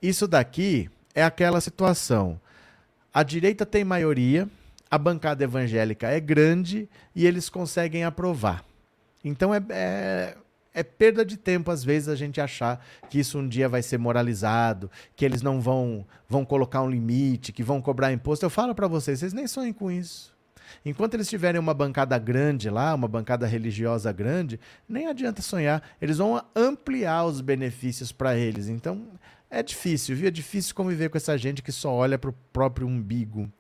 isso 0.00 0.26
daqui 0.26 0.88
é 1.14 1.22
aquela 1.22 1.61
situação. 1.61 2.40
A 3.12 3.22
direita 3.22 3.66
tem 3.66 3.85
maioria, 3.85 4.48
a 4.90 4.96
bancada 4.96 5.42
evangélica 5.42 6.09
é 6.09 6.20
grande 6.20 6.88
e 7.14 7.26
eles 7.26 7.48
conseguem 7.48 8.04
aprovar. 8.04 8.64
Então 9.24 9.52
é, 9.52 9.61
é, 9.70 10.37
é, 10.72 10.83
perda 10.85 11.24
de 11.24 11.37
tempo, 11.37 11.72
às 11.72 11.83
vezes, 11.83 12.09
a 12.09 12.14
gente 12.14 12.40
achar 12.40 12.85
que 13.11 13.18
isso 13.18 13.38
um 13.38 13.48
dia 13.48 13.68
vai 13.68 13.83
ser 13.83 13.98
moralizado, 13.98 14.88
que 15.16 15.24
eles 15.24 15.42
não 15.42 15.61
vão, 15.61 16.07
vão 16.28 16.44
colocar 16.44 16.83
um 16.83 16.88
limite, 16.88 17.52
que 17.52 17.64
vão 17.64 17.83
cobrar 17.83 18.12
imposto. 18.12 18.46
Eu 18.46 18.50
falo 18.50 18.74
para 18.74 18.87
vocês, 18.87 19.18
vocês 19.18 19.33
nem 19.33 19.48
sonhem 19.48 19.72
com 19.72 19.90
isso. 19.90 20.38
Enquanto 20.85 21.14
eles 21.14 21.28
tiverem 21.28 21.61
uma 21.61 21.74
bancada 21.74 22.18
grande 22.18 22.70
lá, 22.70 22.94
uma 22.94 23.09
bancada 23.09 23.46
religiosa 23.46 24.12
grande, 24.12 24.59
nem 24.88 25.07
adianta 25.07 25.42
sonhar. 25.42 25.83
Eles 26.00 26.18
vão 26.18 26.42
ampliar 26.54 27.24
os 27.24 27.40
benefícios 27.40 28.12
para 28.12 28.37
eles. 28.37 28.68
Então, 28.68 29.07
é 29.50 29.62
difícil, 29.62 30.16
viu? 30.16 30.28
É 30.28 30.31
difícil 30.31 30.74
conviver 30.74 31.09
com 31.09 31.16
essa 31.16 31.37
gente 31.38 31.62
que 31.62 31.72
só 31.72 31.92
olha 31.92 32.18
para 32.18 32.31
o 32.31 32.35
próprio 32.52 32.87
umbigo. 32.87 33.50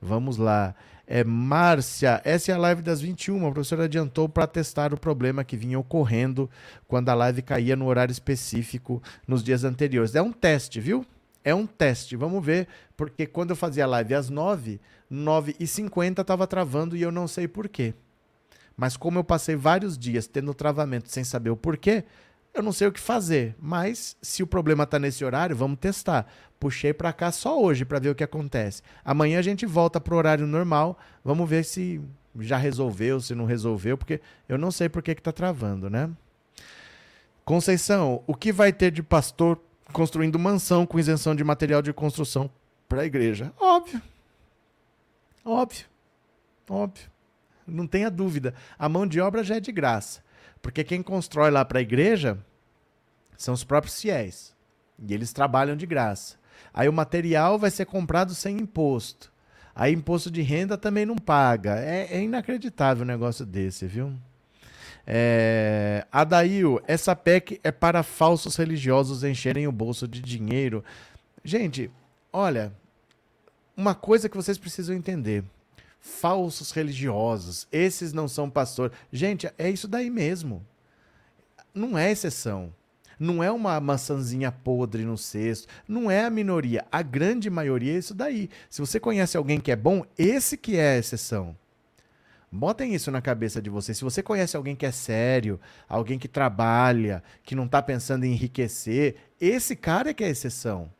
Vamos 0.00 0.36
lá. 0.36 0.74
É, 1.06 1.22
Márcia, 1.22 2.20
essa 2.24 2.50
é 2.50 2.54
a 2.54 2.58
live 2.58 2.82
das 2.82 3.00
21. 3.00 3.46
A 3.46 3.52
professora 3.52 3.84
adiantou 3.84 4.28
para 4.28 4.46
testar 4.46 4.92
o 4.92 4.98
problema 4.98 5.44
que 5.44 5.56
vinha 5.56 5.78
ocorrendo 5.78 6.50
quando 6.88 7.08
a 7.10 7.14
live 7.14 7.42
caía 7.42 7.76
no 7.76 7.86
horário 7.86 8.12
específico 8.12 9.02
nos 9.26 9.42
dias 9.44 9.62
anteriores. 9.62 10.14
É 10.14 10.22
um 10.22 10.32
teste, 10.32 10.80
viu? 10.80 11.06
É 11.46 11.54
um 11.54 11.64
teste. 11.64 12.16
Vamos 12.16 12.44
ver, 12.44 12.66
porque 12.96 13.24
quando 13.24 13.50
eu 13.50 13.56
fazia 13.56 13.86
live 13.86 14.16
às 14.16 14.28
9, 14.28 14.80
9 15.08 15.54
e 15.60 15.64
50 15.64 16.20
estava 16.20 16.44
travando 16.44 16.96
e 16.96 17.02
eu 17.02 17.12
não 17.12 17.28
sei 17.28 17.46
porquê. 17.46 17.94
Mas 18.76 18.96
como 18.96 19.20
eu 19.20 19.22
passei 19.22 19.54
vários 19.54 19.96
dias 19.96 20.26
tendo 20.26 20.52
travamento 20.52 21.08
sem 21.08 21.22
saber 21.22 21.50
o 21.50 21.56
porquê, 21.56 22.02
eu 22.52 22.64
não 22.64 22.72
sei 22.72 22.88
o 22.88 22.92
que 22.92 22.98
fazer. 22.98 23.54
Mas 23.60 24.16
se 24.20 24.42
o 24.42 24.46
problema 24.46 24.82
está 24.82 24.98
nesse 24.98 25.24
horário, 25.24 25.54
vamos 25.54 25.78
testar. 25.78 26.26
Puxei 26.58 26.92
para 26.92 27.12
cá 27.12 27.30
só 27.30 27.62
hoje 27.62 27.84
para 27.84 28.00
ver 28.00 28.10
o 28.10 28.14
que 28.16 28.24
acontece. 28.24 28.82
Amanhã 29.04 29.38
a 29.38 29.42
gente 29.42 29.64
volta 29.64 30.00
para 30.00 30.14
o 30.14 30.18
horário 30.18 30.48
normal. 30.48 30.98
Vamos 31.24 31.48
ver 31.48 31.64
se 31.64 32.00
já 32.40 32.56
resolveu, 32.56 33.20
se 33.20 33.36
não 33.36 33.44
resolveu, 33.44 33.96
porque 33.96 34.20
eu 34.48 34.58
não 34.58 34.72
sei 34.72 34.88
por 34.88 35.00
que 35.00 35.12
está 35.12 35.30
travando, 35.30 35.88
né? 35.88 36.10
Conceição, 37.44 38.24
o 38.26 38.34
que 38.34 38.50
vai 38.50 38.72
ter 38.72 38.90
de 38.90 39.00
pastor 39.00 39.60
construindo 39.92 40.38
mansão 40.38 40.86
com 40.86 40.98
isenção 40.98 41.34
de 41.34 41.44
material 41.44 41.82
de 41.82 41.92
construção 41.92 42.50
para 42.88 43.02
a 43.02 43.06
igreja. 43.06 43.52
Óbvio. 43.58 44.00
Óbvio. 45.44 45.86
Óbvio. 46.68 47.10
Não 47.66 47.86
tenha 47.86 48.10
dúvida. 48.10 48.54
A 48.78 48.88
mão 48.88 49.06
de 49.06 49.20
obra 49.20 49.42
já 49.42 49.56
é 49.56 49.60
de 49.60 49.72
graça. 49.72 50.22
Porque 50.60 50.84
quem 50.84 51.02
constrói 51.02 51.50
lá 51.50 51.64
para 51.64 51.78
a 51.78 51.82
igreja 51.82 52.38
são 53.36 53.54
os 53.54 53.64
próprios 53.64 54.00
fiéis. 54.00 54.54
E 54.98 55.12
eles 55.12 55.32
trabalham 55.32 55.76
de 55.76 55.86
graça. 55.86 56.36
Aí 56.72 56.88
o 56.88 56.92
material 56.92 57.58
vai 57.58 57.70
ser 57.70 57.86
comprado 57.86 58.34
sem 58.34 58.56
imposto. 58.56 59.32
Aí 59.74 59.92
imposto 59.92 60.30
de 60.30 60.42
renda 60.42 60.78
também 60.78 61.04
não 61.04 61.16
paga. 61.16 61.78
É, 61.78 62.16
é 62.16 62.22
inacreditável 62.22 63.04
um 63.04 63.06
negócio 63.06 63.44
desse, 63.44 63.86
viu? 63.86 64.12
É, 65.06 66.04
Adail, 66.10 66.80
essa 66.86 67.14
PEC 67.14 67.60
é 67.62 67.70
para 67.70 68.02
falsos 68.02 68.56
religiosos 68.56 69.22
encherem 69.22 69.68
o 69.68 69.72
bolso 69.72 70.08
de 70.08 70.20
dinheiro. 70.20 70.82
Gente, 71.44 71.90
olha, 72.32 72.72
uma 73.76 73.94
coisa 73.94 74.28
que 74.28 74.36
vocês 74.36 74.58
precisam 74.58 74.96
entender. 74.96 75.44
Falsos 76.00 76.72
religiosos, 76.72 77.68
esses 77.70 78.12
não 78.12 78.26
são 78.26 78.50
pastor. 78.50 78.90
Gente, 79.12 79.48
é 79.56 79.70
isso 79.70 79.86
daí 79.86 80.10
mesmo. 80.10 80.64
Não 81.72 81.96
é 81.96 82.10
exceção. 82.10 82.72
Não 83.18 83.42
é 83.42 83.50
uma 83.50 83.80
maçãzinha 83.80 84.52
podre 84.52 85.04
no 85.04 85.16
cesto. 85.16 85.68
Não 85.86 86.10
é 86.10 86.24
a 86.24 86.30
minoria. 86.30 86.84
A 86.90 87.02
grande 87.02 87.48
maioria 87.48 87.94
é 87.94 87.98
isso 87.98 88.14
daí. 88.14 88.50
Se 88.68 88.80
você 88.80 89.00
conhece 89.00 89.36
alguém 89.36 89.60
que 89.60 89.70
é 89.70 89.76
bom, 89.76 90.04
esse 90.18 90.56
que 90.56 90.76
é 90.76 90.94
a 90.94 90.98
exceção. 90.98 91.56
Botem 92.56 92.94
isso 92.94 93.10
na 93.10 93.20
cabeça 93.20 93.60
de 93.60 93.68
vocês. 93.68 93.98
Se 93.98 94.04
você 94.04 94.22
conhece 94.22 94.56
alguém 94.56 94.74
que 94.74 94.86
é 94.86 94.90
sério, 94.90 95.60
alguém 95.86 96.18
que 96.18 96.26
trabalha, 96.26 97.22
que 97.42 97.54
não 97.54 97.66
está 97.66 97.82
pensando 97.82 98.24
em 98.24 98.32
enriquecer, 98.32 99.16
esse 99.38 99.76
cara 99.76 100.10
é 100.10 100.14
que 100.14 100.24
é 100.24 100.28
a 100.28 100.30
exceção. 100.30 100.90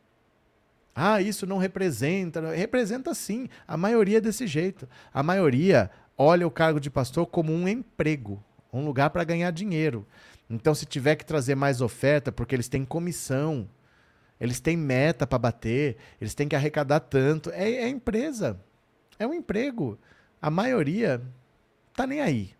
Ah, 0.95 1.21
isso 1.21 1.47
não 1.47 1.57
representa. 1.57 2.51
Representa 2.51 3.13
sim. 3.13 3.49
A 3.67 3.75
maioria 3.75 4.19
é 4.19 4.21
desse 4.21 4.45
jeito. 4.45 4.87
A 5.13 5.23
maioria 5.23 5.89
olha 6.17 6.45
o 6.47 6.51
cargo 6.51 6.79
de 6.79 6.89
pastor 6.89 7.25
como 7.25 7.51
um 7.51 7.67
emprego, 7.67 8.43
um 8.71 8.85
lugar 8.85 9.09
para 9.09 9.23
ganhar 9.23 9.51
dinheiro. 9.51 10.05
Então, 10.49 10.73
se 10.73 10.85
tiver 10.85 11.15
que 11.15 11.25
trazer 11.25 11.55
mais 11.55 11.81
oferta, 11.81 12.31
porque 12.31 12.55
eles 12.55 12.67
têm 12.69 12.85
comissão, 12.85 13.67
Eles 14.39 14.59
têm 14.59 14.77
meta 14.77 15.25
para 15.25 15.39
bater, 15.39 15.97
eles 16.21 16.35
têm 16.35 16.47
que 16.47 16.55
arrecadar 16.55 16.99
tanto. 16.99 17.49
É, 17.51 17.69
é 17.69 17.89
empresa. 17.89 18.59
É 19.17 19.25
um 19.25 19.33
emprego. 19.33 19.97
A 20.41 20.49
maioria 20.49 21.21
tá 21.97 22.07
nem 22.07 22.21
aí. 22.21 22.51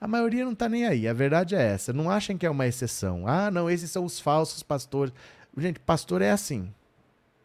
A 0.00 0.08
maioria 0.08 0.44
não 0.44 0.54
tá 0.54 0.68
nem 0.68 0.84
aí. 0.84 1.08
A 1.08 1.12
verdade 1.14 1.54
é 1.54 1.62
essa. 1.62 1.92
Não 1.92 2.10
achem 2.10 2.36
que 2.36 2.44
é 2.44 2.50
uma 2.50 2.66
exceção. 2.66 3.26
Ah, 3.26 3.50
não, 3.50 3.70
esses 3.70 3.90
são 3.90 4.04
os 4.04 4.20
falsos 4.20 4.62
pastores. 4.62 5.14
Gente, 5.56 5.78
pastor 5.80 6.20
é 6.20 6.30
assim. 6.30 6.70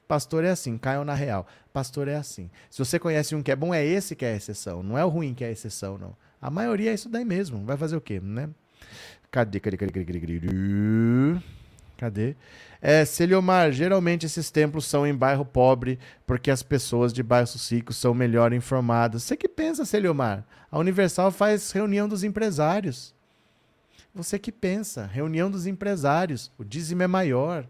Pastor 0.08 0.44
é 0.44 0.50
assim, 0.50 0.76
caiam 0.76 1.06
na 1.06 1.14
real. 1.14 1.46
Pastor 1.72 2.08
é 2.08 2.16
assim. 2.16 2.50
Se 2.70 2.80
você 2.80 2.98
conhece 2.98 3.36
um 3.36 3.44
que 3.44 3.52
é 3.52 3.56
bom, 3.56 3.72
é 3.72 3.86
esse 3.86 4.16
que 4.16 4.26
é 4.26 4.34
a 4.34 4.36
exceção. 4.36 4.82
Não 4.82 4.98
é 4.98 5.06
o 5.06 5.08
ruim 5.08 5.36
que 5.36 5.44
é 5.44 5.48
a 5.48 5.52
exceção, 5.52 6.00
não. 6.00 6.16
A 6.42 6.50
maioria 6.50 6.90
é 6.90 6.96
isso 6.96 7.08
daí 7.08 7.24
mesmo. 7.24 7.64
Vai 7.64 7.78
fazer 7.78 7.96
o 7.96 8.02
quê, 8.02 8.20
né? 8.20 8.50
Cadê, 9.30 9.60
cadê, 9.60 9.78
cadê, 9.78 9.92
cadê, 9.92 10.20
cadê? 10.20 10.40
Cadê? 10.40 11.59
Cadê? 12.00 12.36
É, 12.82 13.04
Celiomar, 13.04 13.74
geralmente 13.74 14.26
esses 14.26 14.50
templos 14.50 14.86
são 14.86 15.06
em 15.06 15.14
bairro 15.14 15.44
pobre, 15.44 16.00
porque 16.26 16.50
as 16.50 16.64
pessoas 16.64 17.12
de 17.12 17.22
bairros 17.22 17.70
ricos 17.70 17.98
são 17.98 18.14
melhor 18.14 18.54
informadas. 18.54 19.24
Você 19.24 19.36
que 19.36 19.50
pensa, 19.50 19.84
Celiomar? 19.84 20.46
A 20.72 20.80
Universal 20.80 21.30
faz 21.30 21.72
reunião 21.72 22.08
dos 22.08 22.24
empresários. 22.24 23.14
Você 24.16 24.40
que 24.40 24.52
pensa, 24.52 25.06
reunião 25.06 25.52
dos 25.52 25.68
empresários. 25.68 26.50
O 26.58 26.64
dízimo 26.64 27.04
é 27.04 27.08
maior. 27.08 27.68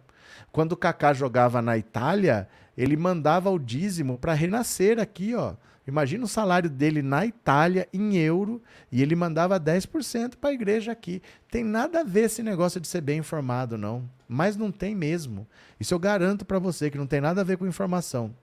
Quando 0.52 0.74
o 0.74 0.78
Kaká 0.78 1.12
jogava 1.12 1.62
na 1.62 1.76
Itália, 1.76 2.48
ele 2.78 2.96
mandava 2.96 3.50
o 3.50 3.58
dízimo 3.58 4.18
para 4.18 4.34
renascer 4.34 5.00
aqui, 5.00 5.34
ó. 5.34 5.56
Imagina 5.90 6.24
o 6.24 6.28
salário 6.28 6.70
dele 6.70 7.02
na 7.02 7.26
Itália 7.26 7.90
em 7.92 8.16
euro 8.18 8.62
e 8.92 9.02
ele 9.02 9.16
mandava 9.16 9.60
10% 9.60 10.36
para 10.36 10.52
a 10.52 10.54
igreja 10.54 10.92
aqui. 10.92 11.22
Tem 11.50 11.64
nada 11.64 12.02
a 12.02 12.04
ver 12.04 12.26
esse 12.26 12.44
negócio 12.44 12.80
de 12.80 12.88
ser 12.88 13.02
bem 13.02 13.18
informado, 13.18 13.78
não. 13.78 14.08
Mas 14.28 14.56
não 14.56 14.72
tem 14.72 14.96
mesmo. 14.96 15.48
Isso 15.80 15.94
eu 15.94 16.00
garanto 16.00 16.46
para 16.46 16.60
você 16.60 16.92
que 16.92 16.98
não 16.98 17.08
tem 17.08 17.20
nada 17.20 17.42
a 17.42 17.44
ver 17.44 17.58
com 17.58 17.66
informação. 17.66 18.34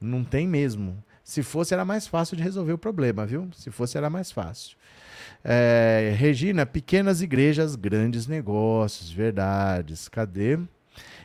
Não 0.00 0.24
tem 0.24 0.48
mesmo. 0.48 0.96
Se 1.22 1.42
fosse, 1.42 1.74
era 1.74 1.84
mais 1.84 2.06
fácil 2.06 2.38
de 2.38 2.42
resolver 2.42 2.72
o 2.72 2.78
problema, 2.78 3.26
viu? 3.26 3.50
Se 3.52 3.70
fosse, 3.70 3.98
era 3.98 4.08
mais 4.08 4.32
fácil. 4.32 4.78
É, 5.44 6.14
Regina, 6.16 6.64
pequenas 6.64 7.20
igrejas, 7.20 7.76
grandes 7.76 8.26
negócios, 8.26 9.10
verdades. 9.10 10.08
Cadê? 10.08 10.58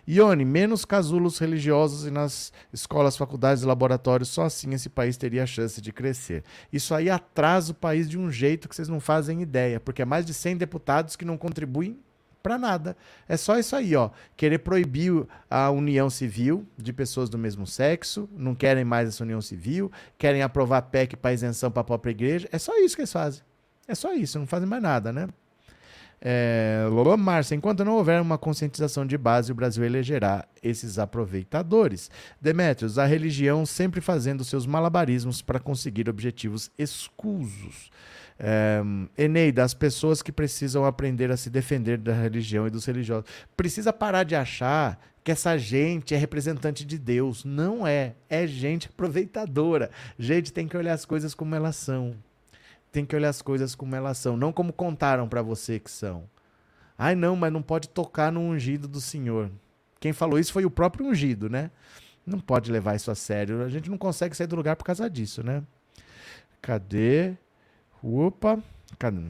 Ione, 0.08 0.44
menos 0.44 0.84
casulos 0.84 1.38
religiosos 1.40 2.06
e 2.06 2.12
nas 2.12 2.52
escolas, 2.74 3.16
faculdades 3.16 3.64
e 3.64 3.66
laboratórios, 3.66 4.30
só 4.30 4.44
assim 4.44 4.74
esse 4.74 4.90
país 4.90 5.16
teria 5.16 5.44
a 5.44 5.48
chance 5.48 5.82
de 5.82 5.94
crescer. 5.94 6.44
Isso 6.72 6.94
aí 6.94 7.10
atrasa 7.10 7.72
o 7.72 7.76
país 7.76 8.10
de 8.10 8.18
um 8.18 8.30
jeito 8.30 8.68
que 8.68 8.76
vocês 8.76 8.90
não 8.90 9.00
fazem 9.00 9.42
ideia, 9.42 9.80
porque 9.80 10.02
é 10.02 10.06
mais 10.06 10.26
de 10.26 10.34
100 10.34 10.58
deputados 10.58 11.16
que 11.16 11.24
não 11.24 11.38
contribuem 11.38 11.98
para 12.44 12.58
nada. 12.58 12.98
É 13.28 13.38
só 13.38 13.58
isso 13.58 13.74
aí, 13.74 13.96
ó. 13.96 14.10
Querer 14.36 14.60
proibir 14.60 15.26
a 15.50 15.72
união 15.72 16.10
civil 16.10 16.68
de 16.78 16.92
pessoas 16.92 17.30
do 17.30 17.38
mesmo 17.38 17.66
sexo, 17.66 18.30
não 18.36 18.54
querem 18.54 18.84
mais 18.84 19.08
essa 19.08 19.24
união 19.24 19.42
civil, 19.42 19.90
querem 20.18 20.42
aprovar 20.42 20.82
PEC 20.84 21.16
para 21.16 21.34
isenção 21.34 21.72
para 21.72 21.82
a 21.82 21.86
própria 21.86 22.12
igreja. 22.12 22.50
É 22.52 22.60
só 22.60 22.78
isso 22.78 22.96
que 22.96 23.02
eles 23.02 23.14
fazem. 23.14 23.42
É 23.88 23.96
só 23.96 24.14
isso, 24.14 24.38
não 24.38 24.46
fazem 24.46 24.68
mais 24.68 24.84
nada, 24.84 25.14
né? 25.14 25.28
É, 26.26 26.88
Lolo 26.90 27.18
Márcia, 27.18 27.54
enquanto 27.54 27.84
não 27.84 27.98
houver 27.98 28.22
uma 28.22 28.38
conscientização 28.38 29.06
de 29.06 29.18
base, 29.18 29.52
o 29.52 29.56
Brasil 29.56 29.84
elegerá 29.84 30.48
esses 30.64 30.98
aproveitadores. 30.98 32.10
Demetrios, 32.40 32.98
a 32.98 33.06
religião 33.06 33.66
sempre 33.66 34.00
fazendo 34.00 34.46
seus 34.46 34.66
malabarismos 34.66 35.42
para 35.42 35.60
conseguir 35.60 36.08
objetivos 36.08 36.72
escusos. 36.78 37.92
É, 38.40 38.82
Eneida, 39.18 39.66
as 39.66 39.74
pessoas 39.74 40.22
que 40.22 40.32
precisam 40.32 40.86
aprender 40.86 41.30
a 41.30 41.36
se 41.36 41.50
defender 41.50 41.98
da 41.98 42.14
religião 42.14 42.66
e 42.66 42.70
dos 42.70 42.86
religiosos. 42.86 43.30
Precisa 43.58 43.92
parar 43.92 44.24
de 44.24 44.34
achar 44.34 44.98
que 45.26 45.32
essa 45.32 45.58
gente 45.58 46.16
é 46.16 46.18
representante 46.18 46.86
de 46.86 46.98
Deus. 46.98 47.44
Não 47.44 47.86
é. 47.86 48.16
É 48.30 48.48
gente 48.48 48.88
aproveitadora. 48.88 49.92
Gente 50.18 50.54
tem 50.54 50.70
que 50.70 50.78
olhar 50.78 50.94
as 50.94 51.04
coisas 51.04 51.36
como 51.36 51.54
elas 51.54 51.76
são 51.76 52.16
tem 52.94 53.04
que 53.04 53.16
olhar 53.16 53.30
as 53.30 53.42
coisas 53.42 53.74
como 53.74 53.96
elas 53.96 54.20
são, 54.20 54.38
não 54.38 54.54
como 54.54 54.72
contaram 54.72 55.28
para 55.28 55.42
você 55.42 55.80
que 55.80 55.90
são. 55.90 56.30
Ai, 56.96 57.16
não, 57.16 57.36
mas 57.36 57.52
não 57.52 57.62
pode 57.62 57.90
tocar 57.90 58.32
no 58.32 58.40
ungido 58.40 58.88
do 58.88 59.02
Senhor. 59.02 59.50
Quem 60.00 60.14
falou 60.14 60.38
isso 60.38 60.54
foi 60.54 60.64
o 60.64 60.70
próprio 60.70 61.08
ungido, 61.08 61.50
né? 61.50 61.72
Não 62.26 62.40
pode 62.40 62.72
levar 62.72 62.96
isso 62.96 63.10
a 63.10 63.16
sério. 63.16 63.64
A 63.64 63.70
gente 63.70 63.90
não 63.90 63.98
consegue 63.98 64.38
sair 64.38 64.46
do 64.46 64.56
lugar 64.56 64.76
por 64.76 64.86
causa 64.86 65.10
disso, 65.10 65.44
né? 65.44 65.64
Cadê? 66.62 67.34
Opa, 68.02 68.60
cadê? 69.00 69.24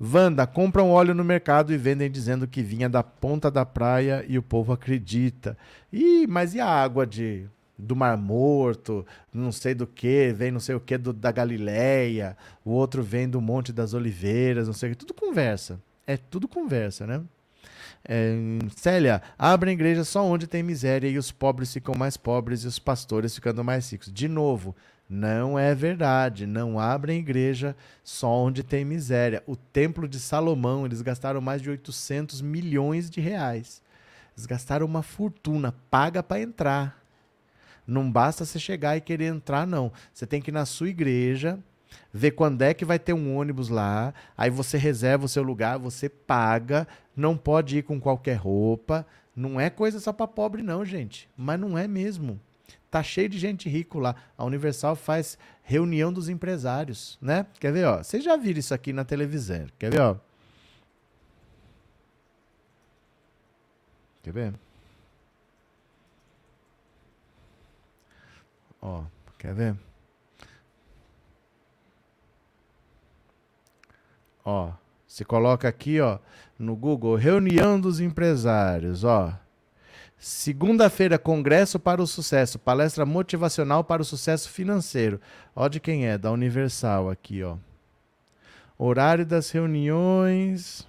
Wanda, 0.00 0.44
compram 0.44 0.90
óleo 0.90 1.14
no 1.14 1.24
mercado 1.24 1.72
e 1.72 1.76
vendem 1.78 2.10
dizendo 2.10 2.48
que 2.48 2.62
vinha 2.62 2.88
da 2.88 3.04
ponta 3.04 3.50
da 3.50 3.64
praia 3.64 4.24
e 4.28 4.36
o 4.36 4.42
povo 4.42 4.72
acredita. 4.72 5.56
Ih, 5.92 6.26
mas 6.26 6.54
e 6.54 6.60
a 6.60 6.66
água 6.66 7.06
de 7.06 7.48
do 7.82 7.96
Mar 7.96 8.16
Morto, 8.16 9.04
não 9.32 9.52
sei 9.52 9.74
do 9.74 9.86
que, 9.86 10.32
vem 10.32 10.50
não 10.50 10.60
sei 10.60 10.74
o 10.74 10.80
que 10.80 10.96
da 10.96 11.32
Galileia, 11.32 12.36
o 12.64 12.70
outro 12.70 13.02
vem 13.02 13.28
do 13.28 13.40
Monte 13.40 13.72
das 13.72 13.94
Oliveiras, 13.94 14.66
não 14.66 14.74
sei 14.74 14.90
o 14.90 14.92
que, 14.92 14.98
tudo 14.98 15.14
conversa. 15.14 15.80
É 16.06 16.16
tudo 16.16 16.48
conversa, 16.48 17.06
né? 17.06 17.22
É, 18.04 18.34
Célia, 18.76 19.22
abre 19.38 19.70
a 19.70 19.72
igreja 19.72 20.02
só 20.04 20.24
onde 20.24 20.46
tem 20.46 20.62
miséria 20.62 21.08
e 21.08 21.18
os 21.18 21.30
pobres 21.30 21.72
ficam 21.72 21.94
mais 21.96 22.16
pobres 22.16 22.64
e 22.64 22.66
os 22.66 22.78
pastores 22.78 23.34
ficando 23.34 23.62
mais 23.62 23.90
ricos. 23.90 24.12
De 24.12 24.26
novo, 24.28 24.74
não 25.08 25.58
é 25.58 25.74
verdade. 25.74 26.46
Não 26.46 26.80
abrem 26.80 27.18
igreja 27.18 27.76
só 28.02 28.28
onde 28.28 28.62
tem 28.62 28.84
miséria. 28.84 29.42
O 29.46 29.54
Templo 29.54 30.08
de 30.08 30.18
Salomão, 30.18 30.86
eles 30.86 31.02
gastaram 31.02 31.40
mais 31.40 31.60
de 31.60 31.70
800 31.70 32.40
milhões 32.40 33.10
de 33.10 33.20
reais. 33.20 33.82
Eles 34.34 34.46
gastaram 34.46 34.86
uma 34.86 35.02
fortuna, 35.02 35.74
paga 35.90 36.22
para 36.22 36.40
entrar. 36.40 37.01
Não 37.86 38.10
basta 38.10 38.44
você 38.44 38.58
chegar 38.58 38.96
e 38.96 39.00
querer 39.00 39.26
entrar, 39.26 39.66
não. 39.66 39.92
Você 40.12 40.26
tem 40.26 40.40
que 40.40 40.50
ir 40.50 40.52
na 40.52 40.64
sua 40.64 40.88
igreja, 40.88 41.58
ver 42.12 42.32
quando 42.32 42.62
é 42.62 42.72
que 42.72 42.84
vai 42.84 42.98
ter 42.98 43.12
um 43.12 43.36
ônibus 43.36 43.68
lá, 43.68 44.14
aí 44.36 44.50
você 44.50 44.78
reserva 44.78 45.26
o 45.26 45.28
seu 45.28 45.42
lugar, 45.42 45.78
você 45.78 46.08
paga, 46.08 46.86
não 47.16 47.36
pode 47.36 47.78
ir 47.78 47.82
com 47.82 48.00
qualquer 48.00 48.34
roupa. 48.34 49.06
Não 49.34 49.60
é 49.60 49.70
coisa 49.70 49.98
só 49.98 50.12
para 50.12 50.26
pobre, 50.26 50.62
não, 50.62 50.84
gente. 50.84 51.28
Mas 51.36 51.58
não 51.58 51.76
é 51.76 51.88
mesmo. 51.88 52.38
Tá 52.90 53.02
cheio 53.02 53.28
de 53.28 53.38
gente 53.38 53.68
rico 53.68 53.98
lá. 53.98 54.14
A 54.36 54.44
Universal 54.44 54.94
faz 54.94 55.38
reunião 55.62 56.12
dos 56.12 56.28
empresários, 56.28 57.18
né? 57.22 57.46
Quer 57.58 57.72
ver, 57.72 57.86
ó? 57.86 58.02
Vocês 58.02 58.22
já 58.22 58.36
viram 58.36 58.60
isso 58.60 58.74
aqui 58.74 58.92
na 58.92 59.04
televisão. 59.04 59.66
Quer 59.78 59.90
ver, 59.90 60.00
ó? 60.00 60.16
Quer 64.22 64.32
ver? 64.32 64.54
Ó, 68.82 69.04
quer 69.38 69.54
ver? 69.54 69.76
Ó, 74.44 74.72
você 75.06 75.24
coloca 75.24 75.68
aqui, 75.68 76.00
ó, 76.00 76.18
no 76.58 76.74
Google, 76.74 77.14
reunião 77.14 77.80
dos 77.80 78.00
empresários, 78.00 79.04
ó. 79.04 79.38
Segunda-feira, 80.18 81.18
Congresso 81.18 81.78
para 81.78 82.02
o 82.02 82.06
Sucesso, 82.06 82.58
palestra 82.58 83.06
motivacional 83.06 83.84
para 83.84 84.02
o 84.02 84.04
sucesso 84.04 84.48
financeiro. 84.50 85.20
Ó 85.54 85.68
de 85.68 85.80
quem 85.80 86.06
é, 86.06 86.16
da 86.18 86.30
Universal 86.30 87.10
aqui, 87.10 87.42
ó. 87.42 87.56
Horário 88.78 89.26
das 89.26 89.50
reuniões. 89.50 90.86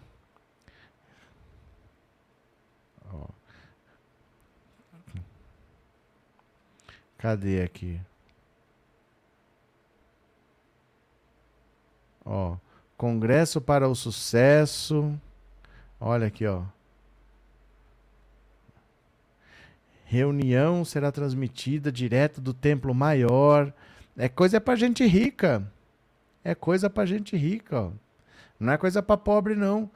Cadê 7.24 7.62
aqui? 7.62 8.02
Ó, 12.26 12.58
Congresso 12.98 13.62
para 13.62 13.88
o 13.88 13.96
Sucesso. 13.96 15.18
Olha 16.02 16.28
aqui, 16.28 16.46
ó. 16.46 16.64
Reunião 20.04 20.84
será 20.84 21.14
transmitida 21.14 21.94
direto 21.94 22.42
do 22.42 22.54
Templo 22.54 22.94
Maior. 22.94 23.74
É 24.18 24.28
coisa 24.28 24.60
para 24.60 24.76
gente 24.76 25.06
rica. 25.06 25.66
É 26.44 26.54
coisa 26.54 26.90
para 26.90 27.06
gente 27.06 27.38
rica, 27.38 27.84
ó. 27.84 27.92
Não 28.60 28.74
é 28.74 28.78
coisa 28.78 29.02
para 29.02 29.16
pobre 29.16 29.56
não. 29.56 29.90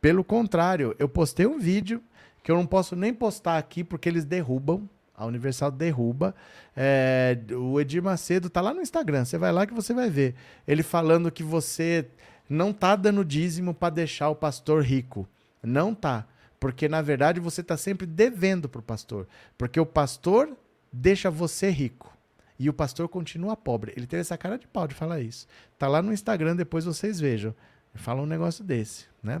Pelo 0.00 0.24
contrário, 0.24 0.92
eu 0.98 1.08
postei 1.08 1.46
um 1.46 1.60
vídeo 1.60 2.02
que 2.42 2.50
eu 2.50 2.56
não 2.56 2.66
posso 2.66 2.96
nem 2.96 3.14
postar 3.14 3.58
aqui 3.58 3.84
porque 3.84 4.08
eles 4.08 4.24
derrubam 4.24 4.90
a 5.16 5.24
Universal 5.26 5.70
derruba. 5.70 6.34
É, 6.76 7.38
o 7.52 7.80
Edir 7.80 8.02
Macedo 8.02 8.50
tá 8.50 8.60
lá 8.60 8.74
no 8.74 8.82
Instagram. 8.82 9.24
Você 9.24 9.38
vai 9.38 9.52
lá 9.52 9.66
que 9.66 9.74
você 9.74 9.94
vai 9.94 10.10
ver. 10.10 10.34
Ele 10.66 10.82
falando 10.82 11.30
que 11.30 11.42
você 11.42 12.06
não 12.48 12.72
tá 12.72 12.96
dando 12.96 13.24
dízimo 13.24 13.72
para 13.72 13.94
deixar 13.94 14.28
o 14.28 14.34
pastor 14.34 14.82
rico. 14.82 15.28
Não 15.62 15.94
tá. 15.94 16.26
Porque 16.58 16.88
na 16.88 17.02
verdade 17.02 17.40
você 17.40 17.62
tá 17.62 17.76
sempre 17.76 18.06
devendo 18.06 18.68
pro 18.68 18.82
pastor. 18.82 19.26
Porque 19.56 19.78
o 19.78 19.86
pastor 19.86 20.50
deixa 20.92 21.30
você 21.30 21.70
rico. 21.70 22.12
E 22.58 22.68
o 22.68 22.72
pastor 22.72 23.08
continua 23.08 23.56
pobre. 23.56 23.92
Ele 23.96 24.06
teve 24.06 24.20
essa 24.20 24.38
cara 24.38 24.56
de 24.56 24.66
pau 24.66 24.86
de 24.86 24.94
falar 24.94 25.20
isso. 25.20 25.46
Tá 25.78 25.88
lá 25.88 26.00
no 26.00 26.12
Instagram, 26.12 26.54
depois 26.54 26.84
vocês 26.84 27.18
vejam. 27.18 27.54
Fala 27.94 28.22
um 28.22 28.26
negócio 28.26 28.64
desse, 28.64 29.06
né? 29.22 29.40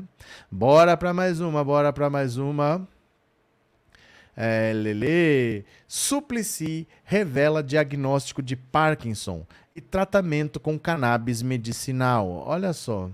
Bora 0.50 0.96
para 0.96 1.12
mais 1.12 1.40
uma, 1.40 1.64
bora 1.64 1.92
para 1.92 2.08
mais 2.08 2.36
uma. 2.36 2.86
É, 4.36 4.72
Lele. 4.74 5.64
Suplicy 5.86 6.86
revela 7.04 7.62
diagnóstico 7.62 8.42
de 8.42 8.56
Parkinson 8.56 9.46
e 9.74 9.80
tratamento 9.80 10.58
com 10.60 10.78
cannabis 10.78 11.42
medicinal. 11.42 12.28
Olha 12.46 12.72
só. 12.72 13.10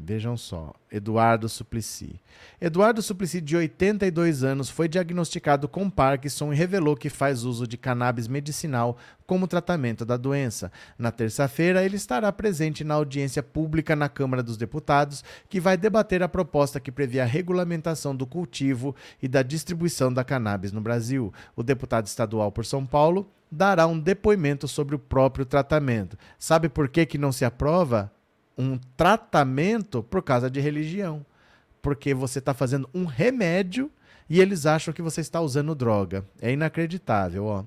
Vejam 0.00 0.36
só, 0.36 0.72
Eduardo 0.92 1.48
Suplicy. 1.48 2.20
Eduardo 2.60 3.02
Suplicy, 3.02 3.40
de 3.40 3.56
82 3.56 4.44
anos, 4.44 4.70
foi 4.70 4.88
diagnosticado 4.88 5.68
com 5.68 5.90
Parkinson 5.90 6.52
e 6.52 6.56
revelou 6.56 6.96
que 6.96 7.10
faz 7.10 7.42
uso 7.42 7.66
de 7.66 7.76
cannabis 7.76 8.28
medicinal 8.28 8.96
como 9.26 9.48
tratamento 9.48 10.06
da 10.06 10.16
doença. 10.16 10.70
Na 10.96 11.10
terça-feira, 11.10 11.84
ele 11.84 11.96
estará 11.96 12.30
presente 12.32 12.84
na 12.84 12.94
audiência 12.94 13.42
pública 13.42 13.96
na 13.96 14.08
Câmara 14.08 14.42
dos 14.42 14.56
Deputados, 14.56 15.24
que 15.48 15.60
vai 15.60 15.76
debater 15.76 16.22
a 16.22 16.28
proposta 16.28 16.78
que 16.78 16.92
prevê 16.92 17.18
a 17.18 17.26
regulamentação 17.26 18.14
do 18.14 18.26
cultivo 18.26 18.94
e 19.20 19.26
da 19.26 19.42
distribuição 19.42 20.12
da 20.12 20.22
cannabis 20.22 20.70
no 20.70 20.80
Brasil. 20.80 21.32
O 21.56 21.62
deputado 21.62 22.06
estadual 22.06 22.52
por 22.52 22.64
São 22.64 22.86
Paulo 22.86 23.28
dará 23.50 23.86
um 23.86 23.98
depoimento 23.98 24.68
sobre 24.68 24.94
o 24.94 24.98
próprio 24.98 25.44
tratamento. 25.44 26.16
Sabe 26.38 26.68
por 26.68 26.88
que, 26.88 27.04
que 27.04 27.18
não 27.18 27.32
se 27.32 27.44
aprova? 27.44 28.12
Um 28.58 28.76
tratamento 28.96 30.02
por 30.02 30.22
causa 30.22 30.50
de 30.50 30.60
religião. 30.60 31.24
Porque 31.80 32.12
você 32.12 32.40
está 32.40 32.52
fazendo 32.52 32.90
um 32.92 33.04
remédio 33.04 33.90
e 34.28 34.40
eles 34.40 34.66
acham 34.66 34.92
que 34.92 35.00
você 35.00 35.20
está 35.20 35.40
usando 35.40 35.74
droga. 35.74 36.24
É 36.40 36.52
inacreditável, 36.52 37.44
ó. 37.44 37.64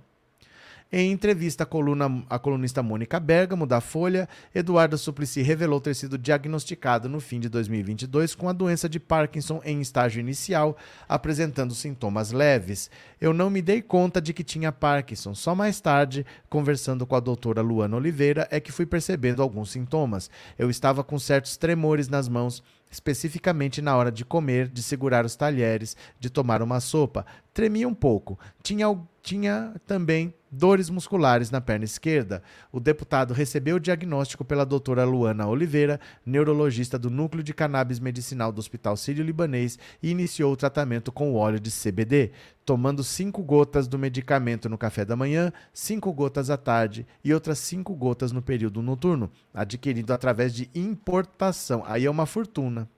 Em 0.93 1.09
entrevista 1.09 1.63
à, 1.63 1.65
coluna, 1.65 2.21
à 2.29 2.37
colunista 2.37 2.83
Mônica 2.83 3.17
Bergamo, 3.17 3.65
da 3.65 3.79
Folha, 3.79 4.27
Eduardo 4.53 4.97
Suplicy 4.97 5.41
revelou 5.41 5.79
ter 5.79 5.95
sido 5.95 6.17
diagnosticado 6.17 7.07
no 7.07 7.21
fim 7.21 7.39
de 7.39 7.47
2022 7.47 8.35
com 8.35 8.49
a 8.49 8.53
doença 8.53 8.89
de 8.89 8.99
Parkinson 8.99 9.61
em 9.63 9.79
estágio 9.79 10.19
inicial, 10.19 10.75
apresentando 11.07 11.73
sintomas 11.73 12.33
leves. 12.33 12.91
Eu 13.21 13.33
não 13.33 13.49
me 13.49 13.61
dei 13.61 13.81
conta 13.81 14.19
de 14.19 14.33
que 14.33 14.43
tinha 14.43 14.69
Parkinson. 14.69 15.33
Só 15.33 15.55
mais 15.55 15.79
tarde, 15.79 16.25
conversando 16.49 17.07
com 17.07 17.15
a 17.15 17.21
doutora 17.21 17.61
Luana 17.61 17.95
Oliveira, 17.95 18.45
é 18.51 18.59
que 18.59 18.73
fui 18.73 18.85
percebendo 18.85 19.41
alguns 19.41 19.71
sintomas. 19.71 20.29
Eu 20.59 20.69
estava 20.69 21.05
com 21.05 21.17
certos 21.17 21.55
tremores 21.55 22.09
nas 22.09 22.27
mãos 22.27 22.61
especificamente 22.91 23.81
na 23.81 23.95
hora 23.95 24.11
de 24.11 24.25
comer, 24.25 24.67
de 24.67 24.83
segurar 24.83 25.25
os 25.25 25.35
talheres, 25.35 25.95
de 26.19 26.29
tomar 26.29 26.61
uma 26.61 26.81
sopa. 26.81 27.25
Tremia 27.53 27.87
um 27.87 27.93
pouco. 27.93 28.37
Tinha, 28.61 28.85
tinha 29.21 29.73
também 29.85 30.33
dores 30.51 30.89
musculares 30.89 31.49
na 31.49 31.61
perna 31.61 31.85
esquerda. 31.85 32.43
O 32.71 32.79
deputado 32.79 33.33
recebeu 33.33 33.77
o 33.77 33.79
diagnóstico 33.79 34.43
pela 34.43 34.65
doutora 34.65 35.05
Luana 35.05 35.47
Oliveira, 35.47 35.99
neurologista 36.25 36.99
do 36.99 37.09
Núcleo 37.09 37.43
de 37.43 37.53
Cannabis 37.53 37.99
Medicinal 37.99 38.51
do 38.51 38.59
Hospital 38.59 38.97
Sírio-Libanês, 38.97 39.79
e 40.01 40.09
iniciou 40.09 40.51
o 40.51 40.57
tratamento 40.57 41.11
com 41.11 41.35
óleo 41.35 41.59
de 41.59 41.71
CBD, 41.71 42.31
tomando 42.65 43.03
cinco 43.03 43.41
gotas 43.43 43.87
do 43.87 43.97
medicamento 43.97 44.67
no 44.67 44.77
café 44.77 45.05
da 45.05 45.15
manhã, 45.15 45.53
cinco 45.73 46.11
gotas 46.11 46.49
à 46.49 46.57
tarde 46.57 47.05
e 47.23 47.33
outras 47.33 47.59
cinco 47.59 47.95
gotas 47.95 48.31
no 48.31 48.41
período 48.41 48.81
noturno, 48.81 49.31
adquirido 49.53 50.11
através 50.11 50.53
de 50.53 50.69
importação. 50.75 51.83
Aí 51.85 52.05
é 52.05 52.11
uma 52.11 52.25
fortuna. 52.25 52.89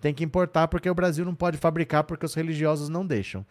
Tem 0.00 0.12
que 0.12 0.24
importar 0.24 0.66
porque 0.66 0.90
o 0.90 0.94
Brasil 0.94 1.24
não 1.24 1.34
pode 1.34 1.56
fabricar 1.56 2.02
porque 2.02 2.26
os 2.26 2.34
religiosos 2.34 2.88
não 2.88 3.06
deixam 3.06 3.46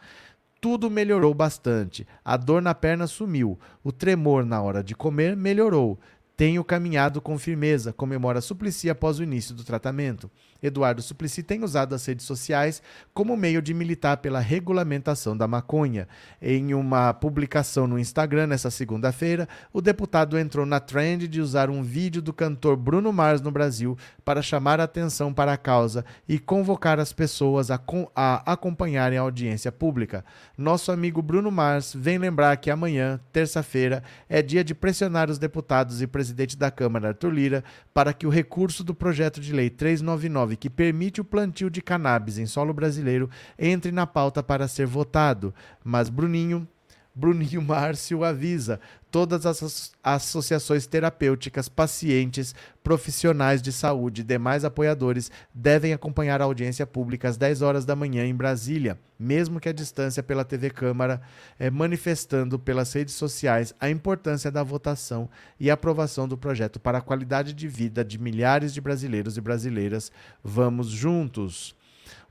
tudo 0.62 0.92
melhorou 0.92 1.34
bastante. 1.34 2.08
A 2.24 2.38
dor 2.38 2.62
na 2.62 2.76
perna 2.76 3.08
sumiu. 3.08 3.60
O 3.84 3.92
tremor 3.92 4.46
na 4.46 4.62
hora 4.62 4.84
de 4.84 4.96
comer 4.96 5.36
melhorou. 5.36 6.00
Tenho 6.38 6.64
caminhado 6.64 7.20
com 7.20 7.38
firmeza, 7.38 7.92
comemora 7.92 8.42
Suplicy 8.42 8.90
após 8.90 9.20
o 9.20 9.24
início 9.24 9.54
do 9.54 9.64
tratamento. 9.64 10.30
Eduardo 10.62 11.02
Suplicy 11.02 11.44
tem 11.44 11.64
usado 11.64 11.96
as 11.96 12.06
redes 12.06 12.26
sociais 12.26 12.82
como 13.14 13.36
meio 13.36 13.62
de 13.62 13.74
militar 13.74 14.18
pela 14.18 14.40
regulamentação 14.40 15.36
da 15.36 15.48
maconha. 15.48 16.08
Em 16.42 16.74
uma 16.74 17.14
publicação 17.14 17.88
no 17.88 17.98
Instagram 17.98 18.48
nesta 18.48 18.70
segunda-feira, 18.70 19.48
o 19.74 19.82
deputado 19.82 20.38
entrou 20.38 20.66
na 20.66 20.80
trend 20.80 21.28
de 21.28 21.42
usar 21.42 21.70
um 21.70 21.82
vídeo 21.82 22.22
do 22.22 22.34
cantor 22.34 22.76
Bruno 22.76 23.12
Mars 23.12 23.42
no 23.42 23.52
Brasil 23.52 23.98
para 24.24 24.42
chamar 24.42 24.80
a 24.80 24.84
atenção 24.84 25.34
para 25.34 25.54
a 25.54 25.58
causa 25.58 26.06
e 26.28 26.38
convocar 26.38 27.00
as 27.00 27.12
pessoas 27.12 27.72
a, 27.72 27.80
a 28.16 28.54
acompanharem 28.54 29.18
a 29.18 29.22
audiência 29.22 29.72
pública. 29.72 30.24
Nosso 30.58 30.92
amigo 30.92 31.22
Bruno 31.22 31.52
Mars 31.52 31.94
vem 31.96 32.18
lembrar 32.18 32.56
que 32.58 32.70
amanhã, 32.70 33.20
terça-feira, 33.32 34.04
é 34.30 34.42
dia 34.42 34.64
de 34.64 34.76
pressionar 34.76 35.30
os 35.30 35.40
deputados 35.40 36.02
e 36.02 36.08
presidente 36.08 36.58
da 36.58 36.70
Câmara, 36.70 37.10
Arthur 37.10 37.32
Lira, 37.32 37.64
para 37.94 38.14
que 38.14 38.28
o 38.28 38.30
recurso 38.30 38.84
do 38.84 38.94
projeto 38.94 39.40
de 39.40 39.54
lei 39.54 39.70
399, 39.70 40.51
que 40.56 40.70
permite 40.70 41.22
o 41.22 41.26
plantio 41.26 41.70
de 41.70 41.82
cannabis 41.82 42.38
em 42.38 42.46
solo 42.46 42.74
brasileiro, 42.74 43.30
entre 43.58 43.92
na 43.92 44.08
pauta 44.08 44.42
para 44.42 44.68
ser 44.68 44.86
votado. 44.86 45.54
Mas 45.84 46.10
Bruninho 46.10 46.68
Bruninho 47.14 47.62
Márcio 47.62 48.24
avisa: 48.24 48.80
todas 49.12 49.46
as 49.46 49.94
associações 50.02 50.88
terapêuticas, 50.88 51.68
pacientes, 51.68 52.56
profissionais 52.82 53.62
de 53.62 53.72
saúde 53.72 54.22
e 54.22 54.24
demais 54.24 54.64
apoiadores 54.64 55.30
devem 55.54 55.92
acompanhar 55.92 56.42
a 56.42 56.46
audiência 56.46 56.88
pública 56.88 57.28
às 57.28 57.36
10 57.36 57.62
horas 57.62 57.86
da 57.86 57.96
manhã 57.96 58.26
em 58.26 58.34
Brasília, 58.34 58.98
mesmo 59.20 59.60
que 59.60 59.68
à 59.68 59.74
distância 59.74 60.24
pela 60.24 60.46
TV 60.46 60.70
Câmara, 60.70 61.22
é, 61.60 61.70
manifestando 61.70 62.58
pelas 62.58 62.94
redes 62.94 63.14
sociais 63.16 63.76
a 63.80 63.90
importância 63.90 64.50
da 64.50 64.64
votação 64.64 65.30
e 65.60 65.70
aprovação 65.70 66.28
do 66.28 66.38
projeto 66.38 66.80
para 66.80 67.00
a 67.00 67.02
qualidade 67.02 67.54
de 67.54 67.68
vida 67.68 68.06
de 68.06 68.18
milhares 68.18 68.74
de 68.74 68.80
brasileiros 68.80 69.36
e 69.36 69.42
brasileiras. 69.42 70.12
Vamos 70.42 70.88
juntos! 70.88 71.76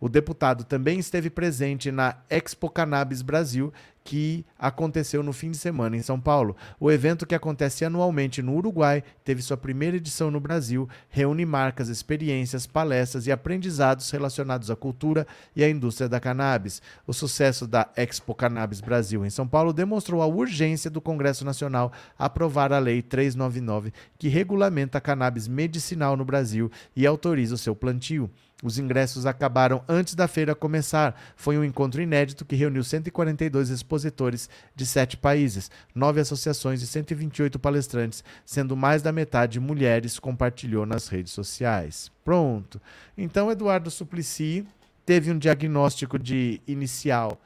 O 0.00 0.08
deputado 0.08 0.64
também 0.64 0.98
esteve 0.98 1.28
presente 1.28 1.92
na 1.92 2.16
Expo 2.30 2.70
Cannabis 2.70 3.20
Brasil, 3.20 3.70
que 4.02 4.46
aconteceu 4.58 5.22
no 5.22 5.32
fim 5.32 5.50
de 5.50 5.58
semana 5.58 5.96
em 5.96 6.02
São 6.02 6.18
Paulo. 6.18 6.56
O 6.78 6.90
evento, 6.90 7.26
que 7.26 7.34
acontece 7.34 7.84
anualmente 7.84 8.42
no 8.42 8.54
Uruguai, 8.54 9.04
teve 9.22 9.42
sua 9.42 9.58
primeira 9.58 9.98
edição 9.98 10.30
no 10.30 10.40
Brasil, 10.40 10.88
reúne 11.10 11.44
marcas, 11.44 11.88
experiências, 11.88 12.66
palestras 12.66 13.26
e 13.26 13.32
aprendizados 13.32 14.10
relacionados 14.10 14.70
à 14.70 14.76
cultura 14.76 15.26
e 15.54 15.62
à 15.62 15.68
indústria 15.68 16.08
da 16.08 16.18
cannabis. 16.18 16.80
O 17.06 17.12
sucesso 17.12 17.66
da 17.66 17.88
Expo 17.94 18.34
Cannabis 18.34 18.80
Brasil 18.80 19.24
em 19.24 19.30
São 19.30 19.46
Paulo 19.46 19.72
demonstrou 19.72 20.22
a 20.22 20.26
urgência 20.26 20.90
do 20.90 21.00
Congresso 21.00 21.44
Nacional 21.44 21.92
aprovar 22.18 22.72
a 22.72 22.78
Lei 22.78 23.02
399, 23.02 23.92
que 24.18 24.28
regulamenta 24.28 24.96
a 24.96 25.00
cannabis 25.00 25.46
medicinal 25.46 26.16
no 26.16 26.24
Brasil 26.24 26.70
e 26.96 27.06
autoriza 27.06 27.54
o 27.54 27.58
seu 27.58 27.76
plantio. 27.76 28.30
Os 28.62 28.78
ingressos 28.78 29.24
acabaram 29.24 29.82
antes 29.88 30.14
da 30.14 30.28
feira 30.28 30.54
começar. 30.54 31.18
Foi 31.34 31.56
um 31.56 31.64
encontro 31.64 32.02
inédito 32.02 32.44
que 32.44 32.56
reuniu 32.56 32.84
142 32.84 33.70
expositores 33.70 34.48
de 34.74 34.84
sete 34.84 35.16
países, 35.16 35.70
nove 35.94 36.20
associações 36.20 36.82
e 36.82 36.86
128 36.86 37.58
palestrantes, 37.58 38.22
sendo 38.44 38.76
mais 38.76 39.00
da 39.02 39.12
metade 39.12 39.58
mulheres, 39.58 40.18
compartilhou 40.18 40.84
nas 40.84 41.08
redes 41.08 41.32
sociais. 41.32 42.10
Pronto. 42.24 42.80
Então, 43.16 43.50
Eduardo 43.50 43.90
Suplicy 43.90 44.66
teve 45.06 45.30
um 45.30 45.38
diagnóstico 45.38 46.18
de 46.18 46.60
inicial. 46.66 47.40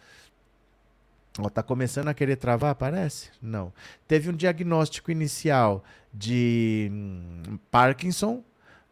Ó, 1.39 1.49
tá 1.49 1.63
começando 1.63 2.09
a 2.09 2.15
querer 2.15 2.37
travar, 2.37 2.75
parece? 2.75 3.31
Não. 3.43 3.73
Teve 4.07 4.31
um 4.31 4.33
diagnóstico 4.33 5.11
inicial 5.11 5.83
de 6.13 6.89
hum, 6.93 7.59
Parkinson, 7.71 8.43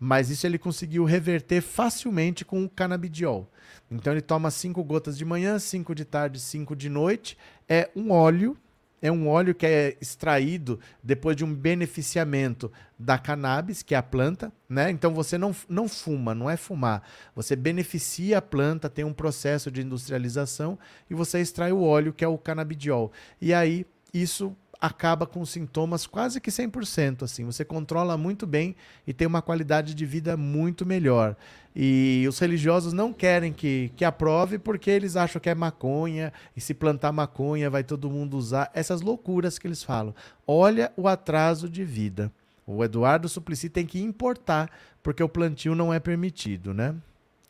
mas 0.05 0.31
isso 0.31 0.45
ele 0.45 0.59
conseguiu 0.59 1.05
reverter 1.05 1.61
facilmente 1.61 2.45
com 2.45 2.65
o 2.65 2.69
canabidiol. 2.69 3.49
Então 3.89 4.13
ele 4.13 4.21
toma 4.21 4.51
cinco 4.51 4.83
gotas 4.83 5.17
de 5.17 5.25
manhã, 5.25 5.61
cinco 5.61 5.95
de 5.95 6.05
tarde, 6.05 6.41
cinco 6.41 6.75
de 6.75 6.89
noite. 6.89 7.39
É 7.69 7.89
um 7.95 8.11
óleo, 8.11 8.59
é 9.01 9.13
um 9.13 9.29
óleo 9.29 9.55
que 9.55 9.65
é 9.65 9.97
extraído 10.01 10.81
depois 11.01 11.37
de 11.37 11.45
um 11.45 11.55
beneficiamento 11.55 12.73
da 12.99 13.17
cannabis, 13.17 13.81
que 13.81 13.95
é 13.95 13.99
a 13.99 14.03
planta, 14.03 14.53
né? 14.69 14.91
Então 14.91 15.15
você 15.15 15.39
não, 15.39 15.55
não 15.69 15.89
fuma, 15.89 16.35
não 16.35 16.51
é 16.51 16.57
fumar. 16.57 17.05
Você 17.37 17.55
beneficia 17.55 18.39
a 18.39 18.43
planta, 18.43 18.91
tem 18.91 19.05
um 19.05 19.13
processo 19.13 19.71
de 19.71 19.83
industrialização 19.83 20.77
e 21.09 21.15
você 21.15 21.41
extrai 21.41 21.71
o 21.71 21.81
óleo, 21.81 22.13
que 22.13 22.25
é 22.25 22.29
o 22.29 22.37
canabidiol. 22.37 23.13
E 23.41 23.55
aí 23.55 23.87
isso 24.13 24.57
acaba 24.83 25.25
com 25.29 25.47
sintomas 25.47 26.09
quase 26.09 26.41
que 26.41 26.51
100%. 26.51 27.23
Assim, 27.23 27.45
você 27.45 27.65
controla 27.65 28.17
muito 28.17 28.45
bem 28.45 28.75
e 29.07 29.13
tem 29.13 29.29
uma 29.29 29.41
qualidade 29.41 29.95
de 29.95 30.05
vida 30.05 30.37
muito 30.37 30.85
melhor. 30.85 31.37
E 31.75 32.27
os 32.29 32.37
religiosos 32.41 32.93
não 32.93 33.13
querem 33.13 33.53
que, 33.53 33.93
que 33.95 34.05
aprove 34.05 34.59
porque 34.59 34.91
eles 34.91 35.15
acham 35.15 35.41
que 35.41 35.49
é 35.49 35.55
maconha 35.55 36.33
e 36.57 36.61
se 36.61 36.75
plantar 36.75 37.13
maconha 37.13 37.71
vai 37.71 37.85
todo 37.85 38.11
mundo 38.11 38.37
usar. 38.37 38.73
Essas 38.75 39.01
loucuras 39.01 39.57
que 39.57 39.69
eles 39.69 39.85
falam. 39.85 40.13
Olha 40.45 40.93
o 40.97 41.07
atraso 41.07 41.69
de 41.69 41.85
vida. 41.85 42.33
O 42.67 42.83
Eduardo 42.83 43.29
Suplicy 43.29 43.69
tem 43.69 43.87
que 43.87 44.03
importar 44.03 44.69
porque 45.01 45.23
o 45.23 45.29
plantio 45.29 45.77
não 45.77 45.95
é 45.95 46.01
permitido, 46.01 46.75
né? 46.75 46.93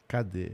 Cadê? 0.06 0.52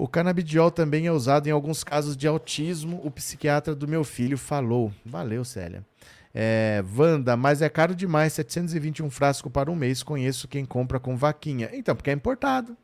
O 0.00 0.08
canabidiol 0.08 0.70
também 0.70 1.06
é 1.06 1.12
usado 1.12 1.46
em 1.46 1.50
alguns 1.50 1.84
casos 1.84 2.16
de 2.16 2.26
autismo, 2.26 3.02
o 3.04 3.10
psiquiatra 3.10 3.74
do 3.74 3.86
meu 3.86 4.02
filho 4.02 4.38
falou. 4.38 4.90
Valeu, 5.04 5.44
Célia. 5.44 5.84
É, 6.34 6.82
Wanda, 6.96 7.36
mas 7.36 7.60
é 7.60 7.68
caro 7.68 7.94
demais, 7.94 8.32
721 8.32 9.10
frascos 9.10 9.52
para 9.52 9.70
um 9.70 9.76
mês. 9.76 10.02
Conheço 10.02 10.48
quem 10.48 10.64
compra 10.64 10.98
com 10.98 11.18
vaquinha. 11.18 11.68
Então, 11.74 11.94
porque 11.94 12.08
é 12.08 12.14
importado. 12.14 12.74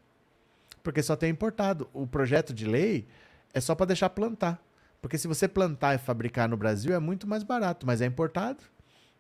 porque 0.83 1.03
só 1.03 1.17
tem 1.17 1.31
importado. 1.31 1.89
O 1.95 2.07
projeto 2.07 2.53
de 2.53 2.67
lei 2.67 3.07
é 3.55 3.63
só 3.63 3.75
para 3.75 3.87
deixar 3.87 4.11
plantar. 4.11 4.63
Porque 5.01 5.17
se 5.17 5.27
você 5.27 5.49
plantar 5.49 5.95
e 5.95 5.99
fabricar 5.99 6.47
no 6.47 6.57
Brasil 6.59 6.95
é 6.95 6.99
muito 6.99 7.27
mais 7.27 7.43
barato, 7.43 7.87
mas 7.87 8.03
é 8.03 8.05
importado. 8.05 8.63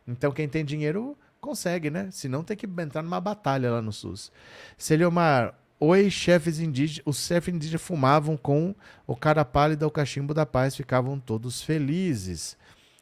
Então 0.06 0.32
quem 0.32 0.46
tem 0.46 0.66
dinheiro 0.66 1.16
consegue, 1.40 1.88
né? 1.88 2.10
Se 2.10 2.28
não 2.28 2.44
tem 2.44 2.58
que 2.58 2.66
entrar 2.66 3.02
numa 3.02 3.22
batalha 3.22 3.70
lá 3.70 3.80
no 3.80 3.90
SUS. 3.90 4.30
Celiomar, 4.76 5.54
oi, 5.78 6.10
chefes 6.10 6.58
indígenas. 6.58 7.02
Os 7.06 7.26
chefes 7.26 7.54
indígenas 7.54 7.82
fumavam 7.82 8.36
com 8.36 8.74
o 9.06 9.16
cara 9.16 9.44
pálida, 9.44 9.86
o 9.86 9.90
cachimbo 9.90 10.34
da 10.34 10.46
paz, 10.46 10.76
ficavam 10.76 11.18
todos 11.18 11.62
felizes. 11.62 12.56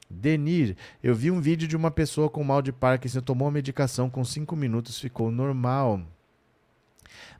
Denir, 0.09 0.77
eu 1.03 1.15
vi 1.15 1.31
um 1.31 1.41
vídeo 1.41 1.67
de 1.67 1.77
uma 1.77 1.91
pessoa 1.91 2.29
com 2.29 2.45
mal 2.45 2.63
de 2.63 2.73
Parkinson, 2.73 3.21
tomou 3.21 3.49
a 3.49 3.51
medicação 3.51 4.11
com 4.11 4.25
cinco 4.25 4.55
minutos, 4.55 5.01
ficou 5.01 5.31
normal. 5.31 6.03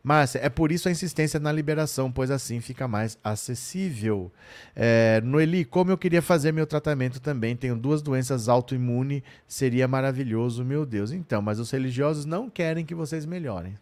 Márcia, 0.03 0.39
é 0.41 0.49
por 0.49 0.71
isso 0.71 0.89
a 0.89 0.91
insistência 0.91 1.41
na 1.41 1.51
liberação, 1.51 2.13
pois 2.13 2.31
assim 2.31 2.61
fica 2.61 2.87
mais 2.87 3.19
acessível. 3.25 4.31
É, 4.75 5.21
Noeli, 5.23 5.65
como 5.65 5.91
eu 5.91 5.99
queria 5.99 6.21
fazer 6.21 6.53
meu 6.53 6.67
tratamento 6.67 7.21
também, 7.21 7.57
tenho 7.57 7.77
duas 7.77 8.03
doenças 8.03 8.49
autoimunes, 8.49 9.23
seria 9.47 9.89
maravilhoso, 9.89 10.65
meu 10.65 10.85
Deus. 10.85 11.11
Então, 11.11 11.41
mas 11.41 11.59
os 11.59 11.71
religiosos 11.71 12.25
não 12.25 12.51
querem 12.51 12.85
que 12.85 12.95
vocês 12.95 13.25
melhorem. 13.25 13.77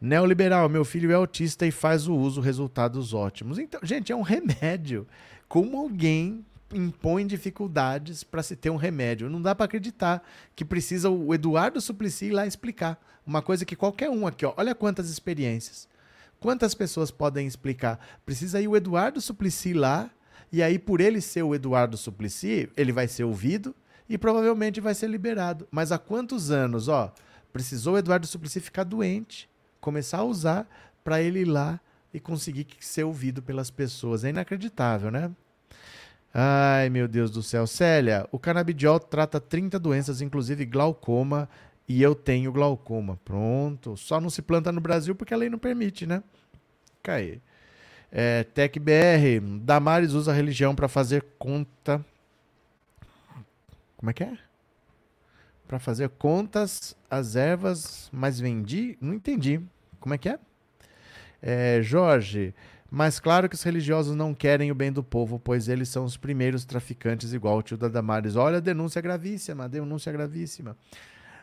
Neoliberal, 0.00 0.68
meu 0.68 0.84
filho 0.84 1.10
é 1.10 1.14
autista 1.14 1.66
e 1.66 1.70
faz 1.70 2.06
o 2.06 2.14
uso, 2.14 2.40
resultados 2.40 3.14
ótimos. 3.14 3.58
Então, 3.58 3.80
gente, 3.82 4.12
é 4.12 4.16
um 4.16 4.22
remédio. 4.22 5.06
Como 5.48 5.78
alguém 5.78 6.44
impõe 6.72 7.26
dificuldades 7.26 8.24
para 8.24 8.42
se 8.42 8.56
ter 8.56 8.70
um 8.70 8.76
remédio. 8.76 9.30
Não 9.30 9.40
dá 9.40 9.54
para 9.54 9.66
acreditar 9.66 10.22
que 10.54 10.64
precisa 10.64 11.08
o 11.08 11.32
Eduardo 11.32 11.80
Suplicy 11.80 12.26
ir 12.26 12.32
lá 12.32 12.46
explicar. 12.46 13.00
Uma 13.26 13.40
coisa 13.40 13.64
que 13.64 13.76
qualquer 13.76 14.10
um 14.10 14.26
aqui, 14.26 14.44
ó, 14.44 14.52
olha 14.56 14.74
quantas 14.74 15.08
experiências. 15.08 15.88
Quantas 16.40 16.74
pessoas 16.74 17.10
podem 17.10 17.46
explicar? 17.46 17.98
Precisa 18.26 18.60
ir 18.60 18.68
o 18.68 18.76
Eduardo 18.76 19.20
Suplicy 19.20 19.72
lá, 19.72 20.10
e 20.52 20.62
aí, 20.62 20.78
por 20.78 21.00
ele 21.00 21.20
ser 21.20 21.42
o 21.42 21.54
Eduardo 21.54 21.96
Suplicy, 21.96 22.70
ele 22.76 22.92
vai 22.92 23.08
ser 23.08 23.24
ouvido 23.24 23.74
e 24.08 24.18
provavelmente 24.18 24.80
vai 24.80 24.94
ser 24.94 25.08
liberado. 25.08 25.66
Mas 25.70 25.90
há 25.90 25.98
quantos 25.98 26.50
anos, 26.50 26.86
ó, 26.86 27.12
precisou 27.52 27.94
o 27.94 27.98
Eduardo 27.98 28.26
Suplicy 28.26 28.60
ficar 28.60 28.84
doente, 28.84 29.48
começar 29.84 30.18
a 30.20 30.24
usar 30.24 30.66
para 31.04 31.20
ele 31.20 31.40
ir 31.40 31.44
lá 31.44 31.78
e 32.12 32.18
conseguir 32.18 32.66
ser 32.80 33.04
ouvido 33.04 33.42
pelas 33.42 33.70
pessoas. 33.70 34.24
É 34.24 34.30
inacreditável, 34.30 35.10
né? 35.10 35.30
Ai, 36.32 36.88
meu 36.88 37.06
Deus 37.06 37.30
do 37.30 37.42
céu. 37.42 37.66
Célia, 37.66 38.26
o 38.32 38.38
canabidiol 38.38 38.98
trata 38.98 39.38
30 39.38 39.78
doenças, 39.78 40.22
inclusive 40.22 40.64
glaucoma, 40.64 41.46
e 41.86 42.02
eu 42.02 42.14
tenho 42.14 42.50
glaucoma. 42.50 43.20
Pronto. 43.26 43.94
Só 43.94 44.18
não 44.18 44.30
se 44.30 44.40
planta 44.40 44.72
no 44.72 44.80
Brasil 44.80 45.14
porque 45.14 45.34
a 45.34 45.36
lei 45.36 45.50
não 45.50 45.58
permite, 45.58 46.06
né? 46.06 46.22
Cai. 47.02 47.42
É, 48.10 48.42
TecBR, 48.44 49.40
Damares 49.60 50.12
usa 50.12 50.32
a 50.32 50.34
religião 50.34 50.74
para 50.74 50.88
fazer 50.88 51.22
conta. 51.38 52.02
Como 53.98 54.10
é 54.10 54.14
que 54.14 54.24
é? 54.24 54.38
Para 55.68 55.78
fazer 55.78 56.08
contas 56.08 56.96
as 57.10 57.36
ervas, 57.36 58.08
mas 58.12 58.40
vendi? 58.40 58.96
Não 59.00 59.12
entendi. 59.12 59.60
Como 60.04 60.12
é 60.12 60.18
que 60.18 60.28
é? 60.28 60.38
é 61.40 61.80
Jorge, 61.80 62.54
mas 62.90 63.18
claro 63.18 63.48
que 63.48 63.54
os 63.54 63.62
religiosos 63.62 64.14
não 64.14 64.34
querem 64.34 64.70
o 64.70 64.74
bem 64.74 64.92
do 64.92 65.02
povo, 65.02 65.38
pois 65.38 65.66
eles 65.66 65.88
são 65.88 66.04
os 66.04 66.14
primeiros 66.14 66.66
traficantes, 66.66 67.32
igual 67.32 67.56
o 67.56 67.62
tio 67.62 67.78
da 67.78 67.88
Damares. 67.88 68.36
Olha 68.36 68.60
denúncia 68.60 69.00
gravíssima, 69.00 69.66
denúncia 69.66 70.12
gravíssima. 70.12 70.76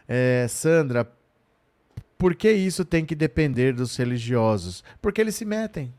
É, 0.07 0.45
Sandra, 0.47 1.11
por 2.19 2.35
que 2.35 2.51
isso 2.51 2.85
tem 2.85 3.03
que 3.03 3.15
depender 3.15 3.73
dos 3.73 3.97
religiosos? 3.97 4.83
Porque 5.01 5.21
eles 5.21 5.33
se 5.33 5.43
metem. 5.43 5.91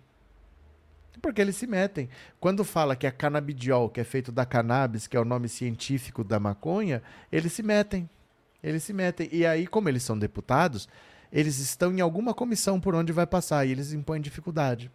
Porque 1.20 1.40
eles 1.40 1.56
se 1.56 1.66
metem. 1.66 2.08
Quando 2.38 2.62
fala 2.62 2.94
que 2.94 3.08
é 3.08 3.10
canabidiol, 3.10 3.90
que 3.90 4.00
é 4.00 4.04
feito 4.04 4.30
da 4.30 4.46
cannabis, 4.46 5.08
que 5.08 5.16
é 5.16 5.20
o 5.20 5.24
nome 5.24 5.48
científico 5.48 6.22
da 6.22 6.38
maconha, 6.38 7.02
eles 7.32 7.52
se 7.52 7.62
metem. 7.64 8.08
Eles 8.62 8.84
se 8.84 8.92
metem. 8.92 9.28
E 9.32 9.44
aí, 9.44 9.66
como 9.66 9.88
eles 9.88 10.04
são 10.04 10.16
deputados, 10.16 10.88
eles 11.32 11.58
estão 11.58 11.92
em 11.92 12.00
alguma 12.00 12.34
comissão 12.34 12.78
por 12.78 12.94
onde 12.94 13.12
vai 13.12 13.26
passar 13.26 13.66
e 13.66 13.70
eles 13.70 13.92
impõem 13.92 14.20
dificuldade. 14.20 14.90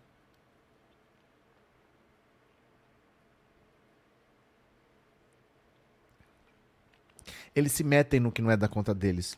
eles 7.60 7.72
se 7.72 7.84
metem 7.84 8.20
no 8.20 8.32
que 8.32 8.42
não 8.42 8.52
é 8.52 8.58
da 8.58 8.68
conta 8.68 8.94
deles. 8.94 9.36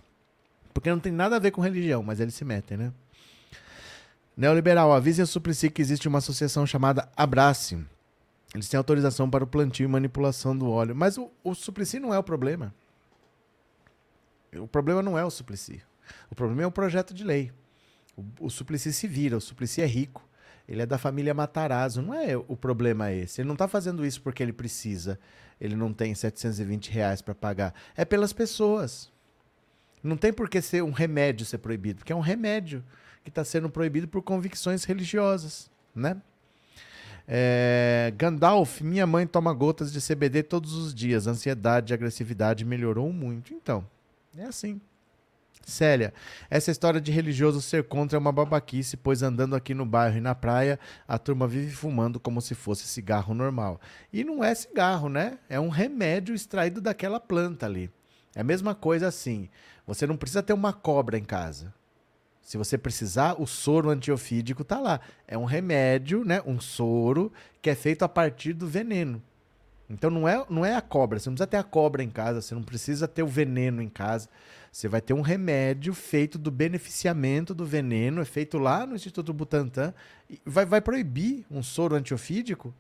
Porque 0.73 0.89
não 0.89 0.99
tem 0.99 1.11
nada 1.11 1.37
a 1.37 1.39
ver 1.39 1.51
com 1.51 1.61
religião, 1.61 2.03
mas 2.03 2.19
eles 2.19 2.35
se 2.35 2.43
metem, 2.43 2.77
né? 2.77 2.93
Neoliberal, 4.35 4.93
avise 4.93 5.21
a 5.21 5.25
Suplicy 5.25 5.69
que 5.69 5.81
existe 5.81 6.07
uma 6.07 6.17
associação 6.17 6.65
chamada 6.65 7.09
Abrace. 7.15 7.83
Eles 8.53 8.67
têm 8.67 8.77
autorização 8.77 9.29
para 9.29 9.43
o 9.43 9.47
plantio 9.47 9.85
e 9.85 9.87
manipulação 9.87 10.57
do 10.57 10.69
óleo. 10.69 10.95
Mas 10.95 11.17
o, 11.17 11.29
o 11.43 11.53
Suplicy 11.53 11.99
não 11.99 12.13
é 12.13 12.19
o 12.19 12.23
problema. 12.23 12.73
O 14.53 14.67
problema 14.67 15.01
não 15.01 15.17
é 15.17 15.23
o 15.23 15.29
Suplicy. 15.29 15.81
O 16.29 16.35
problema 16.35 16.63
é 16.63 16.67
o 16.67 16.71
projeto 16.71 17.13
de 17.13 17.23
lei. 17.23 17.51
O, 18.15 18.23
o 18.41 18.49
Suplicy 18.49 18.93
se 18.93 19.07
vira, 19.07 19.37
o 19.37 19.41
Suplicy 19.41 19.81
é 19.81 19.85
rico. 19.85 20.27
Ele 20.67 20.83
é 20.83 20.85
da 20.85 20.97
família 20.97 21.33
Matarazzo. 21.33 22.01
Não 22.01 22.13
é 22.13 22.37
o 22.37 22.55
problema 22.55 23.11
esse. 23.11 23.41
Ele 23.41 23.47
não 23.47 23.55
está 23.55 23.67
fazendo 23.67 24.05
isso 24.05 24.21
porque 24.21 24.43
ele 24.43 24.53
precisa 24.53 25.19
ele 25.59 25.75
não 25.75 25.93
tem 25.93 26.15
720 26.15 26.89
reais 26.89 27.21
para 27.21 27.35
pagar. 27.35 27.73
É 27.95 28.05
pelas 28.05 28.31
pessoas. 28.31 29.11
Não 30.01 30.15
tem 30.15 30.31
por 30.31 30.49
que 30.49 30.61
ser 30.61 30.81
um 30.81 30.91
remédio 30.91 31.45
ser 31.45 31.57
proibido, 31.57 31.99
porque 31.99 32.13
é 32.13 32.15
um 32.15 32.21
remédio 32.21 32.83
que 33.23 33.29
está 33.29 33.43
sendo 33.43 33.69
proibido 33.69 34.07
por 34.07 34.21
convicções 34.21 34.85
religiosas, 34.85 35.69
né? 35.93 36.21
É, 37.27 38.13
Gandalf, 38.17 38.81
minha 38.81 39.05
mãe 39.05 39.27
toma 39.27 39.53
gotas 39.53 39.91
de 39.91 39.99
CBD 40.01 40.41
todos 40.41 40.73
os 40.73 40.95
dias. 40.95 41.27
Ansiedade 41.27 41.91
e 41.91 41.93
agressividade 41.93 42.63
melhorou 42.63 43.11
muito. 43.11 43.53
Então, 43.53 43.85
é 44.35 44.45
assim. 44.45 44.79
Célia, 45.61 46.13
essa 46.49 46.71
história 46.71 46.99
de 46.99 47.11
religioso 47.11 47.61
ser 47.61 47.83
contra 47.83 48.17
é 48.17 48.19
uma 48.19 48.31
babaquice, 48.31 48.97
pois 48.97 49.21
andando 49.21 49.55
aqui 49.55 49.73
no 49.73 49.85
bairro 49.85 50.17
e 50.17 50.21
na 50.21 50.33
praia, 50.33 50.79
a 51.07 51.17
turma 51.17 51.47
vive 51.47 51.71
fumando 51.71 52.19
como 52.19 52.41
se 52.41 52.55
fosse 52.55 52.87
cigarro 52.87 53.33
normal. 53.33 53.79
E 54.11 54.23
não 54.23 54.43
é 54.43 54.53
cigarro, 54.55 55.09
né? 55.09 55.37
É 55.47 55.59
um 55.59 55.69
remédio 55.69 56.33
extraído 56.33 56.81
daquela 56.81 57.19
planta 57.19 57.65
ali. 57.65 57.91
É 58.35 58.41
a 58.41 58.43
mesma 58.43 58.73
coisa 58.73 59.07
assim. 59.07 59.49
Você 59.85 60.05
não 60.05 60.17
precisa 60.17 60.43
ter 60.43 60.53
uma 60.53 60.73
cobra 60.73 61.17
em 61.17 61.23
casa. 61.23 61.73
Se 62.41 62.57
você 62.57 62.77
precisar, 62.79 63.39
o 63.39 63.45
soro 63.45 63.91
antiofídico 63.91 64.63
tá 64.63 64.79
lá. 64.79 64.99
É 65.27 65.37
um 65.37 65.45
remédio, 65.45 66.23
né? 66.25 66.41
Um 66.45 66.59
soro 66.59 67.31
que 67.61 67.69
é 67.69 67.75
feito 67.75 68.03
a 68.03 68.09
partir 68.09 68.53
do 68.53 68.67
veneno. 68.67 69.21
Então 69.89 70.09
não 70.09 70.27
é, 70.27 70.45
não 70.49 70.65
é 70.65 70.75
a 70.75 70.81
cobra. 70.81 71.19
Você 71.19 71.29
não 71.29 71.35
precisa 71.35 71.47
ter 71.47 71.57
a 71.57 71.63
cobra 71.63 72.03
em 72.03 72.09
casa. 72.09 72.41
Você 72.41 72.55
não 72.55 72.63
precisa 72.63 73.07
ter 73.07 73.23
o 73.23 73.27
veneno 73.27 73.81
em 73.81 73.89
casa. 73.89 74.29
Você 74.71 74.87
vai 74.87 75.01
ter 75.01 75.13
um 75.13 75.21
remédio 75.21 75.93
feito 75.93 76.37
do 76.37 76.51
beneficiamento 76.51 77.53
do 77.53 77.65
veneno, 77.65 78.21
é 78.21 78.25
feito 78.25 78.57
lá 78.57 78.85
no 78.85 78.95
Instituto 78.95 79.33
Butantan. 79.33 79.93
Vai, 80.45 80.65
vai 80.65 80.81
proibir 80.81 81.45
um 81.49 81.63
soro 81.63 81.95
antiofídico? 81.95 82.73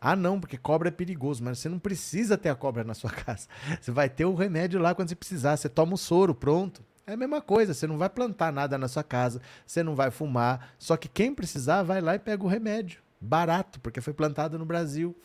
Ah, 0.00 0.16
não, 0.16 0.38
porque 0.38 0.56
cobra 0.56 0.88
é 0.88 0.90
perigoso, 0.90 1.42
mas 1.42 1.58
você 1.58 1.68
não 1.68 1.78
precisa 1.78 2.36
ter 2.36 2.48
a 2.48 2.54
cobra 2.54 2.84
na 2.84 2.94
sua 2.94 3.10
casa. 3.24 3.48
Você 3.80 3.90
vai 3.90 4.08
ter 4.08 4.24
o 4.24 4.34
remédio 4.34 4.80
lá 4.80 4.94
quando 4.94 5.08
você 5.08 5.14
precisar. 5.14 5.56
Você 5.56 5.68
toma 5.68 5.94
o 5.94 5.98
soro, 5.98 6.34
pronto. 6.34 6.84
É 7.06 7.12
a 7.12 7.16
mesma 7.16 7.40
coisa, 7.40 7.72
você 7.72 7.86
não 7.86 7.96
vai 7.96 8.10
plantar 8.10 8.52
nada 8.52 8.76
na 8.76 8.88
sua 8.88 9.04
casa, 9.04 9.40
você 9.64 9.80
não 9.80 9.94
vai 9.94 10.10
fumar. 10.10 10.74
Só 10.76 10.96
que 10.96 11.08
quem 11.08 11.32
precisar 11.32 11.84
vai 11.84 12.00
lá 12.00 12.16
e 12.16 12.18
pega 12.18 12.42
o 12.42 12.48
remédio. 12.48 13.00
Barato, 13.20 13.78
porque 13.80 14.00
foi 14.00 14.12
plantado 14.12 14.58
no 14.58 14.66
Brasil. 14.66 15.16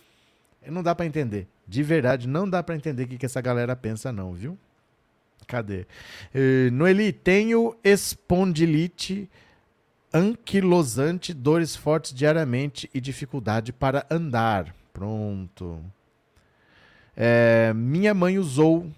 Não 0.67 0.83
dá 0.83 0.93
para 0.93 1.07
entender. 1.07 1.47
De 1.67 1.81
verdade, 1.81 2.27
não 2.27 2.47
dá 2.47 2.61
para 2.61 2.75
entender 2.75 3.03
o 3.03 3.07
que, 3.07 3.17
que 3.17 3.25
essa 3.25 3.41
galera 3.41 3.75
pensa, 3.75 4.11
não, 4.11 4.31
viu? 4.31 4.57
Cadê? 5.51 5.85
Uh, 6.33 6.71
Noeli, 6.71 7.11
tenho 7.11 7.75
espondilite 7.83 9.29
anquilosante, 10.13 11.33
dores 11.33 11.75
fortes 11.75 12.13
diariamente 12.13 12.89
e 12.93 13.01
dificuldade 13.01 13.73
para 13.73 14.05
andar. 14.09 14.73
Pronto. 14.93 15.83
É, 17.17 17.73
minha 17.73 18.13
mãe 18.13 18.39
usou 18.39 18.89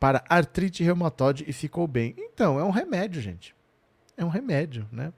para 0.00 0.24
artrite 0.28 0.82
reumatoide 0.82 1.44
e 1.46 1.52
ficou 1.52 1.86
bem. 1.86 2.12
Então, 2.18 2.58
é 2.58 2.64
um 2.64 2.70
remédio, 2.70 3.22
gente. 3.22 3.54
É 4.16 4.24
um 4.24 4.28
remédio, 4.28 4.84
né? 4.90 5.12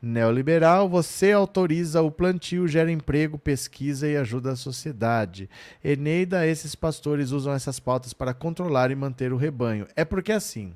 Neoliberal, 0.00 0.88
você 0.88 1.32
autoriza 1.32 2.02
o 2.02 2.10
plantio, 2.10 2.68
gera 2.68 2.90
emprego, 2.90 3.38
pesquisa 3.38 4.06
e 4.08 4.16
ajuda 4.16 4.52
a 4.52 4.56
sociedade. 4.56 5.50
Eneida, 5.82 6.46
esses 6.46 6.74
pastores 6.74 7.30
usam 7.30 7.52
essas 7.52 7.80
pautas 7.80 8.12
para 8.12 8.32
controlar 8.34 8.90
e 8.90 8.94
manter 8.94 9.32
o 9.32 9.36
rebanho. 9.36 9.86
É 9.96 10.04
porque 10.04 10.32
assim, 10.32 10.74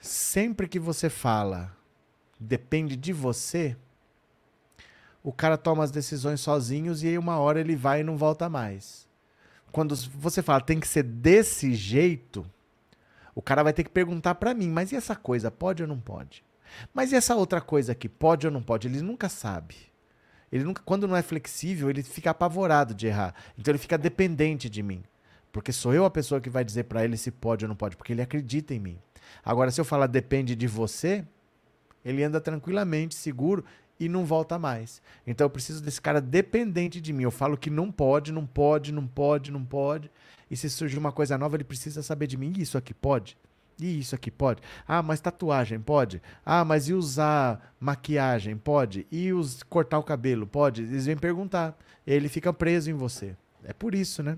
sempre 0.00 0.66
que 0.68 0.78
você 0.78 1.10
fala 1.10 1.76
depende 2.40 2.96
de 2.96 3.12
você, 3.12 3.76
o 5.22 5.32
cara 5.32 5.56
toma 5.56 5.84
as 5.84 5.90
decisões 5.90 6.40
sozinhos 6.40 7.02
e 7.02 7.08
aí 7.08 7.18
uma 7.18 7.38
hora 7.38 7.60
ele 7.60 7.76
vai 7.76 8.00
e 8.00 8.04
não 8.04 8.16
volta 8.16 8.48
mais. 8.48 9.06
Quando 9.70 9.94
você 9.94 10.42
fala 10.42 10.60
tem 10.60 10.80
que 10.80 10.88
ser 10.88 11.02
desse 11.02 11.74
jeito, 11.74 12.44
O 13.34 13.40
cara 13.40 13.62
vai 13.62 13.72
ter 13.72 13.84
que 13.84 13.90
perguntar 13.90 14.34
para 14.34 14.54
mim, 14.54 14.68
mas 14.68 14.92
e 14.92 14.96
essa 14.96 15.16
coisa 15.16 15.50
pode 15.50 15.82
ou 15.82 15.88
não 15.88 15.98
pode? 15.98 16.44
Mas 16.92 17.12
e 17.12 17.16
essa 17.16 17.34
outra 17.34 17.60
coisa 17.60 17.92
aqui, 17.92 18.08
pode 18.08 18.46
ou 18.46 18.52
não 18.52 18.62
pode? 18.62 18.88
Ele 18.88 19.00
nunca 19.02 19.28
sabe. 19.28 19.76
Ele 20.50 20.64
nunca, 20.64 20.82
quando 20.84 21.08
não 21.08 21.16
é 21.16 21.22
flexível, 21.22 21.88
ele 21.88 22.02
fica 22.02 22.30
apavorado 22.30 22.94
de 22.94 23.06
errar. 23.06 23.34
Então 23.58 23.72
ele 23.72 23.78
fica 23.78 23.96
dependente 23.96 24.68
de 24.68 24.82
mim. 24.82 25.02
Porque 25.50 25.72
sou 25.72 25.94
eu 25.94 26.04
a 26.04 26.10
pessoa 26.10 26.40
que 26.40 26.50
vai 26.50 26.64
dizer 26.64 26.84
para 26.84 27.04
ele 27.04 27.16
se 27.16 27.30
pode 27.30 27.64
ou 27.64 27.68
não 27.68 27.76
pode, 27.76 27.96
porque 27.96 28.12
ele 28.12 28.22
acredita 28.22 28.74
em 28.74 28.78
mim. 28.78 28.98
Agora, 29.44 29.70
se 29.70 29.80
eu 29.80 29.84
falar 29.84 30.06
depende 30.06 30.54
de 30.54 30.66
você, 30.66 31.24
ele 32.04 32.22
anda 32.22 32.40
tranquilamente, 32.40 33.14
seguro 33.14 33.64
e 34.00 34.08
não 34.08 34.24
volta 34.24 34.58
mais. 34.58 35.00
Então 35.26 35.44
eu 35.44 35.50
preciso 35.50 35.82
desse 35.82 36.00
cara 36.00 36.20
dependente 36.20 37.00
de 37.00 37.12
mim. 37.12 37.22
Eu 37.22 37.30
falo 37.30 37.56
que 37.56 37.70
não 37.70 37.90
pode, 37.90 38.32
não 38.32 38.46
pode, 38.46 38.92
não 38.92 39.06
pode, 39.06 39.52
não 39.52 39.64
pode. 39.64 40.10
E 40.50 40.56
se 40.56 40.68
surgir 40.68 40.98
uma 40.98 41.12
coisa 41.12 41.38
nova, 41.38 41.56
ele 41.56 41.64
precisa 41.64 42.02
saber 42.02 42.26
de 42.26 42.36
mim. 42.36 42.52
Isso 42.58 42.76
aqui 42.76 42.92
pode? 42.92 43.36
E 43.80 44.00
isso 44.00 44.14
aqui 44.14 44.30
pode? 44.30 44.62
Ah, 44.86 45.02
mas 45.02 45.20
tatuagem 45.20 45.80
pode? 45.80 46.22
Ah, 46.44 46.64
mas 46.64 46.88
e 46.88 46.94
usar 46.94 47.74
maquiagem? 47.80 48.56
Pode? 48.56 49.06
E 49.10 49.32
os, 49.32 49.62
cortar 49.62 49.98
o 49.98 50.02
cabelo? 50.02 50.46
Pode? 50.46 50.82
Eles 50.82 51.06
vêm 51.06 51.16
perguntar. 51.16 51.76
Ele 52.06 52.28
fica 52.28 52.52
preso 52.52 52.90
em 52.90 52.94
você. 52.94 53.36
É 53.64 53.72
por 53.72 53.94
isso, 53.94 54.22
né? 54.22 54.36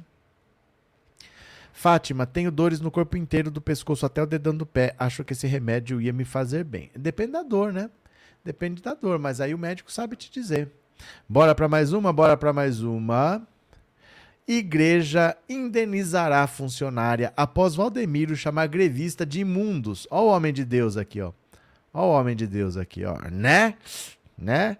Fátima, 1.72 2.24
tenho 2.24 2.52
dores 2.52 2.80
no 2.80 2.90
corpo 2.90 3.16
inteiro, 3.16 3.50
do 3.50 3.60
pescoço 3.60 4.06
até 4.06 4.22
o 4.22 4.26
dedão 4.26 4.56
do 4.56 4.64
pé. 4.64 4.94
Acho 4.98 5.24
que 5.24 5.32
esse 5.32 5.46
remédio 5.46 6.00
ia 6.00 6.12
me 6.12 6.24
fazer 6.24 6.62
bem. 6.62 6.90
Depende 6.94 7.32
da 7.32 7.42
dor, 7.42 7.72
né? 7.72 7.90
Depende 8.44 8.80
da 8.80 8.94
dor, 8.94 9.18
mas 9.18 9.40
aí 9.40 9.52
o 9.52 9.58
médico 9.58 9.90
sabe 9.90 10.14
te 10.14 10.30
dizer. 10.30 10.70
Bora 11.28 11.54
para 11.54 11.68
mais 11.68 11.92
uma, 11.92 12.12
bora 12.12 12.36
para 12.36 12.52
mais 12.52 12.82
uma. 12.82 13.46
Igreja 14.46 15.34
indenizará 15.48 16.46
funcionária 16.46 17.32
após 17.34 17.74
Valdemiro 17.74 18.36
chamar 18.36 18.66
grevista 18.66 19.24
de 19.24 19.40
imundos. 19.40 20.06
Ó 20.10 20.24
o 20.24 20.28
homem 20.28 20.52
de 20.52 20.64
Deus 20.66 20.98
aqui, 20.98 21.20
ó. 21.22 21.32
Ó 21.92 22.08
o 22.08 22.12
homem 22.12 22.36
de 22.36 22.46
Deus 22.46 22.76
aqui, 22.76 23.04
ó. 23.06 23.16
Né? 23.30 23.74
Né? 24.36 24.76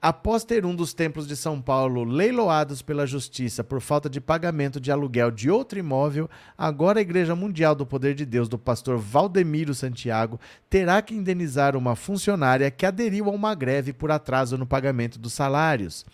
Após 0.00 0.44
ter 0.44 0.64
um 0.64 0.74
dos 0.74 0.94
templos 0.94 1.26
de 1.26 1.34
São 1.34 1.60
Paulo 1.60 2.04
leiloados 2.04 2.80
pela 2.80 3.06
justiça 3.06 3.64
por 3.64 3.80
falta 3.80 4.08
de 4.08 4.20
pagamento 4.20 4.80
de 4.80 4.92
aluguel 4.92 5.30
de 5.30 5.50
outro 5.50 5.78
imóvel, 5.78 6.30
agora 6.56 6.98
a 6.98 7.02
Igreja 7.02 7.34
Mundial 7.34 7.74
do 7.74 7.84
Poder 7.84 8.14
de 8.14 8.24
Deus 8.24 8.48
do 8.48 8.56
pastor 8.56 8.98
Valdemiro 8.98 9.74
Santiago 9.74 10.38
terá 10.70 11.02
que 11.02 11.14
indenizar 11.14 11.76
uma 11.76 11.96
funcionária 11.96 12.70
que 12.70 12.86
aderiu 12.86 13.26
a 13.26 13.30
uma 13.30 13.54
greve 13.54 13.92
por 13.92 14.10
atraso 14.10 14.56
no 14.56 14.66
pagamento 14.66 15.18
dos 15.18 15.32
salários. 15.32 16.06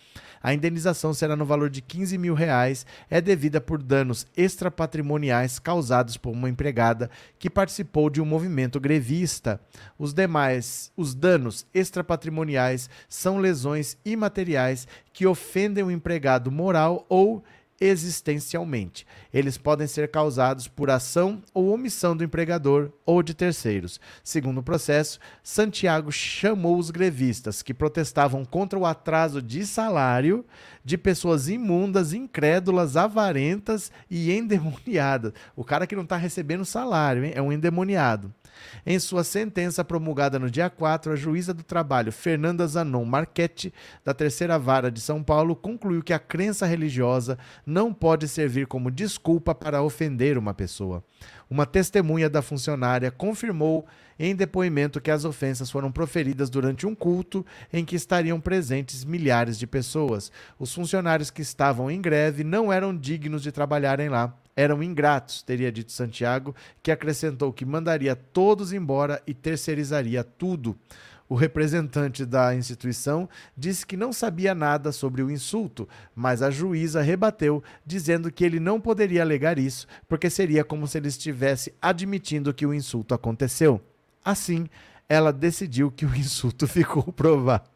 A 0.43 0.53
indenização 0.53 1.13
será 1.13 1.37
no 1.37 1.45
valor 1.45 1.69
de 1.69 1.81
15 1.81 2.17
mil 2.17 2.33
reais, 2.33 2.85
é 3.09 3.21
devida 3.21 3.61
por 3.61 3.81
danos 3.81 4.27
extrapatrimoniais 4.35 5.57
causados 5.57 6.17
por 6.17 6.31
uma 6.31 6.49
empregada 6.49 7.09
que 7.39 7.49
participou 7.49 8.09
de 8.09 8.21
um 8.21 8.25
movimento 8.25 8.77
grevista. 8.77 9.61
Os 9.97 10.13
demais, 10.13 10.91
os 10.97 11.15
danos 11.15 11.65
extrapatrimoniais 11.73 12.89
são 13.07 13.37
lesões 13.37 13.97
imateriais 14.03 14.85
que 15.13 15.25
ofendem 15.25 15.81
o 15.81 15.91
empregado 15.91 16.51
moral 16.51 17.05
ou 17.07 17.41
existencialmente. 17.83 19.05
Eles 19.33 19.57
podem 19.57 19.87
ser 19.87 20.09
causados 20.09 20.67
por 20.67 20.89
ação 20.89 21.41
ou 21.53 21.69
omissão 21.73 22.15
do 22.15 22.23
empregador 22.23 22.91
ou 23.05 23.21
de 23.21 23.33
terceiros. 23.33 23.99
Segundo 24.23 24.59
o 24.59 24.63
processo, 24.63 25.19
Santiago 25.43 26.11
chamou 26.11 26.77
os 26.77 26.89
grevistas 26.89 27.61
que 27.61 27.73
protestavam 27.73 28.45
contra 28.45 28.79
o 28.79 28.85
atraso 28.85 29.41
de 29.41 29.65
salário 29.65 30.45
de 30.83 30.97
pessoas 30.97 31.47
imundas, 31.47 32.13
incrédulas, 32.13 32.95
avarentas 32.95 33.91
e 34.09 34.31
endemoniadas. 34.31 35.33
O 35.55 35.63
cara 35.63 35.87
que 35.87 35.95
não 35.95 36.03
está 36.03 36.17
recebendo 36.17 36.65
salário 36.65 37.23
hein? 37.25 37.33
é 37.35 37.41
um 37.41 37.51
endemoniado. 37.51 38.33
Em 38.85 38.99
sua 38.99 39.23
sentença 39.23 39.83
promulgada 39.83 40.37
no 40.39 40.49
dia 40.49 40.69
4, 40.69 41.13
a 41.13 41.15
juíza 41.15 41.53
do 41.53 41.63
trabalho, 41.63 42.11
Fernanda 42.11 42.65
Zanon 42.67 43.05
Marchetti, 43.05 43.73
da 44.03 44.13
Terceira 44.13 44.57
Vara 44.59 44.91
de 44.91 44.99
São 45.01 45.23
Paulo, 45.23 45.55
concluiu 45.55 46.03
que 46.03 46.13
a 46.13 46.19
crença 46.19 46.65
religiosa 46.65 47.37
não 47.65 47.93
pode 47.93 48.27
servir 48.27 48.67
como 48.67 48.91
desculpa 48.91 49.55
para 49.55 49.81
ofender 49.81 50.37
uma 50.37 50.53
pessoa. 50.53 51.03
Uma 51.49 51.65
testemunha 51.65 52.29
da 52.29 52.41
funcionária 52.41 53.11
confirmou 53.11 53.85
em 54.17 54.35
depoimento 54.35 55.01
que 55.01 55.11
as 55.11 55.25
ofensas 55.25 55.69
foram 55.69 55.91
proferidas 55.91 56.49
durante 56.49 56.85
um 56.85 56.95
culto 56.95 57.45
em 57.71 57.83
que 57.83 57.95
estariam 57.95 58.39
presentes 58.39 59.03
milhares 59.03 59.57
de 59.57 59.67
pessoas. 59.67 60.31
Os 60.57 60.73
funcionários 60.73 61.29
que 61.29 61.41
estavam 61.41 61.89
em 61.89 62.01
greve 62.01 62.43
não 62.43 62.71
eram 62.71 62.95
dignos 62.95 63.43
de 63.43 63.51
trabalharem 63.51 64.09
lá 64.09 64.33
eram 64.55 64.83
ingratos, 64.83 65.41
teria 65.41 65.71
dito 65.71 65.91
Santiago, 65.91 66.55
que 66.81 66.91
acrescentou 66.91 67.51
que 67.51 67.65
mandaria 67.65 68.15
todos 68.15 68.71
embora 68.73 69.21
e 69.25 69.33
terceirizaria 69.33 70.23
tudo. 70.23 70.77
O 71.27 71.35
representante 71.35 72.25
da 72.25 72.53
instituição 72.53 73.27
disse 73.57 73.85
que 73.85 73.97
não 73.97 74.13
sabia 74.13 74.53
nada 74.53 74.91
sobre 74.91 75.23
o 75.23 75.31
insulto, 75.31 75.87
mas 76.13 76.41
a 76.41 76.51
juíza 76.51 77.01
rebateu, 77.01 77.63
dizendo 77.85 78.31
que 78.31 78.43
ele 78.43 78.59
não 78.59 78.79
poderia 78.79 79.21
alegar 79.21 79.57
isso, 79.57 79.87
porque 80.07 80.29
seria 80.29 80.63
como 80.63 80.85
se 80.87 80.97
ele 80.97 81.07
estivesse 81.07 81.73
admitindo 81.81 82.53
que 82.53 82.65
o 82.65 82.73
insulto 82.73 83.15
aconteceu. 83.15 83.81
Assim, 84.23 84.67
ela 85.09 85.33
decidiu 85.33 85.89
que 85.89 86.05
o 86.05 86.15
insulto 86.15 86.67
ficou 86.67 87.03
provado. 87.11 87.72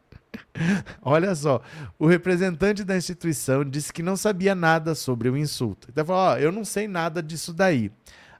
Olha 1.02 1.34
só, 1.34 1.60
o 1.98 2.06
representante 2.06 2.84
da 2.84 2.96
instituição 2.96 3.64
disse 3.64 3.92
que 3.92 4.02
não 4.02 4.16
sabia 4.16 4.54
nada 4.54 4.94
sobre 4.94 5.28
o 5.28 5.36
insulto. 5.36 5.88
Então 5.90 6.04
falou: 6.04 6.22
Ó, 6.22 6.36
eu 6.36 6.52
não 6.52 6.64
sei 6.64 6.88
nada 6.88 7.22
disso 7.22 7.52
daí. 7.52 7.90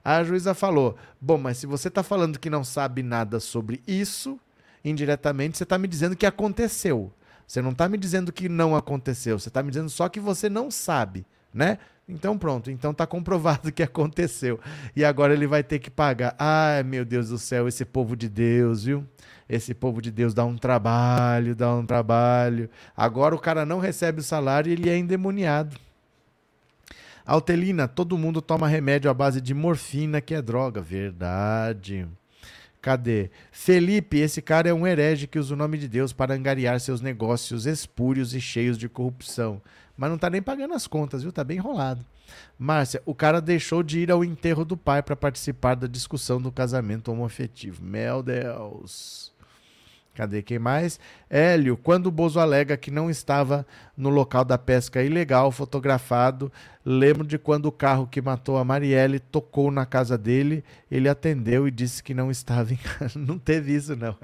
A 0.03 0.23
juíza 0.23 0.53
falou: 0.53 0.95
Bom, 1.19 1.37
mas 1.37 1.57
se 1.57 1.65
você 1.65 1.87
está 1.87 2.03
falando 2.03 2.39
que 2.39 2.49
não 2.49 2.63
sabe 2.63 3.03
nada 3.03 3.39
sobre 3.39 3.81
isso, 3.87 4.39
indiretamente 4.83 5.57
você 5.57 5.63
está 5.63 5.77
me 5.77 5.87
dizendo 5.87 6.15
que 6.15 6.25
aconteceu. 6.25 7.11
Você 7.47 7.61
não 7.61 7.71
está 7.71 7.89
me 7.89 7.97
dizendo 7.97 8.31
que 8.31 8.47
não 8.47 8.75
aconteceu. 8.75 9.39
Você 9.39 9.49
está 9.49 9.63
me 9.63 9.69
dizendo 9.69 9.89
só 9.89 10.07
que 10.07 10.19
você 10.19 10.49
não 10.49 10.69
sabe, 10.69 11.25
né? 11.53 11.77
Então 12.09 12.35
pronto, 12.35 12.71
então 12.71 12.91
tá 12.91 13.05
comprovado 13.05 13.71
que 13.73 13.83
aconteceu. 13.83 14.59
E 14.95 15.05
agora 15.05 15.33
ele 15.33 15.45
vai 15.45 15.63
ter 15.63 15.77
que 15.77 15.91
pagar. 15.91 16.35
Ai, 16.39 16.81
meu 16.81 17.05
Deus 17.05 17.29
do 17.29 17.37
céu, 17.37 17.67
esse 17.67 17.85
povo 17.85 18.15
de 18.15 18.27
Deus, 18.27 18.83
viu? 18.83 19.05
Esse 19.47 19.73
povo 19.73 20.01
de 20.01 20.11
Deus 20.11 20.33
dá 20.33 20.43
um 20.43 20.57
trabalho, 20.57 21.55
dá 21.55 21.73
um 21.73 21.85
trabalho. 21.85 22.69
Agora 22.97 23.35
o 23.35 23.39
cara 23.39 23.65
não 23.65 23.79
recebe 23.79 24.21
o 24.21 24.23
salário 24.23 24.69
e 24.69 24.73
ele 24.73 24.89
é 24.89 24.97
endemoniado. 24.97 25.77
Altelina, 27.25 27.87
todo 27.87 28.17
mundo 28.17 28.41
toma 28.41 28.67
remédio 28.67 29.09
à 29.09 29.13
base 29.13 29.39
de 29.39 29.53
morfina, 29.53 30.19
que 30.19 30.33
é 30.33 30.41
droga. 30.41 30.81
Verdade. 30.81 32.07
Cadê? 32.81 33.29
Felipe, 33.51 34.17
esse 34.17 34.41
cara 34.41 34.69
é 34.69 34.73
um 34.73 34.87
herege 34.87 35.27
que 35.27 35.37
usa 35.37 35.53
o 35.53 35.57
nome 35.57 35.77
de 35.77 35.87
Deus 35.87 36.13
para 36.13 36.33
angariar 36.33 36.79
seus 36.79 37.01
negócios 37.01 37.65
espúrios 37.65 38.33
e 38.33 38.41
cheios 38.41 38.77
de 38.77 38.87
corrupção 38.89 39.61
mas 39.99 40.09
não 40.09 40.17
tá 40.17 40.29
nem 40.29 40.41
pagando 40.41 40.73
as 40.73 40.87
contas, 40.87 41.23
viu? 41.23 41.31
Tá 41.31 41.43
bem 41.43 41.57
enrolado. 41.57 42.05
Márcia, 42.57 43.01
o 43.05 43.13
cara 43.13 43.41
deixou 43.41 43.83
de 43.83 43.99
ir 43.99 44.09
ao 44.09 44.23
enterro 44.23 44.63
do 44.63 44.77
pai 44.77 45.03
para 45.03 45.13
participar 45.13 45.75
da 45.75 45.87
discussão 45.87 46.41
do 46.41 46.53
casamento 46.53 47.11
homoafetivo. 47.11 47.83
Meu 47.83 48.23
Deus. 48.23 49.33
Cadê 50.15 50.41
quem 50.41 50.57
mais? 50.57 51.01
Hélio, 51.29 51.75
quando 51.75 52.07
o 52.07 52.11
Bozo 52.11 52.39
alega 52.39 52.77
que 52.77 52.89
não 52.89 53.09
estava 53.09 53.67
no 53.95 54.09
local 54.09 54.45
da 54.45 54.57
pesca 54.57 55.03
ilegal 55.03 55.51
fotografado, 55.51 56.49
lembro 56.85 57.27
de 57.27 57.37
quando 57.37 57.65
o 57.65 57.71
carro 57.71 58.07
que 58.07 58.21
matou 58.21 58.57
a 58.57 58.63
Marielle 58.63 59.19
tocou 59.19 59.69
na 59.69 59.85
casa 59.85 60.17
dele, 60.17 60.63
ele 60.89 61.09
atendeu 61.09 61.67
e 61.67 61.71
disse 61.71 62.01
que 62.01 62.13
não 62.13 62.31
estava 62.31 62.71
em 62.73 62.77
casa. 62.77 63.19
Não 63.19 63.37
teve 63.37 63.75
isso, 63.75 63.97
não. 63.97 64.15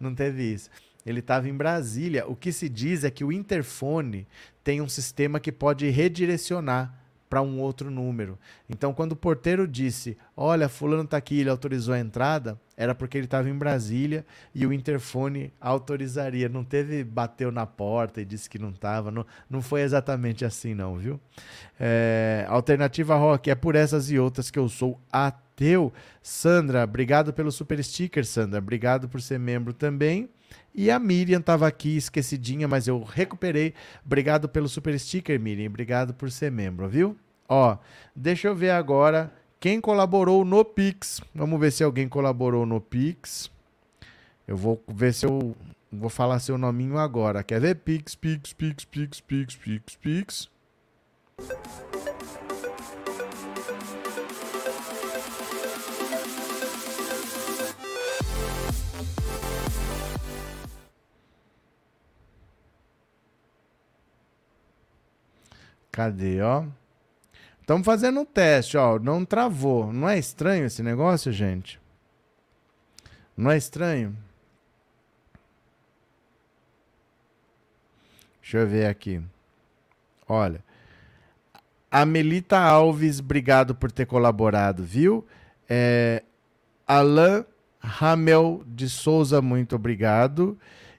Não 0.00 0.12
teve 0.12 0.42
isso. 0.42 0.68
Ele 1.06 1.20
estava 1.20 1.48
em 1.48 1.54
Brasília. 1.54 2.26
O 2.26 2.34
que 2.34 2.52
se 2.52 2.68
diz 2.68 3.04
é 3.04 3.10
que 3.10 3.24
o 3.24 3.32
interfone 3.32 4.26
tem 4.64 4.80
um 4.80 4.88
sistema 4.88 5.38
que 5.38 5.52
pode 5.52 5.88
redirecionar 5.88 7.06
para 7.28 7.42
um 7.42 7.60
outro 7.60 7.90
número. 7.90 8.38
Então, 8.68 8.92
quando 8.92 9.12
o 9.12 9.16
porteiro 9.16 9.66
disse: 9.66 10.16
Olha, 10.36 10.68
Fulano 10.68 11.04
está 11.04 11.16
aqui, 11.16 11.40
ele 11.40 11.50
autorizou 11.50 11.94
a 11.94 11.98
entrada, 11.98 12.60
era 12.76 12.94
porque 12.94 13.18
ele 13.18 13.26
estava 13.26 13.48
em 13.48 13.56
Brasília 13.56 14.24
e 14.54 14.66
o 14.66 14.72
interfone 14.72 15.52
autorizaria. 15.60 16.48
Não 16.48 16.64
teve, 16.64 17.02
bateu 17.04 17.50
na 17.50 17.66
porta 17.66 18.20
e 18.20 18.24
disse 18.24 18.48
que 18.48 18.58
não 18.58 18.70
estava. 18.70 19.10
Não, 19.10 19.26
não 19.48 19.62
foi 19.62 19.82
exatamente 19.82 20.44
assim, 20.44 20.74
não, 20.74 20.96
viu? 20.96 21.20
É, 21.78 22.46
alternativa 22.48 23.16
Rock, 23.16 23.50
é 23.50 23.54
por 23.54 23.74
essas 23.74 24.10
e 24.10 24.18
outras 24.18 24.50
que 24.50 24.58
eu 24.58 24.68
sou 24.68 25.00
ateu. 25.10 25.92
Sandra, 26.22 26.84
obrigado 26.84 27.32
pelo 27.32 27.50
super 27.50 27.82
sticker, 27.82 28.24
Sandra. 28.24 28.58
Obrigado 28.58 29.08
por 29.08 29.20
ser 29.20 29.38
membro 29.38 29.72
também. 29.72 30.28
E 30.78 30.90
a 30.90 30.98
Miriam 30.98 31.40
estava 31.40 31.66
aqui 31.66 31.96
esquecidinha, 31.96 32.68
mas 32.68 32.86
eu 32.86 33.02
recuperei. 33.02 33.72
Obrigado 34.04 34.46
pelo 34.46 34.68
super 34.68 34.96
sticker, 35.00 35.40
Miriam. 35.40 35.68
Obrigado 35.68 36.12
por 36.12 36.30
ser 36.30 36.52
membro, 36.52 36.86
viu? 36.86 37.16
Ó, 37.48 37.78
deixa 38.14 38.48
eu 38.48 38.54
ver 38.54 38.70
agora 38.70 39.32
quem 39.58 39.80
colaborou 39.80 40.44
no 40.44 40.62
Pix. 40.62 41.22
Vamos 41.34 41.58
ver 41.58 41.72
se 41.72 41.82
alguém 41.82 42.06
colaborou 42.06 42.66
no 42.66 42.78
Pix. 42.78 43.50
Eu 44.46 44.54
vou 44.54 44.84
ver 44.86 45.14
se 45.14 45.24
eu 45.24 45.56
vou 45.90 46.10
falar 46.10 46.40
seu 46.40 46.58
nominho 46.58 46.98
agora. 46.98 47.42
Quer 47.42 47.58
ver? 47.58 47.76
Pix, 47.76 48.14
Pix, 48.14 48.52
Pix, 48.52 48.84
Pix, 48.84 49.20
Pix, 49.20 49.56
Pix, 49.56 49.96
Pix. 49.96 50.50
Cadê, 65.96 66.42
ó? 66.42 66.62
Estamos 67.58 67.86
fazendo 67.86 68.20
um 68.20 68.24
teste, 68.26 68.76
ó. 68.76 68.98
Não 68.98 69.24
travou. 69.24 69.90
Não 69.94 70.06
é 70.06 70.18
estranho 70.18 70.66
esse 70.66 70.82
negócio, 70.82 71.32
gente? 71.32 71.80
Não 73.34 73.50
é 73.50 73.56
estranho? 73.56 74.14
Deixa 78.42 78.58
eu 78.58 78.66
ver 78.66 78.84
aqui. 78.84 79.22
Olha. 80.28 80.62
A 81.90 82.04
Melita 82.04 82.58
Alves, 82.58 83.18
obrigado 83.18 83.74
por 83.74 83.90
ter 83.90 84.04
colaborado, 84.04 84.84
viu? 84.84 85.26
É, 85.66 86.22
Alain 86.86 87.42
Ramel 87.80 88.62
de 88.66 88.90
Souza, 88.90 89.40
muito 89.40 89.74
obrigado. 89.76 90.58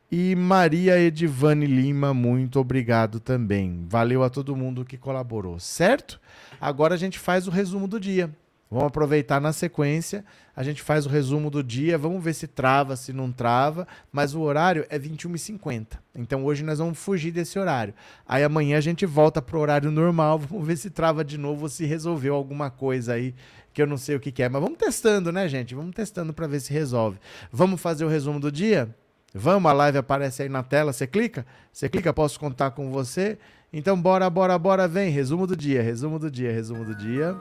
E 0.09 0.35
Maria 0.37 0.97
Edivane 0.97 1.65
Lima, 1.65 2.13
muito 2.13 2.61
obrigado 2.61 3.19
também. 3.19 3.85
Valeu 3.89 4.23
a 4.23 4.29
todo 4.29 4.55
mundo 4.55 4.85
que 4.85 4.97
colaborou, 4.97 5.59
certo? 5.59 6.17
Agora 6.61 6.95
a 6.95 6.97
gente 6.97 7.19
faz 7.19 7.45
o 7.45 7.51
resumo 7.51 7.89
do 7.89 7.99
dia. 7.99 8.31
Vamos 8.69 8.87
aproveitar 8.87 9.39
na 9.39 9.53
sequência, 9.53 10.25
a 10.53 10.61
gente 10.61 10.81
faz 10.81 11.05
o 11.05 11.09
resumo 11.09 11.49
do 11.49 11.63
dia, 11.63 11.97
vamos 11.97 12.21
ver 12.21 12.33
se 12.33 12.47
trava, 12.47 12.97
se 12.97 13.13
não 13.13 13.31
trava, 13.31 13.87
mas 14.11 14.35
o 14.35 14.41
horário 14.41 14.85
é 14.89 14.99
21h50. 14.99 15.99
Então 16.13 16.43
hoje 16.43 16.63
nós 16.63 16.79
vamos 16.79 16.97
fugir 16.97 17.31
desse 17.31 17.57
horário. 17.57 17.93
Aí 18.25 18.43
amanhã 18.43 18.77
a 18.77 18.81
gente 18.81 19.05
volta 19.05 19.41
pro 19.41 19.59
horário 19.59 19.89
normal, 19.89 20.39
vamos 20.39 20.67
ver 20.67 20.77
se 20.77 20.89
trava 20.89 21.23
de 21.23 21.37
novo 21.37 21.63
ou 21.63 21.69
se 21.69 21.85
resolveu 21.85 22.35
alguma 22.35 22.69
coisa 22.69 23.13
aí 23.13 23.33
que 23.73 23.81
eu 23.81 23.87
não 23.87 23.97
sei 23.97 24.17
o 24.17 24.19
que, 24.19 24.33
que 24.33 24.43
é. 24.43 24.49
Mas 24.49 24.61
vamos 24.61 24.77
testando, 24.77 25.31
né, 25.31 25.47
gente? 25.47 25.73
Vamos 25.73 25.95
testando 25.95 26.33
para 26.33 26.47
ver 26.47 26.59
se 26.59 26.73
resolve. 26.73 27.19
Vamos 27.51 27.79
fazer 27.79 28.03
o 28.03 28.09
resumo 28.09 28.39
do 28.39 28.51
dia? 28.51 28.93
Vamos, 29.33 29.69
a 29.69 29.73
live 29.73 29.97
aparece 29.97 30.43
aí 30.43 30.49
na 30.49 30.63
tela, 30.63 30.93
você 30.93 31.05
clica? 31.05 31.45
Você 31.71 31.89
clica, 31.89 32.13
posso 32.13 32.39
contar 32.39 32.71
com 32.71 32.91
você? 32.91 33.37
Então 33.71 33.99
bora, 34.01 34.29
bora, 34.29 34.57
bora, 34.57 34.87
vem. 34.87 35.11
Resumo 35.11 35.45
do 35.45 35.55
dia, 35.55 35.81
resumo 35.81 36.17
do 36.17 36.31
dia, 36.31 36.51
resumo 36.51 36.85
do 36.85 36.95
dia. 36.95 37.35